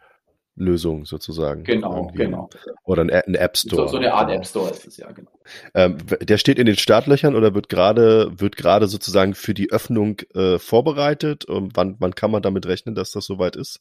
Lösung 0.59 1.05
sozusagen. 1.05 1.65
Genau, 1.65 1.97
irgendwie. 1.97 2.19
genau. 2.19 2.51
Oder 2.85 3.03
ein, 3.03 3.11
ein 3.11 3.35
App 3.35 3.57
Store. 3.57 3.83
So, 3.83 3.89
so, 3.89 3.97
eine 3.99 4.13
Art 4.13 4.31
App 4.31 4.47
Store 4.47 4.71
ist 4.71 4.87
es 4.87 4.97
ja, 4.97 5.11
genau. 5.11 5.31
Ähm, 5.75 5.99
der 6.21 6.39
steht 6.39 6.59
in 6.59 6.67
den 6.67 6.77
Startlöchern 6.77 7.35
oder 7.35 7.55
wird 7.55 7.69
gerade 7.69 8.33
wird 8.39 8.57
gerade 8.57 8.87
sozusagen 8.87 9.35
für 9.35 9.55
die 9.55 9.71
Öffnung 9.71 10.21
äh, 10.35 10.59
vorbereitet? 10.59 11.45
Und 11.45 11.77
wann, 11.77 11.97
wann 11.99 12.15
kann 12.15 12.31
man 12.31 12.43
damit 12.43 12.67
rechnen, 12.67 12.95
dass 12.95 13.13
das 13.13 13.25
soweit 13.25 13.57
ist? 13.57 13.81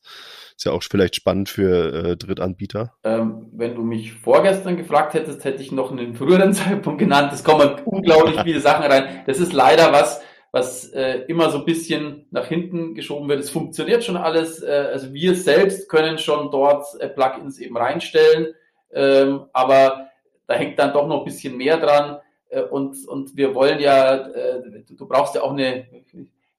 Ist 0.56 0.66
ja 0.66 0.72
auch 0.72 0.84
vielleicht 0.84 1.16
spannend 1.16 1.50
für 1.50 1.94
äh, 1.94 2.18
Drittanbieter. 2.18 2.94
Ähm, 3.04 3.48
wenn 3.52 3.76
du 3.76 3.84
mich 3.84 4.14
vorgestern 4.14 4.78
gefragt 4.78 5.14
hättest, 5.14 5.44
hätte 5.44 5.62
ich 5.62 5.72
noch 5.72 5.92
einen 5.92 6.16
früheren 6.16 6.54
Zeitpunkt 6.54 7.00
genannt. 7.00 7.32
Es 7.34 7.44
kommen 7.44 7.76
unglaublich 7.86 8.42
viele 8.42 8.60
Sachen 8.60 8.86
rein. 8.86 9.24
Das 9.26 9.40
ist 9.40 9.54
leider 9.54 9.92
was, 9.92 10.22
was 10.52 10.90
äh, 10.92 11.24
immer 11.28 11.50
so 11.50 11.60
ein 11.60 11.66
bisschen 11.66 12.26
nach 12.32 12.48
hinten 12.48 12.96
geschoben 12.96 13.28
wird. 13.30 13.40
Es 13.40 13.50
funktioniert 13.50 14.04
schon 14.04 14.18
alles. 14.18 14.62
Äh, 14.64 14.90
also 14.92 15.14
wir 15.14 15.36
selbst 15.36 15.90
können 15.90 16.18
schon 16.18 16.52
dort 16.52 16.86
äh, 17.00 17.10
Plugins 17.10 17.60
eben 17.60 17.78
reinstellen, 17.78 18.54
ähm, 18.92 19.46
aber 19.54 20.10
da 20.48 20.56
hängt 20.56 20.80
dann 20.80 20.94
doch 20.94 21.08
noch 21.08 21.20
ein 21.20 21.26
bisschen 21.26 21.58
mehr 21.58 21.78
dran. 21.78 22.20
Äh, 22.50 22.62
und, 22.62 23.08
und 23.08 23.36
wir 23.36 23.54
wollen 23.56 23.80
ja, 23.80 24.16
äh, 24.16 24.84
du, 24.88 24.96
du 24.96 25.08
brauchst 25.08 25.36
ja 25.36 25.42
auch 25.42 25.52
eine, 25.52 25.88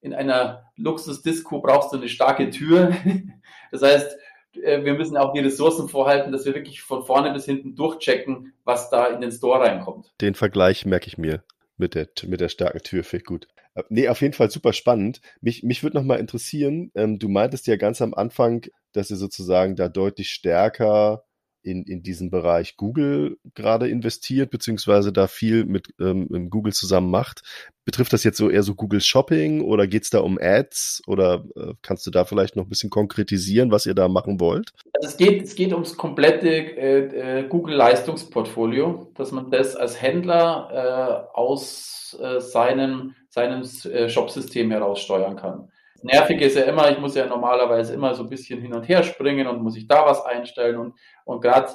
in 0.01 0.15
einer 0.15 0.71
Luxus-Disco 0.77 1.61
brauchst 1.61 1.93
du 1.93 1.97
eine 1.97 2.09
starke 2.09 2.51
Tür. 2.51 2.93
das 3.73 3.83
heißt, 3.83 4.19
äh, 4.63 4.85
wir 4.85 4.95
müssen 4.95 5.17
auch 5.17 5.33
die 5.33 5.41
Ressourcen 5.41 5.89
vorhalten, 5.89 6.33
dass 6.33 6.45
wir 6.45 6.55
wirklich 6.55 6.83
von 6.83 7.05
vorne 7.05 7.33
bis 7.33 7.45
hinten 7.45 7.75
durchchecken, 7.75 8.53
was 8.65 8.91
da 8.91 9.07
in 9.07 9.21
den 9.21 9.33
Store 9.33 9.61
reinkommt. 9.61 10.13
Den 10.21 10.35
Vergleich 10.35 10.87
merke 10.87 11.07
ich 11.07 11.19
mir 11.19 11.43
mit 11.77 11.95
der, 11.95 12.09
mit 12.27 12.41
der 12.41 12.49
starken 12.49 12.83
Tür, 12.83 13.05
finde 13.05 13.23
ich 13.23 13.27
gut. 13.27 13.49
Äh, 13.79 13.85
nee, 13.89 14.09
auf 14.09 14.21
jeden 14.21 14.35
Fall 14.35 14.51
super 14.51 14.73
spannend. 14.73 15.21
Mich, 15.41 15.63
mich 15.63 15.83
würde 15.83 15.97
nochmal 15.97 16.19
interessieren, 16.21 16.91
ähm, 16.95 17.19
du 17.19 17.29
meintest 17.29 17.67
ja 17.67 17.77
ganz 17.77 18.03
am 18.03 18.15
Anfang, 18.15 18.67
dass 18.93 19.11
ihr 19.11 19.17
sozusagen 19.17 19.77
da 19.77 19.89
deutlich 19.89 20.31
stärker 20.31 21.25
in, 21.63 21.85
in 21.85 22.03
diesem 22.03 22.31
Bereich 22.31 22.77
Google 22.77 23.39
gerade 23.55 23.89
investiert, 23.89 24.51
beziehungsweise 24.51 25.13
da 25.13 25.27
viel 25.27 25.65
mit 25.65 25.95
ähm, 26.01 26.51
Google 26.51 26.73
zusammen 26.73 27.11
macht. 27.11 27.43
Betrifft 27.85 28.13
das 28.13 28.25
jetzt 28.25 28.37
so 28.37 28.51
eher 28.51 28.63
so 28.63 28.75
Google 28.75 29.01
Shopping 29.01 29.63
oder 29.63 29.87
geht's 29.87 30.11
da 30.11 30.21
um 30.21 30.39
Ads 30.41 31.03
oder 31.07 31.45
äh, 31.57 31.73
kannst 31.83 32.07
du 32.07 32.11
da 32.11 32.25
vielleicht 32.25 32.57
noch 32.57 32.65
ein 32.65 32.69
bisschen 32.69 32.91
konkretisieren, 32.91 33.71
was 33.71 33.87
ihr 33.87 33.95
da 33.95 34.09
machen 34.09 34.41
wollt? 34.41 34.73
Also 34.93 35.09
es 35.09 35.17
geht, 35.17 35.43
es 35.43 35.55
geht 35.55 35.73
ums 35.73 35.97
komplette 35.97 36.49
äh, 36.49 37.41
äh, 37.41 37.49
Google-Leistungsportfolio, 37.49 39.11
dass 39.15 39.33
man 39.33 39.51
das 39.51 39.75
als 39.75 40.01
Händler 40.01 41.29
äh, 41.35 41.37
aus 41.37 42.17
äh, 42.21 42.41
seinem, 42.41 43.15
seinem 43.29 43.63
äh, 43.85 44.09
Shopsystem 44.09 44.71
heraus 44.71 45.01
steuern 45.01 45.37
kann. 45.37 45.71
Nervig 46.03 46.41
ist 46.41 46.57
ja 46.57 46.65
immer, 46.65 46.91
ich 46.91 46.99
muss 46.99 47.15
ja 47.15 47.27
normalerweise 47.27 47.95
immer 47.95 48.15
so 48.15 48.23
ein 48.23 48.29
bisschen 48.29 48.61
hin 48.61 48.75
und 48.75 48.89
her 48.89 49.03
springen 49.03 49.47
und 49.47 49.63
muss 49.63 49.77
ich 49.77 49.87
da 49.87 50.07
was 50.07 50.25
einstellen 50.25 50.77
und, 50.77 50.95
und 51.25 51.41
gerade, 51.41 51.69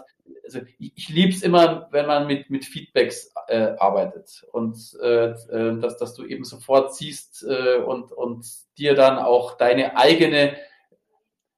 also 0.43 0.59
ich, 0.79 0.93
ich 0.95 1.09
liebe 1.09 1.31
es 1.31 1.43
immer, 1.43 1.87
wenn 1.91 2.05
man 2.05 2.27
mit, 2.27 2.49
mit 2.49 2.65
Feedbacks 2.65 3.33
äh, 3.47 3.73
arbeitet 3.77 4.45
und 4.51 4.77
äh, 5.01 5.31
äh, 5.31 5.79
dass, 5.79 5.97
dass 5.97 6.13
du 6.13 6.25
eben 6.25 6.43
sofort 6.43 6.95
siehst 6.95 7.45
äh, 7.47 7.77
und, 7.77 8.11
und 8.11 8.45
dir 8.77 8.95
dann 8.95 9.17
auch 9.19 9.57
deine 9.57 9.97
eigene, 9.97 10.55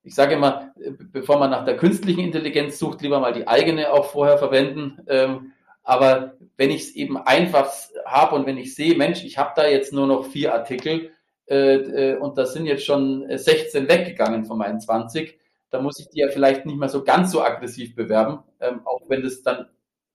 ich 0.04 0.16
sage 0.16 0.36
immer, 0.36 0.74
bevor 1.12 1.40
man 1.40 1.52
nach 1.52 1.66
der 1.66 1.78
künstlichen 1.78 2.22
Intelligenz 2.22 2.78
sucht, 2.78 3.02
lieber 3.02 3.20
mal 3.20 3.34
die 3.34 3.48
eigene 3.48 3.92
auch 3.92 4.06
vorher 4.06 4.38
verwenden. 4.38 5.02
Ähm, 5.08 5.54
aber 5.84 6.34
wenn 6.58 6.72
ich 6.72 6.82
es 6.82 6.96
eben 6.96 7.18
einfach 7.18 7.72
habe 8.06 8.36
und 8.36 8.46
wenn 8.46 8.58
ich 8.58 8.76
sehe, 8.76 8.96
Mensch, 8.96 9.24
ich 9.24 9.38
habe 9.38 9.54
da 9.56 9.68
jetzt 9.68 9.94
nur 9.94 10.08
noch 10.08 10.26
vier 10.26 10.54
Artikel, 10.54 11.12
äh, 11.48 11.76
äh, 11.76 12.18
und 12.18 12.38
da 12.38 12.46
sind 12.46 12.66
jetzt 12.66 12.86
schon 12.86 13.26
16 13.30 13.88
weggegangen 13.88 14.46
von 14.46 14.58
meinen 14.58 14.80
20, 14.80 15.38
da 15.70 15.82
muss 15.82 16.00
ich 16.00 16.10
die 16.10 16.20
ja 16.20 16.30
vielleicht 16.30 16.66
nicht 16.66 16.78
mehr 16.78 16.90
so 16.90 17.04
ganz 17.04 17.32
so 17.32 17.42
aggressiv 17.44 17.96
bewerben, 17.96 18.40
ähm, 18.60 18.82
auch 18.86 19.02
wenn 19.10 19.24
das 19.24 19.42
dann 19.42 19.68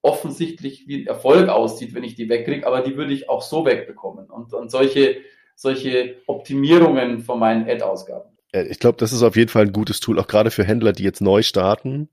offensichtlich 0.03 0.89
wie 0.89 1.03
ein 1.03 1.07
Erfolg 1.07 1.49
aussieht, 1.49 1.95
wenn 1.95 2.05
ich 2.05 2.15
die 2.15 2.29
wegkriege, 2.29 2.67
aber 2.67 2.81
die 2.81 2.97
würde 2.97 3.13
ich 3.13 3.29
auch 3.29 3.43
so 3.43 3.67
wegbekommen. 3.67 4.31
Und, 4.31 4.55
und 4.55 4.71
solche, 4.71 5.19
solche 5.55 6.17
Optimierungen 6.27 7.21
von 7.21 7.39
meinen 7.39 7.69
Ad-Ausgaben. 7.69 8.31
Ich 8.53 8.79
glaube, 8.79 8.97
das 8.99 9.13
ist 9.13 9.23
auf 9.23 9.37
jeden 9.37 9.51
Fall 9.51 9.67
ein 9.67 9.73
gutes 9.73 10.01
Tool, 10.01 10.19
auch 10.19 10.27
gerade 10.27 10.51
für 10.51 10.65
Händler, 10.65 10.93
die 10.93 11.05
jetzt 11.05 11.21
neu 11.21 11.43
starten, 11.43 12.09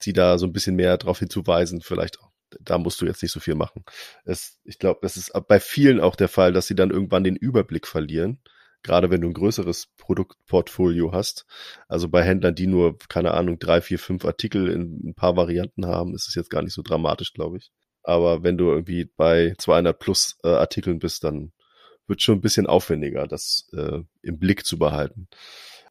sie 0.00 0.12
da 0.12 0.36
so 0.36 0.46
ein 0.46 0.52
bisschen 0.52 0.74
mehr 0.74 0.98
darauf 0.98 1.20
hinzuweisen, 1.20 1.80
vielleicht 1.80 2.20
auch 2.20 2.28
da 2.60 2.78
musst 2.78 3.00
du 3.00 3.06
jetzt 3.06 3.22
nicht 3.22 3.32
so 3.32 3.40
viel 3.40 3.54
machen. 3.54 3.84
Es, 4.24 4.58
ich 4.64 4.78
glaube, 4.78 5.00
das 5.02 5.16
ist 5.16 5.32
bei 5.48 5.60
vielen 5.60 6.00
auch 6.00 6.16
der 6.16 6.28
Fall, 6.28 6.52
dass 6.52 6.66
sie 6.66 6.74
dann 6.74 6.90
irgendwann 6.90 7.24
den 7.24 7.36
Überblick 7.36 7.86
verlieren. 7.86 8.40
Gerade 8.82 9.10
wenn 9.10 9.20
du 9.20 9.28
ein 9.28 9.34
größeres 9.34 9.88
Produktportfolio 9.96 11.12
hast. 11.12 11.46
Also 11.88 12.08
bei 12.08 12.22
Händlern, 12.22 12.54
die 12.54 12.66
nur, 12.66 12.96
keine 13.08 13.34
Ahnung, 13.34 13.58
drei, 13.58 13.80
vier, 13.80 13.98
fünf 13.98 14.24
Artikel 14.24 14.68
in 14.68 15.08
ein 15.08 15.14
paar 15.14 15.36
Varianten 15.36 15.86
haben, 15.86 16.14
ist 16.14 16.28
es 16.28 16.34
jetzt 16.34 16.50
gar 16.50 16.62
nicht 16.62 16.74
so 16.74 16.82
dramatisch, 16.82 17.32
glaube 17.32 17.58
ich. 17.58 17.70
Aber 18.02 18.42
wenn 18.42 18.56
du 18.56 18.70
irgendwie 18.70 19.04
bei 19.04 19.54
200 19.58 19.98
plus 19.98 20.38
äh, 20.44 20.48
Artikeln 20.48 20.98
bist, 20.98 21.24
dann 21.24 21.52
wird 22.06 22.22
schon 22.22 22.38
ein 22.38 22.40
bisschen 22.40 22.66
aufwendiger, 22.66 23.26
das 23.26 23.68
äh, 23.72 24.00
im 24.22 24.38
Blick 24.38 24.64
zu 24.64 24.78
behalten. 24.78 25.28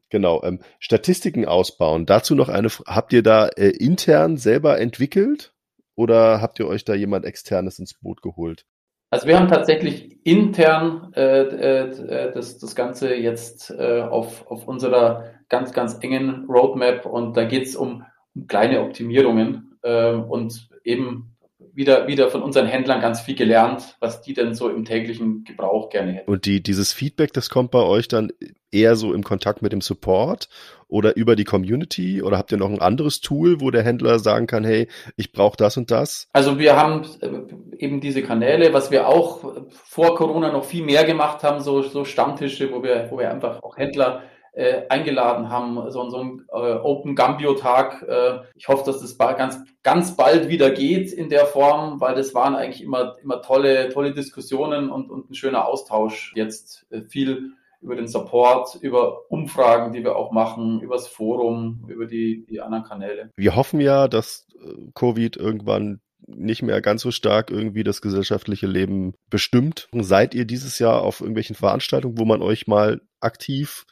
Genau, 0.09 0.41
ähm, 0.43 0.61
Statistiken 0.79 1.45
ausbauen. 1.45 2.05
Dazu 2.05 2.33
noch 2.33 2.49
eine, 2.49 2.69
habt 2.69 3.13
ihr 3.13 3.23
da 3.23 3.47
äh, 3.49 3.69
intern 3.69 4.38
selber 4.38 4.79
entwickelt 4.79 5.53
oder 5.95 6.41
habt 6.41 6.59
ihr 6.59 6.67
euch 6.67 6.85
da 6.85 6.95
jemand 6.95 7.25
externes 7.25 7.79
ins 7.79 7.93
Boot 7.95 8.21
geholt? 8.21 8.65
Also 9.10 9.28
wir 9.28 9.39
haben 9.39 9.47
tatsächlich 9.47 10.26
intern 10.26 11.14
äh, 11.16 11.43
äh, 11.43 12.32
das, 12.34 12.58
das 12.58 12.76
Ganze 12.76 13.16
jetzt 13.16 13.72
äh, 13.72 14.01
auf, 14.01 14.45
auf 14.47 14.68
unserer 14.68 15.32
ganz, 15.47 15.72
ganz 15.72 15.97
engen 16.01 16.45
Roadmap 16.49 17.05
und 17.05 17.38
da 17.38 17.45
geht 17.45 17.68
es 17.68 17.76
um, 17.78 18.03
um, 18.36 18.47
kleine 18.47 18.82
Optimierungen 18.82 19.78
äh, 19.84 20.12
und 20.12 20.70
eben 20.84 21.36
wieder, 21.78 22.07
wieder 22.07 22.30
von 22.30 22.41
unseren 22.41 22.65
Händlern 22.65 22.99
ganz 23.01 23.21
viel 23.21 23.36
gelernt, 23.36 23.97
was 23.99 24.21
die 24.23 24.34
denn 24.34 24.55
so 24.55 24.67
im 24.67 24.84
täglichen 24.84 25.43
Gebrauch 25.43 25.89
gerne 25.89 26.11
hätten. 26.13 26.32
Und 26.32 26.45
die, 26.45 26.61
dieses 26.61 26.91
Feedback, 26.91 27.34
das 27.34 27.51
kommt 27.51 27.69
bei 27.69 27.84
euch 27.84 28.07
dann 28.07 28.32
eher 28.71 28.95
so 28.95 29.13
im 29.13 29.23
Kontakt 29.23 29.61
mit 29.61 29.71
dem 29.71 29.82
Support 29.82 30.49
oder 30.88 31.15
über 31.15 31.36
die 31.36 31.43
Community 31.43 32.23
oder 32.23 32.38
habt 32.39 32.51
ihr 32.51 32.57
noch 32.57 32.71
ein 32.71 32.82
anderes 32.82 33.21
Tool, 33.21 33.61
wo 33.61 33.69
der 33.69 33.84
Händler 33.84 34.17
sagen 34.17 34.47
kann, 34.47 34.63
hey, 34.63 34.88
ich 35.17 35.32
brauche 35.32 35.55
das 35.55 35.78
und 35.78 35.91
das? 35.91 36.28
Also 36.34 36.57
wir 36.57 36.75
haben 36.75 37.05
äh, 37.21 37.78
eben 37.78 38.01
diese 38.01 38.23
Kanäle, 38.23 38.73
was 38.73 38.89
wir 38.89 39.07
auch 39.07 39.53
vor 39.69 40.15
Corona 40.15 40.51
noch 40.51 40.65
viel 40.65 40.84
mehr 40.84 41.03
gemacht 41.05 41.43
haben, 41.43 41.61
so, 41.61 41.84
so 41.84 42.05
Stammtische, 42.05 42.71
wo 42.71 42.82
wir, 42.82 43.07
wo 43.11 43.19
wir 43.19 43.30
einfach 43.30 43.61
auch 43.61 43.78
Händler 43.78 44.23
äh, 44.58 44.88
eingeladen 44.89 45.49
haben, 45.49 45.91
so, 45.91 46.10
so 46.10 46.18
ein 46.18 46.45
äh, 46.51 46.55
Open 46.55 47.16
Gambio-Tag. 47.16 48.03
Äh, 48.08 48.39
ich 48.55 48.68
hoffe, 48.68 48.84
dass 48.86 49.01
das 49.01 49.16
ganz, 49.16 49.60
ganz 49.84 50.18
bald 50.18 50.49
wieder 50.49 50.72
geht 50.72 51.14
in 51.14 51.30
der 51.30 51.45
Form, 51.45 52.01
weil 52.01 52.16
das 52.16 52.34
waren 52.34 52.55
eigentlich 52.55 52.84
immer, 52.84 53.18
immer 53.22 53.43
tolle, 53.43 53.89
tolle 53.89 54.16
Diskussionen 54.16 54.89
und, 54.89 55.12
und 55.12 55.30
ein 55.30 55.36
schöner 55.36 55.68
Austausch. 55.68 56.34
Jetzt 56.36 56.88
äh, 56.89 57.01
viel 57.03 57.51
über 57.82 57.95
den 57.95 58.08
Support, 58.08 58.80
über 58.82 59.30
Umfragen, 59.30 59.93
die 59.93 60.03
wir 60.03 60.16
auch 60.16 60.32
machen, 60.32 60.82
übers 60.82 61.08
Forum, 61.08 61.86
über 61.88 62.08
die, 62.08 62.47
die 62.49 62.60
anderen 62.60 62.84
Kanäle. 62.84 63.30
Wir 63.36 63.55
hoffen 63.55 63.80
ja, 63.80 64.08
dass 64.08 64.47
äh, 64.60 64.74
Covid 64.95 65.38
irgendwann 65.38 66.01
nicht 66.26 66.64
mehr 66.64 66.82
ganz 66.82 67.03
so 67.03 67.12
stark 67.12 67.51
irgendwie 67.51 67.84
das 67.84 68.01
gesellschaftliche 68.01 68.66
Leben 68.66 69.14
bestimmt. 69.30 69.88
Seid 69.93 70.34
ihr 70.34 70.45
dieses 70.45 70.80
Jahr 70.80 71.03
auf 71.03 71.22
irgendwelchen 71.22 71.55
Veranstaltungen, 71.55 72.18
wo 72.18 72.26
man 72.26 72.41
euch 72.41 72.66
mal 72.66 73.01
aktiv 73.20 73.86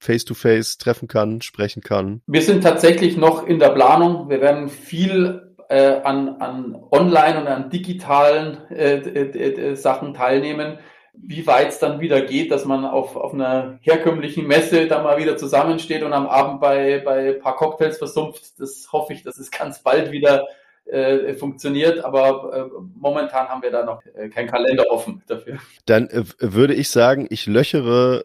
face-to-face 0.00 0.74
-face 0.74 0.78
treffen 0.78 1.08
kann, 1.08 1.42
sprechen 1.42 1.82
kann? 1.82 2.22
Wir 2.26 2.42
sind 2.42 2.62
tatsächlich 2.62 3.16
noch 3.16 3.46
in 3.46 3.58
der 3.58 3.68
Planung. 3.68 4.28
Wir 4.28 4.40
werden 4.40 4.68
viel 4.68 5.54
äh, 5.68 6.00
an, 6.02 6.40
an 6.40 6.76
online 6.90 7.40
und 7.40 7.46
an 7.46 7.70
digitalen 7.70 8.68
äh, 8.70 8.96
äh, 8.96 9.76
Sachen 9.76 10.14
teilnehmen. 10.14 10.78
Wie 11.12 11.46
weit 11.46 11.68
es 11.68 11.78
dann 11.78 12.00
wieder 12.00 12.22
geht, 12.22 12.50
dass 12.50 12.64
man 12.64 12.84
auf, 12.84 13.14
auf 13.14 13.34
einer 13.34 13.78
herkömmlichen 13.82 14.46
Messe 14.46 14.86
da 14.86 15.02
mal 15.02 15.18
wieder 15.18 15.36
zusammensteht 15.36 16.02
und 16.02 16.12
am 16.12 16.26
Abend 16.26 16.60
bei, 16.60 17.00
bei 17.04 17.34
ein 17.34 17.40
paar 17.40 17.56
Cocktails 17.56 17.98
versumpft, 17.98 18.58
das 18.58 18.88
hoffe 18.90 19.12
ich, 19.12 19.22
dass 19.22 19.38
es 19.38 19.50
ganz 19.50 19.82
bald 19.82 20.12
wieder 20.12 20.46
äh, 20.90 21.34
funktioniert, 21.34 22.04
aber 22.04 22.52
äh, 22.52 22.80
momentan 22.94 23.48
haben 23.48 23.62
wir 23.62 23.70
da 23.70 23.84
noch 23.84 24.02
äh, 24.14 24.28
keinen 24.28 24.48
Kalender 24.48 24.90
offen 24.90 25.22
dafür. 25.26 25.58
Dann 25.86 26.08
äh, 26.08 26.24
würde 26.38 26.74
ich 26.74 26.90
sagen, 26.90 27.26
ich 27.30 27.46
löchere 27.46 28.24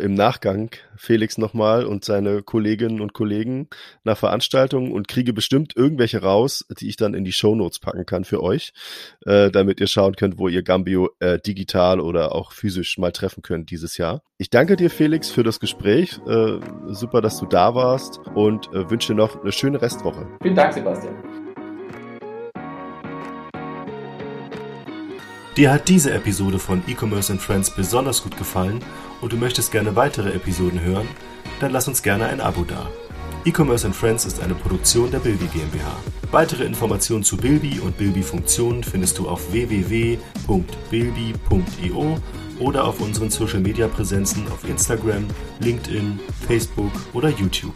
äh, 0.00 0.04
im 0.04 0.14
Nachgang 0.14 0.70
Felix 0.96 1.38
nochmal 1.38 1.84
und 1.84 2.04
seine 2.04 2.42
Kolleginnen 2.42 3.00
und 3.00 3.12
Kollegen 3.12 3.68
nach 4.04 4.16
Veranstaltungen 4.16 4.92
und 4.92 5.08
kriege 5.08 5.32
bestimmt 5.32 5.76
irgendwelche 5.76 6.22
raus, 6.22 6.64
die 6.80 6.88
ich 6.88 6.96
dann 6.96 7.14
in 7.14 7.24
die 7.24 7.32
Shownotes 7.32 7.78
packen 7.78 8.06
kann 8.06 8.24
für 8.24 8.42
euch, 8.42 8.72
äh, 9.24 9.50
damit 9.50 9.80
ihr 9.80 9.86
schauen 9.86 10.16
könnt, 10.16 10.38
wo 10.38 10.48
ihr 10.48 10.62
Gambio 10.62 11.10
digital 11.46 12.00
oder 12.00 12.34
auch 12.34 12.52
physisch 12.52 12.98
mal 12.98 13.12
treffen 13.12 13.42
könnt 13.42 13.70
dieses 13.70 13.96
Jahr. 13.96 14.22
Ich 14.38 14.50
danke 14.50 14.76
dir, 14.76 14.90
Felix, 14.90 15.30
für 15.30 15.42
das 15.42 15.60
Gespräch. 15.60 16.18
Super, 16.88 17.20
dass 17.20 17.38
du 17.38 17.46
da 17.46 17.74
warst 17.74 18.20
und 18.34 18.68
wünsche 18.72 19.12
dir 19.12 19.18
noch 19.18 19.40
eine 19.40 19.52
schöne 19.52 19.80
Restwoche. 19.80 20.26
Vielen 20.42 20.54
Dank, 20.54 20.72
Sebastian. 20.72 21.41
Dir 25.56 25.70
hat 25.70 25.88
diese 25.88 26.12
Episode 26.14 26.58
von 26.58 26.82
E-Commerce 26.86 27.30
and 27.30 27.42
Friends 27.42 27.68
besonders 27.68 28.22
gut 28.22 28.38
gefallen 28.38 28.82
und 29.20 29.34
du 29.34 29.36
möchtest 29.36 29.70
gerne 29.70 29.94
weitere 29.96 30.32
Episoden 30.32 30.80
hören, 30.80 31.06
dann 31.60 31.72
lass 31.72 31.86
uns 31.88 32.02
gerne 32.02 32.24
ein 32.26 32.40
Abo 32.40 32.64
da. 32.64 32.88
E-Commerce 33.44 33.86
and 33.86 33.94
Friends 33.94 34.24
ist 34.24 34.40
eine 34.40 34.54
Produktion 34.54 35.10
der 35.10 35.18
Bilby 35.18 35.44
GmbH. 35.46 35.94
Weitere 36.30 36.64
Informationen 36.64 37.22
zu 37.22 37.36
Bilby 37.36 37.80
und 37.80 37.98
Bilby 37.98 38.22
Funktionen 38.22 38.82
findest 38.82 39.18
du 39.18 39.28
auf 39.28 39.52
www.bilby.io 39.52 40.18
oder 42.58 42.84
auf 42.84 43.00
unseren 43.00 43.28
Social 43.28 43.60
Media 43.60 43.88
Präsenzen 43.88 44.46
auf 44.50 44.66
Instagram, 44.66 45.26
LinkedIn, 45.60 46.18
Facebook 46.46 46.92
oder 47.12 47.28
YouTube. 47.28 47.74